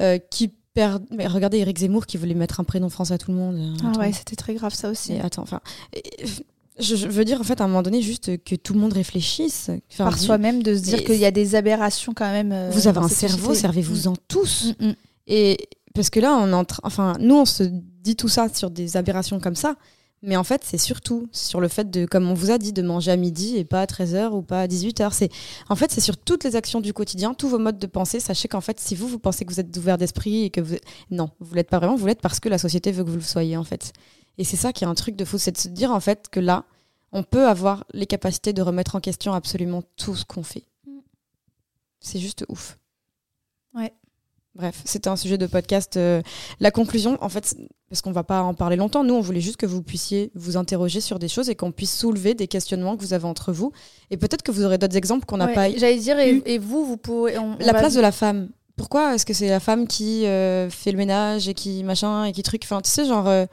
mm. 0.00 0.16
qui 0.30 0.52
mais 0.76 1.26
regardez 1.26 1.58
Eric 1.58 1.78
Zemmour 1.78 2.06
qui 2.06 2.16
voulait 2.16 2.34
mettre 2.34 2.60
un 2.60 2.64
prénom 2.64 2.88
français 2.88 3.14
à 3.14 3.18
tout 3.18 3.32
le 3.32 3.36
monde. 3.36 3.76
Ah 3.82 3.98
ouais, 3.98 4.12
c'était 4.12 4.36
très 4.36 4.54
grave 4.54 4.74
ça 4.74 4.90
aussi. 4.90 5.14
attends, 5.14 5.42
enfin, 5.42 5.60
je 6.78 7.08
veux 7.08 7.24
dire 7.24 7.40
en 7.40 7.44
fait 7.44 7.60
à 7.60 7.64
un 7.64 7.68
moment 7.68 7.82
donné 7.82 8.02
juste 8.02 8.42
que 8.44 8.54
tout 8.54 8.72
le 8.74 8.80
monde 8.80 8.92
réfléchisse 8.92 9.70
par 9.96 10.18
soi-même, 10.18 10.62
de 10.62 10.76
se 10.76 10.82
dire 10.82 11.04
qu'il 11.04 11.16
y 11.16 11.24
a 11.24 11.30
des 11.30 11.54
aberrations 11.54 12.12
quand 12.14 12.30
même. 12.30 12.52
Euh, 12.52 12.70
vous 12.70 12.86
avez 12.86 12.98
un 12.98 13.08
cerveau, 13.08 13.54
servez-vous-en 13.54 14.12
mm. 14.12 14.16
tous. 14.28 14.74
Mm, 14.78 14.88
mm. 14.88 14.94
Et 15.26 15.68
parce 15.94 16.10
que 16.10 16.20
là, 16.20 16.34
on 16.34 16.52
entre, 16.52 16.80
enfin, 16.84 17.16
nous 17.20 17.34
on 17.34 17.44
se 17.44 17.64
dit 17.64 18.16
tout 18.16 18.28
ça 18.28 18.48
sur 18.52 18.70
des 18.70 18.96
aberrations 18.96 19.40
comme 19.40 19.56
ça, 19.56 19.76
mais 20.22 20.36
en 20.36 20.44
fait, 20.44 20.62
c'est 20.64 20.78
surtout 20.78 21.28
sur 21.32 21.60
le 21.60 21.68
fait 21.68 21.90
de, 21.90 22.04
comme 22.04 22.28
on 22.28 22.34
vous 22.34 22.50
a 22.50 22.58
dit, 22.58 22.72
de 22.72 22.82
manger 22.82 23.12
à 23.12 23.16
midi 23.16 23.56
et 23.56 23.64
pas 23.64 23.82
à 23.82 23.86
13h 23.86 24.30
ou 24.32 24.42
pas 24.42 24.62
à 24.62 24.66
18h. 24.66 25.12
C'est, 25.12 25.30
en 25.68 25.76
fait, 25.76 25.92
c'est 25.92 26.00
sur 26.00 26.16
toutes 26.16 26.42
les 26.44 26.56
actions 26.56 26.80
du 26.80 26.92
quotidien, 26.92 27.34
tous 27.34 27.48
vos 27.48 27.58
modes 27.58 27.78
de 27.78 27.86
pensée. 27.86 28.18
Sachez 28.18 28.48
qu'en 28.48 28.60
fait, 28.60 28.80
si 28.80 28.96
vous, 28.96 29.06
vous 29.06 29.20
pensez 29.20 29.44
que 29.44 29.52
vous 29.52 29.60
êtes 29.60 29.76
ouvert 29.76 29.96
d'esprit 29.96 30.44
et 30.44 30.50
que 30.50 30.60
vous. 30.60 30.76
Non, 31.10 31.30
vous 31.38 31.54
l'êtes 31.54 31.70
pas 31.70 31.78
vraiment, 31.78 31.94
vous 31.94 32.06
l'êtes 32.06 32.20
parce 32.20 32.40
que 32.40 32.48
la 32.48 32.58
société 32.58 32.90
veut 32.90 33.04
que 33.04 33.10
vous 33.10 33.16
le 33.16 33.22
soyez, 33.22 33.56
en 33.56 33.64
fait. 33.64 33.92
Et 34.38 34.44
c'est 34.44 34.56
ça 34.56 34.72
qui 34.72 34.84
est 34.84 34.88
un 34.88 34.94
truc 34.94 35.14
de 35.14 35.24
fou, 35.24 35.38
c'est 35.38 35.52
de 35.52 35.58
se 35.58 35.68
dire, 35.68 35.92
en 35.92 36.00
fait, 36.00 36.28
que 36.28 36.40
là, 36.40 36.64
on 37.12 37.22
peut 37.22 37.46
avoir 37.46 37.84
les 37.92 38.06
capacités 38.06 38.52
de 38.52 38.62
remettre 38.62 38.96
en 38.96 39.00
question 39.00 39.32
absolument 39.32 39.82
tout 39.96 40.16
ce 40.16 40.24
qu'on 40.24 40.42
fait. 40.42 40.64
Mm. 40.86 40.98
C'est 42.00 42.18
juste 42.18 42.44
ouf. 42.48 42.76
Ouais. 43.74 43.92
Bref, 44.58 44.82
c'était 44.84 45.08
un 45.08 45.14
sujet 45.14 45.38
de 45.38 45.46
podcast. 45.46 45.96
Euh, 45.96 46.20
la 46.58 46.72
conclusion, 46.72 47.16
en 47.20 47.28
fait, 47.28 47.56
parce 47.88 48.02
qu'on 48.02 48.10
va 48.10 48.24
pas 48.24 48.42
en 48.42 48.54
parler 48.54 48.74
longtemps, 48.74 49.04
nous, 49.04 49.14
on 49.14 49.20
voulait 49.20 49.40
juste 49.40 49.56
que 49.56 49.66
vous 49.66 49.84
puissiez 49.84 50.32
vous 50.34 50.56
interroger 50.56 51.00
sur 51.00 51.20
des 51.20 51.28
choses 51.28 51.48
et 51.48 51.54
qu'on 51.54 51.70
puisse 51.70 51.96
soulever 51.96 52.34
des 52.34 52.48
questionnements 52.48 52.96
que 52.96 53.02
vous 53.02 53.12
avez 53.12 53.26
entre 53.26 53.52
vous. 53.52 53.70
Et 54.10 54.16
peut-être 54.16 54.42
que 54.42 54.50
vous 54.50 54.64
aurez 54.64 54.76
d'autres 54.76 54.96
exemples 54.96 55.26
qu'on 55.26 55.36
n'a 55.36 55.46
pas 55.46 55.70
J'allais 55.70 55.98
dire, 55.98 56.18
et, 56.18 56.58
vous, 56.58 56.84
vous 56.84 56.96
pouvez. 56.96 57.36
la 57.60 57.72
place 57.72 57.94
de 57.94 58.00
la 58.00 58.10
femme. 58.10 58.48
Pourquoi 58.76 59.14
est-ce 59.14 59.24
que 59.24 59.32
c'est 59.32 59.48
la 59.48 59.60
femme 59.60 59.86
qui 59.86 60.26
euh, 60.26 60.68
fait 60.70 60.90
le 60.90 60.98
ménage 60.98 61.48
et 61.48 61.54
qui 61.54 61.84
machin 61.84 62.24
et 62.24 62.32
qui 62.32 62.42
truc? 62.42 62.62
Enfin, 62.64 62.80
tu 62.80 62.90
sais, 62.90 63.04
genre, 63.04 63.28
euh, 63.28 63.46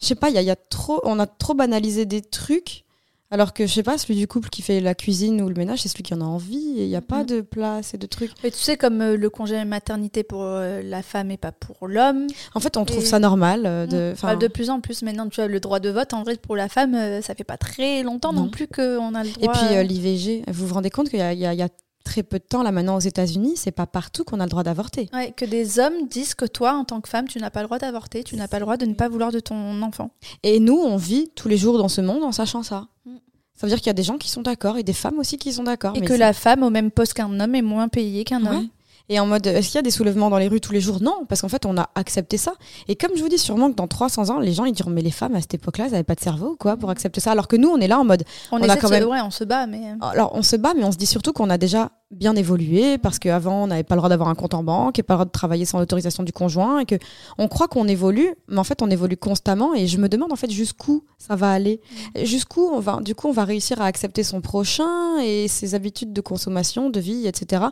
je 0.00 0.06
sais 0.06 0.16
pas, 0.16 0.30
il 0.30 0.40
y 0.40 0.44
y 0.44 0.50
a, 0.50 0.56
trop, 0.56 1.00
on 1.04 1.20
a 1.20 1.26
trop 1.26 1.54
banalisé 1.54 2.06
des 2.06 2.22
trucs 2.22 2.84
alors 3.32 3.52
que 3.52 3.66
je 3.66 3.72
sais 3.72 3.84
pas, 3.84 3.96
celui 3.96 4.16
du 4.16 4.26
couple 4.26 4.48
qui 4.48 4.60
fait 4.60 4.80
la 4.80 4.96
cuisine 4.96 5.40
ou 5.40 5.48
le 5.48 5.54
ménage, 5.54 5.82
c'est 5.82 5.88
celui 5.88 6.02
qui 6.02 6.14
en 6.14 6.20
a 6.20 6.24
envie 6.24 6.74
et 6.78 6.82
il 6.82 6.88
n'y 6.88 6.96
a 6.96 7.00
pas 7.00 7.22
mm. 7.22 7.26
de 7.26 7.40
place 7.40 7.94
et 7.94 7.98
de 7.98 8.06
trucs. 8.06 8.32
Mais 8.42 8.50
tu 8.50 8.58
sais, 8.58 8.76
comme 8.76 9.00
euh, 9.00 9.16
le 9.16 9.30
congé 9.30 9.64
maternité 9.64 10.24
pour 10.24 10.42
euh, 10.42 10.82
la 10.82 11.02
femme 11.02 11.30
et 11.30 11.36
pas 11.36 11.52
pour 11.52 11.86
l'homme. 11.86 12.26
En 12.54 12.60
fait, 12.60 12.76
on 12.76 12.84
trouve 12.84 13.04
ça 13.04 13.20
normal. 13.20 13.62
Euh, 13.66 13.86
de, 13.86 14.14
mm. 14.20 14.38
de 14.38 14.48
plus 14.48 14.68
en 14.68 14.80
plus 14.80 15.02
maintenant, 15.02 15.28
tu 15.28 15.40
as 15.40 15.46
le 15.46 15.60
droit 15.60 15.78
de 15.78 15.90
vote. 15.90 16.12
En 16.12 16.24
vrai, 16.24 16.36
pour 16.36 16.56
la 16.56 16.68
femme, 16.68 17.22
ça 17.22 17.36
fait 17.36 17.44
pas 17.44 17.56
très 17.56 18.02
longtemps 18.02 18.32
non, 18.32 18.48
plus 18.48 18.66
qu'on 18.66 19.14
a 19.14 19.22
le 19.22 19.30
droit. 19.30 19.54
Et 19.54 19.84
puis 19.84 19.86
l'IVG, 19.86 20.42
vous 20.48 20.66
vous 20.66 20.74
rendez 20.74 20.90
compte 20.90 21.08
qu'il 21.08 21.20
y, 21.20 21.38
y 21.38 21.62
a, 21.62 21.68
très 22.04 22.22
peu 22.22 22.38
de 22.38 22.44
temps 22.44 22.62
là 22.62 22.72
maintenant 22.72 22.96
aux 22.96 23.00
États-Unis, 23.00 23.54
c'est 23.56 23.70
pas 23.70 23.86
partout 23.86 24.24
qu'on 24.24 24.40
a 24.40 24.44
le 24.44 24.50
droit 24.50 24.62
d'avorter. 24.62 25.08
Ouais, 25.12 25.32
que 25.32 25.44
des 25.44 25.78
hommes 25.78 26.08
disent 26.08 26.34
que 26.34 26.44
toi, 26.44 26.74
en 26.74 26.84
tant 26.84 27.00
que 27.00 27.08
femme, 27.08 27.28
tu 27.28 27.38
n'as 27.38 27.50
pas 27.50 27.60
le 27.60 27.66
droit 27.66 27.78
d'avorter, 27.78 28.24
tu 28.24 28.36
n'as 28.36 28.48
pas 28.48 28.58
le 28.58 28.64
droit 28.64 28.76
de 28.76 28.86
ne 28.86 28.94
pas 28.94 29.08
vouloir 29.08 29.32
de 29.32 29.40
ton 29.40 29.82
enfant. 29.82 30.10
Et 30.42 30.60
nous, 30.60 30.78
on 30.78 30.96
vit 30.96 31.30
tous 31.34 31.48
les 31.48 31.56
jours 31.56 31.78
dans 31.78 31.88
ce 31.88 32.00
monde 32.00 32.22
en 32.24 32.32
sachant 32.32 32.62
ça. 32.62 32.88
Mm. 33.04 33.16
Ça 33.54 33.66
veut 33.66 33.68
dire 33.68 33.78
qu'il 33.78 33.88
y 33.88 33.90
a 33.90 33.94
des 33.94 34.02
gens 34.02 34.16
qui 34.16 34.30
sont 34.30 34.42
d'accord 34.42 34.78
et 34.78 34.82
des 34.82 34.94
femmes 34.94 35.18
aussi 35.18 35.36
qui 35.36 35.52
sont 35.52 35.64
d'accord. 35.64 35.94
Et 35.96 36.00
que 36.00 36.14
la 36.14 36.32
femme 36.32 36.62
au 36.62 36.70
même 36.70 36.90
poste 36.90 37.14
qu'un 37.14 37.40
homme 37.40 37.54
est 37.54 37.62
moins 37.62 37.88
payée 37.88 38.24
qu'un 38.24 38.44
homme. 38.46 38.68
Et 39.12 39.18
en 39.18 39.26
mode, 39.26 39.44
est-ce 39.44 39.66
qu'il 39.66 39.74
y 39.74 39.78
a 39.78 39.82
des 39.82 39.90
soulèvements 39.90 40.30
dans 40.30 40.38
les 40.38 40.46
rues 40.46 40.60
tous 40.60 40.72
les 40.72 40.80
jours? 40.80 41.02
Non, 41.02 41.26
parce 41.28 41.40
qu'en 41.40 41.48
fait, 41.48 41.66
on 41.66 41.76
a 41.76 41.90
accepté 41.96 42.36
ça. 42.36 42.52
Et 42.86 42.94
comme 42.94 43.10
je 43.16 43.22
vous 43.22 43.28
dis, 43.28 43.38
sûrement 43.38 43.68
que 43.68 43.74
dans 43.74 43.88
300 43.88 44.30
ans, 44.30 44.38
les 44.38 44.52
gens 44.52 44.64
ils 44.64 44.72
diront, 44.72 44.90
mais 44.90 45.02
les 45.02 45.10
femmes 45.10 45.34
à 45.34 45.40
cette 45.40 45.54
époque-là, 45.54 45.86
elles 45.86 45.90
n'avaient 45.90 46.04
pas 46.04 46.14
de 46.14 46.20
cerveau, 46.20 46.56
quoi, 46.58 46.76
pour 46.76 46.90
accepter 46.90 47.20
ça? 47.20 47.32
Alors 47.32 47.48
que 47.48 47.56
nous, 47.56 47.68
on 47.68 47.78
est 47.78 47.88
là 47.88 47.98
en 47.98 48.04
mode, 48.04 48.22
on, 48.52 48.62
a 48.62 48.76
quand 48.76 48.88
même, 48.88 49.08
ouais, 49.08 49.20
on 49.20 49.32
se 49.32 49.42
bat, 49.42 49.66
mais. 49.66 49.82
Alors, 50.00 50.30
on 50.34 50.42
se 50.42 50.54
bat, 50.54 50.74
mais 50.76 50.84
on 50.84 50.92
se 50.92 50.96
dit 50.96 51.06
surtout 51.06 51.32
qu'on 51.32 51.50
a 51.50 51.58
déjà 51.58 51.90
bien 52.10 52.34
évolué 52.34 52.98
parce 52.98 53.20
qu'avant 53.20 53.64
on 53.64 53.66
n'avait 53.68 53.84
pas 53.84 53.94
le 53.94 54.00
droit 54.00 54.08
d'avoir 54.08 54.28
un 54.28 54.34
compte 54.34 54.54
en 54.54 54.64
banque 54.64 54.98
et 54.98 55.02
pas 55.04 55.14
le 55.14 55.18
droit 55.18 55.24
de 55.26 55.30
travailler 55.30 55.64
sans 55.64 55.78
l'autorisation 55.78 56.24
du 56.24 56.32
conjoint 56.32 56.80
et 56.80 56.84
que 56.84 56.96
on 57.38 57.46
croit 57.46 57.68
qu'on 57.68 57.86
évolue 57.86 58.34
mais 58.48 58.58
en 58.58 58.64
fait 58.64 58.82
on 58.82 58.90
évolue 58.90 59.16
constamment 59.16 59.74
et 59.74 59.86
je 59.86 59.96
me 59.96 60.08
demande 60.08 60.32
en 60.32 60.36
fait 60.36 60.50
jusqu'où 60.50 61.04
ça 61.18 61.36
va 61.36 61.52
aller. 61.52 61.80
Jusqu'où 62.24 62.62
on 62.62 62.80
va 62.80 63.00
du 63.00 63.14
coup 63.14 63.28
on 63.28 63.32
va 63.32 63.44
réussir 63.44 63.80
à 63.80 63.84
accepter 63.84 64.24
son 64.24 64.40
prochain 64.40 65.20
et 65.22 65.46
ses 65.46 65.76
habitudes 65.76 66.12
de 66.12 66.20
consommation 66.20 66.90
de 66.90 66.98
vie 66.98 67.28
etc 67.28 67.66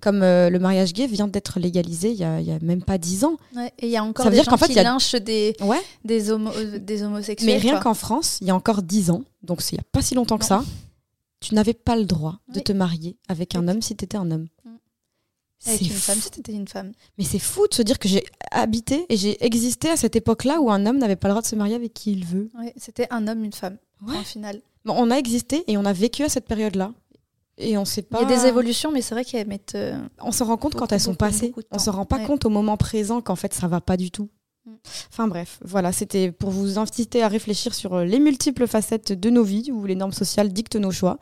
comme 0.00 0.22
euh, 0.22 0.50
le 0.50 0.58
mariage 0.58 0.92
gay 0.92 1.06
vient 1.06 1.28
d'être 1.28 1.60
légalisé 1.60 2.10
il 2.10 2.16
y, 2.16 2.24
a, 2.24 2.40
y 2.40 2.50
a, 2.50 2.58
même 2.62 2.82
pas 2.82 2.98
dix 2.98 3.24
ans. 3.24 3.36
Et 3.78 3.86
il 3.86 3.90
y 3.90 3.96
a 3.96 4.02
encore 4.02 4.28
des 4.28 4.42
gens 4.42 4.56
qui 4.56 4.74
lynchent 4.74 5.14
des, 5.14 5.56
des, 6.04 6.30
euh, 6.30 6.78
des 6.78 7.02
homosexuels 7.04 7.46
mais 7.46 7.58
rien 7.58 7.78
qu'en 7.78 7.94
France 7.94 8.38
il 8.40 8.48
y 8.48 8.50
a 8.50 8.56
encore 8.56 8.82
dix 8.82 9.10
ans 9.10 9.22
donc 9.44 9.60
il 9.70 9.76
n'y 9.76 9.80
a 9.80 9.84
pas 9.92 10.02
si 10.02 10.16
longtemps 10.16 10.38
que 10.38 10.44
ça 10.44 10.64
tu 11.44 11.54
n'avais 11.54 11.74
pas 11.74 11.96
le 11.96 12.06
droit 12.06 12.40
de 12.48 12.60
te 12.60 12.72
marier 12.72 13.18
avec 13.28 13.54
un 13.54 13.68
homme 13.68 13.82
si 13.82 13.94
tu 13.94 14.04
étais 14.04 14.16
un 14.16 14.30
homme. 14.30 14.48
Mm. 14.64 14.70
Avec 15.66 15.80
une 15.82 15.88
femme 15.88 16.18
si 16.18 16.30
tu 16.30 16.52
une 16.52 16.68
femme. 16.68 16.92
Mais 17.18 17.24
c'est 17.24 17.38
fou 17.38 17.66
de 17.68 17.74
se 17.74 17.82
dire 17.82 17.98
que 17.98 18.08
j'ai 18.08 18.24
habité 18.50 19.06
et 19.08 19.16
j'ai 19.16 19.42
existé 19.44 19.90
à 19.90 19.96
cette 19.96 20.16
époque-là 20.16 20.60
où 20.60 20.70
un 20.70 20.86
homme 20.86 20.98
n'avait 20.98 21.16
pas 21.16 21.28
le 21.28 21.32
droit 21.32 21.42
de 21.42 21.46
se 21.46 21.56
marier 21.56 21.74
avec 21.74 21.92
qui 21.92 22.12
il 22.12 22.24
veut. 22.24 22.50
c'était 22.76 23.06
un 23.10 23.28
homme, 23.28 23.44
une 23.44 23.52
femme, 23.52 23.76
ouais. 24.06 24.16
en 24.16 24.24
final. 24.24 24.60
Bon, 24.84 24.94
on 24.96 25.10
a 25.10 25.16
existé 25.16 25.64
et 25.66 25.76
on 25.76 25.84
a 25.84 25.92
vécu 25.92 26.22
à 26.22 26.28
cette 26.28 26.46
période-là. 26.46 26.92
Et 27.56 27.78
on 27.78 27.84
sait 27.84 28.02
pas. 28.02 28.20
Il 28.22 28.28
y 28.28 28.32
a 28.32 28.36
des 28.36 28.46
évolutions, 28.46 28.90
mais 28.90 29.00
c'est 29.00 29.14
vrai 29.14 29.24
qu'elles 29.24 29.46
mettent. 29.46 29.74
Euh, 29.76 29.96
on 30.20 30.32
se 30.32 30.42
rend 30.42 30.56
compte 30.56 30.74
quand 30.74 30.92
elles 30.92 31.00
sont 31.00 31.14
passées. 31.14 31.54
On 31.70 31.78
se 31.78 31.90
rend 31.90 32.04
pas 32.04 32.18
compte 32.20 32.44
au 32.44 32.50
moment 32.50 32.76
présent 32.76 33.20
qu'en 33.20 33.36
fait 33.36 33.54
ça 33.54 33.68
va 33.68 33.80
pas 33.80 33.96
du 33.96 34.10
tout. 34.10 34.28
Enfin 35.10 35.28
bref, 35.28 35.58
voilà, 35.64 35.92
c'était 35.92 36.32
pour 36.32 36.50
vous 36.50 36.78
inciter 36.78 37.22
à 37.22 37.28
réfléchir 37.28 37.74
sur 37.74 37.94
euh, 37.94 38.04
les 38.04 38.18
multiples 38.18 38.66
facettes 38.66 39.12
de 39.12 39.30
nos 39.30 39.44
vies 39.44 39.70
où 39.70 39.84
les 39.84 39.94
normes 39.94 40.12
sociales 40.12 40.52
dictent 40.52 40.76
nos 40.76 40.90
choix. 40.90 41.18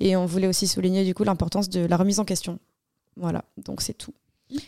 Et 0.00 0.16
on 0.16 0.26
voulait 0.26 0.46
aussi 0.46 0.68
souligner 0.68 1.04
du 1.04 1.14
coup 1.14 1.24
l'importance 1.24 1.68
de 1.68 1.84
la 1.84 1.96
remise 1.96 2.20
en 2.20 2.24
question. 2.24 2.58
Voilà, 3.16 3.44
donc 3.56 3.80
c'est 3.80 3.94
tout. 3.94 4.14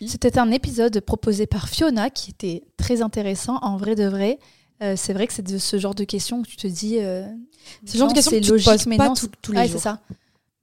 C'était 0.07 0.39
un 0.39 0.51
épisode 0.51 1.01
proposé 1.01 1.47
par 1.47 1.69
Fiona 1.69 2.11
qui 2.11 2.31
était 2.31 2.65
très 2.77 3.03
intéressant, 3.03 3.59
en 3.63 3.77
vrai 3.77 3.95
de 3.95 4.07
vrai. 4.07 4.39
Euh, 4.83 4.95
c'est 4.97 5.13
vrai 5.13 5.27
que 5.27 5.33
c'est 5.33 5.47
de 5.47 5.59
ce 5.59 5.79
genre 5.79 5.95
de 5.95 6.05
questions 6.05 6.43
que 6.43 6.49
tu 6.49 6.57
te 6.57 6.67
dis. 6.67 6.99
Euh, 6.99 7.27
le 7.83 7.99
genre 7.99 8.09
de 8.09 8.15
questions 8.15 8.33
que 8.33 8.45
tu 8.45 8.51
logique, 8.51 8.67
te 8.67 8.71
poses 8.73 8.87
mais 8.87 8.97
pas 8.97 9.09
non, 9.09 9.15
tous 9.43 9.53
les 9.53 9.69
jours. 9.69 9.81
c'est 9.81 9.85
ça. 9.85 10.01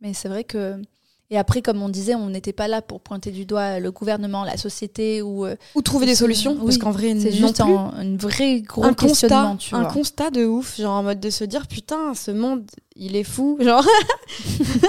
Mais 0.01 0.13
c'est 0.13 0.27
vrai 0.27 0.43
que. 0.43 0.81
Et 1.29 1.37
après, 1.37 1.61
comme 1.61 1.81
on 1.81 1.89
disait, 1.89 2.15
on 2.15 2.29
n'était 2.29 2.53
pas 2.53 2.67
là 2.67 2.81
pour 2.81 3.01
pointer 3.01 3.31
du 3.31 3.45
doigt 3.45 3.79
le 3.79 3.91
gouvernement, 3.91 4.43
la 4.43 4.57
société 4.57 5.21
ou. 5.21 5.45
Euh, 5.45 5.55
ou 5.73 5.81
trouver 5.81 6.05
des 6.05 6.15
solutions. 6.15 6.55
parce 6.55 6.77
qu'en 6.77 6.91
vrai, 6.91 7.15
c'est 7.19 7.31
juste 7.31 7.59
un, 7.59 8.15
vrai 8.17 8.61
gros 8.61 8.83
un 8.83 8.93
constat, 8.93 9.55
tu 9.57 9.73
Un 9.73 9.85
constat 9.85 10.29
de 10.29 10.45
ouf, 10.45 10.77
genre 10.77 10.93
en 10.93 11.03
mode 11.03 11.19
de 11.19 11.29
se 11.29 11.43
dire 11.43 11.67
putain, 11.67 12.13
ce 12.13 12.31
monde, 12.31 12.69
il 12.95 13.15
est 13.15 13.23
fou. 13.23 13.57
Genre. 13.59 13.85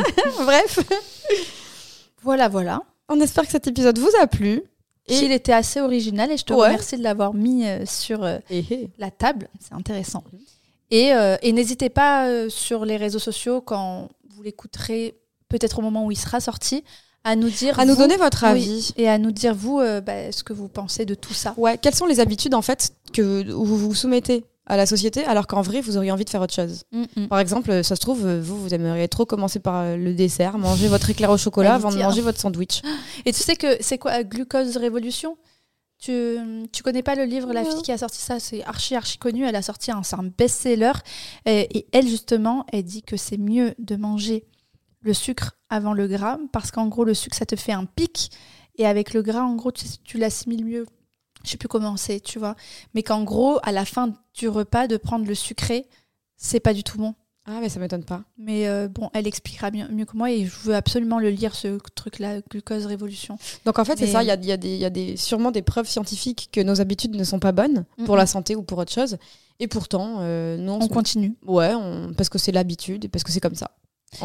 Bref. 0.44 0.80
Voilà, 2.22 2.48
voilà. 2.48 2.82
On 3.08 3.20
espère 3.20 3.44
que 3.44 3.50
cet 3.50 3.66
épisode 3.66 3.98
vous 3.98 4.10
a 4.20 4.26
plu. 4.26 4.62
Et... 5.06 5.18
Il 5.18 5.32
était 5.32 5.52
assez 5.52 5.80
original 5.80 6.30
et 6.30 6.38
je 6.38 6.44
te 6.44 6.52
remercie 6.54 6.96
de 6.96 7.02
l'avoir 7.02 7.34
mis 7.34 7.66
euh, 7.66 7.84
sur 7.84 8.24
euh, 8.24 8.38
eh, 8.48 8.64
eh. 8.70 8.88
la 8.98 9.10
table. 9.10 9.48
C'est 9.60 9.74
intéressant. 9.74 10.24
Et, 10.90 11.12
euh, 11.12 11.36
et 11.42 11.52
n'hésitez 11.52 11.90
pas 11.90 12.48
sur 12.48 12.84
les 12.84 12.96
réseaux 12.96 13.18
sociaux 13.18 13.60
quand 13.60 14.08
vous 14.30 14.42
l'écouterez, 14.42 15.14
peut-être 15.58 15.78
au 15.78 15.82
moment 15.82 16.06
où 16.06 16.10
il 16.10 16.18
sera 16.18 16.40
sorti, 16.40 16.84
à 17.24 17.36
nous 17.36 17.48
dire 17.48 17.78
à 17.78 17.86
nous 17.86 17.96
donner 17.96 18.16
votre 18.16 18.44
avis 18.44 18.92
et 18.96 19.08
à 19.08 19.18
nous 19.18 19.32
dire 19.32 19.54
vous 19.54 19.78
bah, 19.78 20.30
ce 20.30 20.42
que 20.44 20.52
vous 20.52 20.68
pensez 20.68 21.06
de 21.06 21.14
tout 21.14 21.32
ça. 21.32 21.54
Ouais, 21.56 21.78
quelles 21.78 21.94
sont 21.94 22.06
les 22.06 22.20
habitudes 22.20 22.54
en 22.54 22.62
fait 22.62 22.92
que 23.12 23.50
vous 23.50 23.78
vous 23.78 23.94
soumettez 23.94 24.44
à 24.66 24.76
la 24.76 24.86
société, 24.86 25.24
alors 25.24 25.46
qu'en 25.46 25.62
vrai, 25.62 25.80
vous 25.80 25.96
auriez 25.96 26.10
envie 26.10 26.24
de 26.24 26.30
faire 26.30 26.40
autre 26.40 26.54
chose? 26.54 26.84
Mm, 26.92 27.04
mm. 27.16 27.28
Par 27.28 27.38
exemple, 27.38 27.84
ça 27.84 27.96
se 27.96 28.00
trouve, 28.00 28.26
vous, 28.26 28.60
vous 28.60 28.74
aimeriez 28.74 29.08
trop 29.08 29.26
commencer 29.26 29.58
par 29.58 29.76
euh, 29.76 29.96
le 29.96 30.14
dessert, 30.14 30.58
manger 30.58 30.88
votre 30.88 31.10
éclair 31.10 31.30
au 31.30 31.36
chocolat 31.36 31.74
avant 31.74 31.90
de 31.90 31.98
manger 31.98 32.22
votre 32.22 32.40
sandwich. 32.40 32.82
Et 33.26 33.32
tu 33.32 33.42
sais 33.42 33.56
que 33.56 33.76
c'est 33.80 33.98
quoi 33.98 34.22
Glucose 34.22 34.76
Révolution? 34.76 35.36
Tu, 35.98 36.38
tu 36.72 36.82
connais 36.82 37.02
pas 37.02 37.14
le 37.14 37.24
livre 37.24 37.52
La 37.52 37.64
fille 37.64 37.82
qui 37.82 37.92
a 37.92 37.98
sorti 37.98 38.18
ça 38.18 38.38
C'est 38.38 38.62
archi, 38.64 38.94
archi 38.94 39.16
connu. 39.16 39.46
Elle 39.46 39.56
a 39.56 39.62
sorti 39.62 39.90
un, 39.90 40.02
un 40.12 40.24
best-seller. 40.24 40.92
Et, 41.46 41.78
et, 41.78 41.86
elle, 41.92 42.06
justement, 42.06 42.66
elle 42.72 42.82
dit 42.82 43.02
que 43.02 43.16
c'est 43.16 43.38
mieux 43.38 43.74
de 43.78 43.96
manger 43.96 44.44
le 45.04 45.14
sucre 45.14 45.56
avant 45.68 45.92
le 45.92 46.08
gras, 46.08 46.38
parce 46.52 46.70
qu'en 46.70 46.88
gros, 46.88 47.04
le 47.04 47.14
sucre, 47.14 47.36
ça 47.36 47.46
te 47.46 47.56
fait 47.56 47.72
un 47.72 47.84
pic. 47.84 48.32
Et 48.76 48.86
avec 48.86 49.14
le 49.14 49.22
gras, 49.22 49.42
en 49.42 49.54
gros, 49.54 49.70
tu, 49.70 49.84
tu 50.02 50.18
l'assimiles 50.18 50.64
mieux 50.64 50.86
je 51.44 51.50
sais 51.50 51.56
plus 51.56 51.68
comment 51.68 51.96
c'est, 51.96 52.20
tu 52.20 52.38
vois. 52.38 52.56
Mais 52.94 53.02
qu'en 53.02 53.22
gros, 53.22 53.58
à 53.62 53.72
la 53.72 53.84
fin 53.84 54.14
du 54.34 54.48
repas, 54.48 54.88
de 54.88 54.96
prendre 54.96 55.26
le 55.26 55.34
sucré, 55.34 55.86
c'est 56.36 56.60
pas 56.60 56.74
du 56.74 56.82
tout 56.82 56.98
bon. 56.98 57.14
Ah, 57.46 57.58
mais 57.60 57.68
ça 57.68 57.78
m'étonne 57.78 58.04
pas. 58.04 58.24
Mais 58.38 58.66
euh, 58.66 58.88
bon, 58.88 59.10
elle 59.12 59.26
expliquera 59.26 59.70
mieux, 59.70 59.86
mieux, 59.88 60.06
que 60.06 60.16
moi 60.16 60.30
et 60.30 60.46
je 60.46 60.56
veux 60.62 60.74
absolument 60.74 61.18
le 61.18 61.28
lire, 61.28 61.54
ce 61.54 61.78
truc-là, 61.94 62.40
Glucose 62.50 62.86
Révolution. 62.86 63.36
Donc 63.66 63.78
en 63.78 63.84
fait, 63.84 63.98
c'est 63.98 64.06
ça, 64.06 64.22
il 64.22 64.26
y 64.26 64.30
a, 64.30 64.36
y, 64.36 64.52
a 64.52 64.56
y 64.56 64.84
a, 64.84 64.90
des, 64.90 65.18
sûrement 65.18 65.50
des 65.50 65.60
preuves 65.60 65.86
scientifiques 65.86 66.48
que 66.50 66.62
nos 66.62 66.80
habitudes 66.80 67.14
ne 67.14 67.24
sont 67.24 67.40
pas 67.40 67.52
bonnes 67.52 67.84
pour 68.06 68.16
la 68.16 68.26
santé 68.26 68.56
ou 68.56 68.62
pour 68.62 68.78
autre 68.78 68.92
chose. 68.92 69.18
Et 69.60 69.68
pourtant, 69.68 70.16
euh, 70.20 70.56
non. 70.56 70.78
On, 70.80 70.88
continue. 70.88 71.36
Ouais, 71.46 71.70
parce 72.16 72.30
que 72.30 72.38
c'est 72.38 72.50
l'habitude 72.50 73.04
et 73.04 73.08
parce 73.08 73.22
que 73.22 73.30
c'est 73.30 73.40
comme 73.40 73.54
ça. 73.54 73.72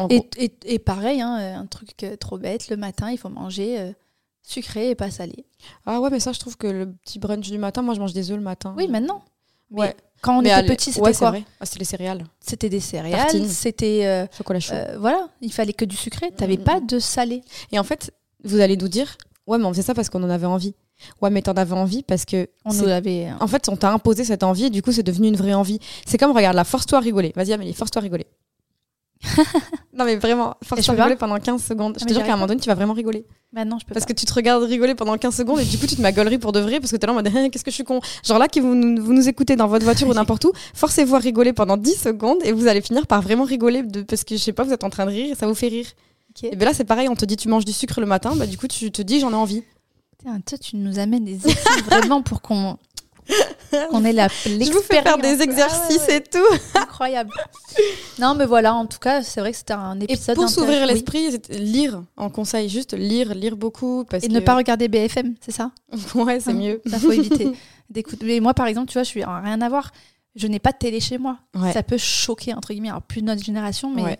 Et, 0.08 0.22
et, 0.36 0.52
et, 0.64 0.78
pareil, 0.78 1.20
hein, 1.20 1.58
un 1.58 1.66
truc 1.66 2.06
trop 2.20 2.38
bête, 2.38 2.68
le 2.68 2.76
matin, 2.76 3.10
il 3.10 3.18
faut 3.18 3.28
manger. 3.28 3.80
Euh, 3.80 3.92
sucré 4.42 4.90
et 4.90 4.94
pas 4.94 5.10
salé. 5.10 5.44
Ah 5.86 6.00
ouais, 6.00 6.10
mais 6.10 6.20
ça, 6.20 6.32
je 6.32 6.38
trouve 6.38 6.56
que 6.56 6.66
le 6.66 6.92
petit 6.92 7.18
brunch 7.18 7.48
du 7.48 7.58
matin, 7.58 7.82
moi, 7.82 7.94
je 7.94 8.00
mange 8.00 8.12
des 8.12 8.30
œufs 8.30 8.36
le 8.36 8.42
matin. 8.42 8.74
Oui, 8.76 8.88
maintenant. 8.88 9.22
ouais. 9.70 9.94
Quand 10.22 10.38
on 10.38 10.42
était 10.42 10.66
petit, 10.66 10.92
c'était 10.92 11.14
quoi 11.14 11.32
ah, 11.60 11.64
C'était 11.66 11.78
les 11.78 11.84
céréales. 11.86 12.24
C'était 12.40 12.68
des 12.68 12.80
céréales, 12.80 13.48
c'était 13.48 14.04
euh, 14.04 14.26
chocolat 14.36 14.60
chaud. 14.60 14.74
Euh, 14.74 14.98
voilà, 14.98 15.30
il 15.40 15.50
fallait 15.50 15.72
que 15.72 15.86
du 15.86 15.96
sucré. 15.96 16.30
T'avais 16.36 16.58
mm, 16.58 16.64
pas 16.64 16.80
mm. 16.80 16.86
de 16.86 16.98
salé. 16.98 17.42
Et 17.72 17.78
en 17.78 17.84
fait, 17.84 18.12
vous 18.44 18.60
allez 18.60 18.76
nous 18.76 18.88
dire, 18.88 19.16
ouais, 19.46 19.56
mais 19.56 19.64
on 19.64 19.72
faisait 19.72 19.82
ça 19.82 19.94
parce 19.94 20.10
qu'on 20.10 20.22
en 20.22 20.28
avait 20.28 20.46
envie. 20.46 20.74
Ouais, 21.22 21.30
mais 21.30 21.40
t'en 21.40 21.52
avais 21.52 21.72
envie 21.72 22.02
parce 22.02 22.26
que. 22.26 22.48
On 22.66 22.74
nous 22.74 22.88
avait. 22.88 23.28
En 23.40 23.46
fait, 23.46 23.70
on 23.70 23.76
t'a 23.76 23.90
imposé 23.90 24.24
cette 24.24 24.42
envie 24.42 24.64
et 24.64 24.70
du 24.70 24.82
coup, 24.82 24.92
c'est 24.92 25.02
devenu 25.02 25.28
une 25.28 25.36
vraie 25.36 25.54
envie. 25.54 25.78
C'est 26.04 26.18
comme, 26.18 26.32
regarde, 26.32 26.56
la 26.56 26.64
force-toi 26.64 26.98
à 26.98 27.00
rigoler. 27.00 27.32
Vas-y, 27.34 27.54
Amélie, 27.54 27.72
force-toi 27.72 28.00
à 28.00 28.02
rigoler. 28.02 28.26
non, 29.92 30.04
mais 30.04 30.16
vraiment, 30.16 30.54
force-toi 30.62 30.94
à 30.94 30.96
rigoler 30.96 31.16
pendant 31.16 31.38
15 31.38 31.62
secondes. 31.62 31.96
Je 32.00 32.04
te 32.04 32.12
jure 32.12 32.22
qu'à 32.22 32.32
un 32.32 32.36
moment 32.36 32.46
donné, 32.46 32.60
tu 32.60 32.68
vas 32.68 32.74
vraiment 32.74 32.94
rigoler. 32.94 33.26
Bah 33.52 33.64
non, 33.64 33.78
je 33.78 33.84
peux 33.84 33.92
Parce 33.92 34.06
que 34.06 34.12
tu 34.12 34.24
te 34.24 34.32
regardes 34.32 34.62
rigoler 34.62 34.94
pendant 34.94 35.16
15 35.18 35.34
secondes 35.34 35.60
et 35.60 35.64
du 35.64 35.76
coup, 35.76 35.86
tu 35.86 35.96
te 35.96 36.00
m'agoleries 36.00 36.38
pour 36.38 36.52
de 36.52 36.60
vrai 36.60 36.80
parce 36.80 36.90
que 36.90 36.96
t'es 36.96 37.06
là 37.06 37.12
en 37.12 37.16
mode 37.16 37.26
hein, 37.26 37.48
qu'est-ce 37.50 37.64
que 37.64 37.70
je 37.70 37.74
suis 37.74 37.84
con. 37.84 38.00
Genre 38.24 38.38
là, 38.38 38.48
que 38.48 38.60
vous, 38.60 38.70
vous 39.02 39.12
nous 39.12 39.28
écoutez 39.28 39.56
dans 39.56 39.66
votre 39.66 39.84
voiture 39.84 40.08
ou 40.08 40.14
n'importe 40.14 40.44
où, 40.44 40.52
forcez-vous 40.74 41.16
à 41.16 41.18
rigoler 41.18 41.52
pendant 41.52 41.76
10 41.76 41.94
secondes 41.94 42.38
et 42.44 42.52
vous 42.52 42.66
allez 42.66 42.80
finir 42.80 43.06
par 43.06 43.20
vraiment 43.22 43.44
rigoler 43.44 43.82
de, 43.82 44.02
parce 44.02 44.24
que 44.24 44.36
je 44.36 44.40
sais 44.40 44.52
pas, 44.52 44.62
vous 44.62 44.72
êtes 44.72 44.84
en 44.84 44.90
train 44.90 45.04
de 45.04 45.10
rire 45.10 45.32
et 45.32 45.34
ça 45.34 45.46
vous 45.46 45.54
fait 45.54 45.68
rire. 45.68 45.86
Et 46.42 46.56
ben 46.56 46.64
là, 46.64 46.72
c'est 46.72 46.84
pareil, 46.84 47.08
on 47.08 47.16
te 47.16 47.24
dit 47.24 47.36
tu 47.36 47.48
manges 47.48 47.64
du 47.64 47.72
sucre 47.72 48.00
le 48.00 48.06
matin, 48.06 48.34
bah 48.36 48.46
du 48.46 48.56
coup, 48.56 48.68
tu 48.68 48.90
te 48.90 49.02
dis 49.02 49.20
j'en 49.20 49.32
ai 49.32 49.34
envie. 49.34 49.62
toi, 50.24 50.58
tu 50.58 50.76
nous 50.76 50.98
amènes 50.98 51.24
des 51.24 51.38
vraiment 51.86 52.22
pour 52.22 52.40
qu'on 52.40 52.78
on 53.92 54.04
est 54.04 54.12
là. 54.12 54.28
Je 54.44 54.72
vous 54.72 54.80
fais 54.80 55.02
faire 55.02 55.18
des 55.18 55.36
ah 55.40 55.44
exercices 55.44 56.08
et 56.08 56.20
tout. 56.20 56.38
Incroyable. 56.74 57.30
Non, 58.18 58.34
mais 58.34 58.46
voilà, 58.46 58.74
en 58.74 58.86
tout 58.86 58.98
cas, 58.98 59.22
c'est 59.22 59.40
vrai 59.40 59.52
que 59.52 59.58
c'était 59.58 59.74
un 59.74 59.98
épisode. 60.00 60.36
Et 60.36 60.40
pour 60.40 60.48
s'ouvrir 60.48 60.86
l'esprit, 60.86 61.38
lire 61.50 62.02
en 62.16 62.30
conseil, 62.30 62.68
juste 62.68 62.94
lire, 62.94 63.34
lire 63.34 63.56
beaucoup. 63.56 64.04
Parce 64.04 64.24
et 64.24 64.28
ne 64.28 64.40
pas 64.40 64.56
regarder 64.56 64.88
BFM, 64.88 65.34
c'est 65.40 65.52
ça? 65.52 65.70
Ouais, 66.14 66.40
c'est 66.40 66.50
hein, 66.50 66.54
mieux. 66.54 66.82
Ça 66.86 66.98
faut 66.98 67.12
éviter. 67.12 67.52
Mais 68.22 68.40
moi, 68.40 68.54
par 68.54 68.66
exemple, 68.66 68.88
tu 68.88 68.94
vois, 68.94 69.02
je 69.02 69.08
suis 69.08 69.24
rien 69.24 69.60
à 69.60 69.68
voir. 69.68 69.90
Je 70.36 70.46
n'ai 70.46 70.60
pas 70.60 70.70
de 70.70 70.78
télé 70.78 71.00
chez 71.00 71.18
moi. 71.18 71.38
Ça 71.72 71.82
peut 71.82 71.98
choquer, 71.98 72.54
entre 72.54 72.72
guillemets. 72.72 72.90
Alors, 72.90 73.02
plus 73.02 73.22
notre 73.22 73.42
génération, 73.42 73.90
mais. 73.90 74.18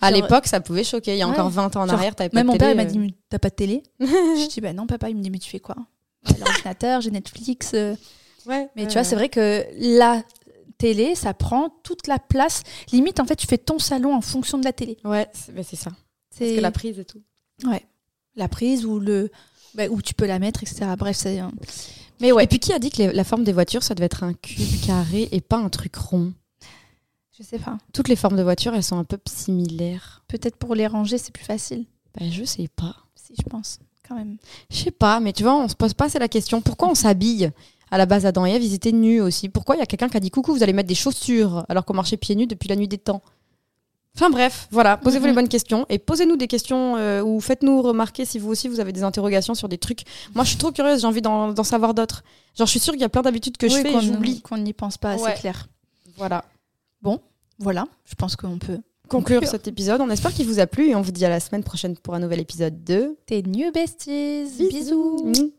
À 0.00 0.10
l'époque, 0.10 0.46
ça 0.46 0.60
pouvait 0.60 0.84
choquer. 0.84 1.14
Il 1.14 1.18
y 1.18 1.22
a 1.22 1.28
encore 1.28 1.50
20 1.50 1.76
ans 1.76 1.82
en 1.82 1.88
arrière, 1.88 2.14
t'avais 2.14 2.30
pas 2.30 2.42
de 2.42 2.46
télé. 2.46 2.46
Même 2.46 2.52
mon 2.52 2.58
père, 2.58 2.70
il 2.70 2.76
m'a 2.76 2.84
dit 2.84 3.14
T'as 3.28 3.38
pas 3.38 3.50
de 3.50 3.54
télé? 3.54 3.82
Je 4.00 4.48
dis 4.48 4.60
Bah 4.60 4.72
non, 4.72 4.86
papa. 4.86 5.08
Il 5.08 5.16
me 5.16 5.22
dit 5.22 5.30
Mais 5.30 5.38
tu 5.38 5.50
fais 5.50 5.60
quoi? 5.60 5.76
J'ai 6.24 6.36
l'ordinateur, 6.38 7.00
j'ai 7.00 7.10
Netflix. 7.10 7.72
Euh, 7.74 7.94
Ouais, 8.46 8.68
mais 8.76 8.86
tu 8.86 8.94
vois, 8.94 9.04
c'est 9.04 9.14
vrai 9.14 9.28
que 9.28 9.64
la 9.78 10.22
télé, 10.78 11.14
ça 11.14 11.34
prend 11.34 11.68
toute 11.82 12.06
la 12.06 12.18
place. 12.18 12.62
Limite, 12.92 13.20
en 13.20 13.24
fait, 13.24 13.36
tu 13.36 13.46
fais 13.46 13.58
ton 13.58 13.78
salon 13.78 14.14
en 14.14 14.20
fonction 14.20 14.58
de 14.58 14.64
la 14.64 14.72
télé. 14.72 14.98
Ouais, 15.04 15.28
c'est 15.32 15.76
ça. 15.76 15.90
Parce 16.30 16.50
que 16.50 16.60
la 16.60 16.70
prise 16.70 16.98
et 16.98 17.04
tout. 17.04 17.22
Ouais. 17.64 17.84
La 18.34 18.48
prise 18.48 18.84
ou 18.84 18.98
le. 18.98 19.30
Bah, 19.74 19.84
où 19.88 20.02
tu 20.02 20.14
peux 20.14 20.26
la 20.26 20.38
mettre, 20.38 20.62
etc. 20.62 20.86
Bref, 20.98 21.16
c'est. 21.16 21.40
Mais 22.20 22.32
ouais. 22.32 22.44
Et 22.44 22.46
puis, 22.46 22.58
qui 22.58 22.72
a 22.72 22.78
dit 22.78 22.90
que 22.90 23.02
la 23.02 23.24
forme 23.24 23.44
des 23.44 23.52
voitures, 23.52 23.82
ça 23.82 23.94
devait 23.94 24.06
être 24.06 24.24
un 24.24 24.34
cube 24.34 24.80
carré 24.84 25.28
et 25.32 25.40
pas 25.40 25.58
un 25.58 25.68
truc 25.68 25.94
rond? 25.96 26.32
Je 27.38 27.42
sais 27.42 27.58
pas. 27.58 27.78
Toutes 27.92 28.08
les 28.08 28.16
formes 28.16 28.36
de 28.36 28.42
voitures, 28.42 28.74
elles 28.74 28.82
sont 28.82 28.98
un 28.98 29.04
peu 29.04 29.18
similaires. 29.26 30.22
Peut-être 30.28 30.56
pour 30.56 30.74
les 30.74 30.86
ranger, 30.86 31.18
c'est 31.18 31.32
plus 31.32 31.44
facile. 31.44 31.86
Ben, 32.18 32.30
je 32.30 32.44
sais 32.44 32.68
pas. 32.76 32.96
Si, 33.14 33.34
je 33.36 33.48
pense. 33.48 33.78
Quand 34.06 34.14
même. 34.16 34.36
Je 34.70 34.76
sais 34.76 34.90
pas, 34.90 35.20
mais 35.20 35.32
tu 35.32 35.42
vois, 35.42 35.56
on 35.56 35.68
se 35.68 35.74
pose 35.74 35.94
pas 35.94 36.08
c'est 36.08 36.18
la 36.18 36.28
question. 36.28 36.60
Pourquoi 36.60 36.90
on 36.90 36.94
s'habille? 36.94 37.50
À 37.92 37.98
la 37.98 38.06
base, 38.06 38.24
Adam 38.24 38.46
et 38.46 38.52
Ève, 38.52 38.64
ils 38.64 38.72
étaient 38.72 38.90
nus 38.90 39.20
aussi. 39.20 39.50
Pourquoi 39.50 39.76
il 39.76 39.78
y 39.78 39.82
a 39.82 39.86
quelqu'un 39.86 40.08
qui 40.08 40.16
a 40.16 40.20
dit 40.20 40.30
coucou, 40.30 40.54
vous 40.54 40.62
allez 40.62 40.72
mettre 40.72 40.88
des 40.88 40.94
chaussures 40.94 41.66
alors 41.68 41.84
qu'on 41.84 41.92
marchait 41.92 42.16
pieds 42.16 42.34
nus 42.34 42.46
depuis 42.46 42.68
la 42.68 42.74
nuit 42.74 42.88
des 42.88 42.96
temps? 42.96 43.20
Enfin 44.16 44.30
bref, 44.30 44.66
voilà, 44.70 44.96
posez-vous 45.02 45.26
les 45.26 45.34
bonnes 45.34 45.48
questions 45.48 45.84
et 45.90 45.98
posez-nous 45.98 46.36
des 46.36 46.46
questions 46.46 46.96
euh, 46.96 47.22
ou 47.22 47.38
faites-nous 47.38 47.82
remarquer 47.82 48.24
si 48.24 48.38
vous 48.38 48.48
aussi 48.48 48.66
vous 48.66 48.80
avez 48.80 48.92
des 48.92 49.02
interrogations 49.02 49.54
sur 49.54 49.68
des 49.68 49.76
trucs. 49.76 50.04
Moi 50.34 50.42
je 50.44 50.50
suis 50.50 50.58
trop 50.58 50.72
curieuse, 50.72 51.02
j'ai 51.02 51.06
envie 51.06 51.20
d'en 51.20 51.64
savoir 51.64 51.92
d'autres. 51.92 52.24
Genre 52.56 52.66
je 52.66 52.70
suis 52.70 52.80
sûre 52.80 52.94
qu'il 52.94 53.02
y 53.02 53.04
a 53.04 53.10
plein 53.10 53.22
d'habitudes 53.22 53.58
que 53.58 53.68
je 53.68 53.76
fais 53.76 53.92
et 53.92 54.00
j'oublie. 54.00 54.40
Qu'on 54.40 54.56
n'y 54.56 54.72
pense 54.72 54.96
pas, 54.96 55.18
c'est 55.18 55.34
clair. 55.34 55.68
Voilà. 56.16 56.46
Bon, 57.02 57.20
voilà, 57.58 57.86
je 58.06 58.14
pense 58.14 58.36
qu'on 58.36 58.58
peut 58.58 58.78
conclure, 59.08 59.46
cet 59.46 59.68
épisode. 59.68 60.00
On 60.00 60.08
espère 60.08 60.32
qu'il 60.32 60.46
vous 60.46 60.60
a 60.60 60.66
plu 60.66 60.88
et 60.88 60.94
on 60.94 61.02
vous 61.02 61.12
dit 61.12 61.26
à 61.26 61.28
la 61.28 61.40
semaine 61.40 61.62
prochaine 61.62 61.94
pour 61.98 62.14
un 62.14 62.20
nouvel 62.20 62.40
épisode 62.40 62.82
de 62.84 63.18
Tes 63.26 63.42
New 63.42 63.70
Besties. 63.70 64.46
Bisous. 64.70 65.52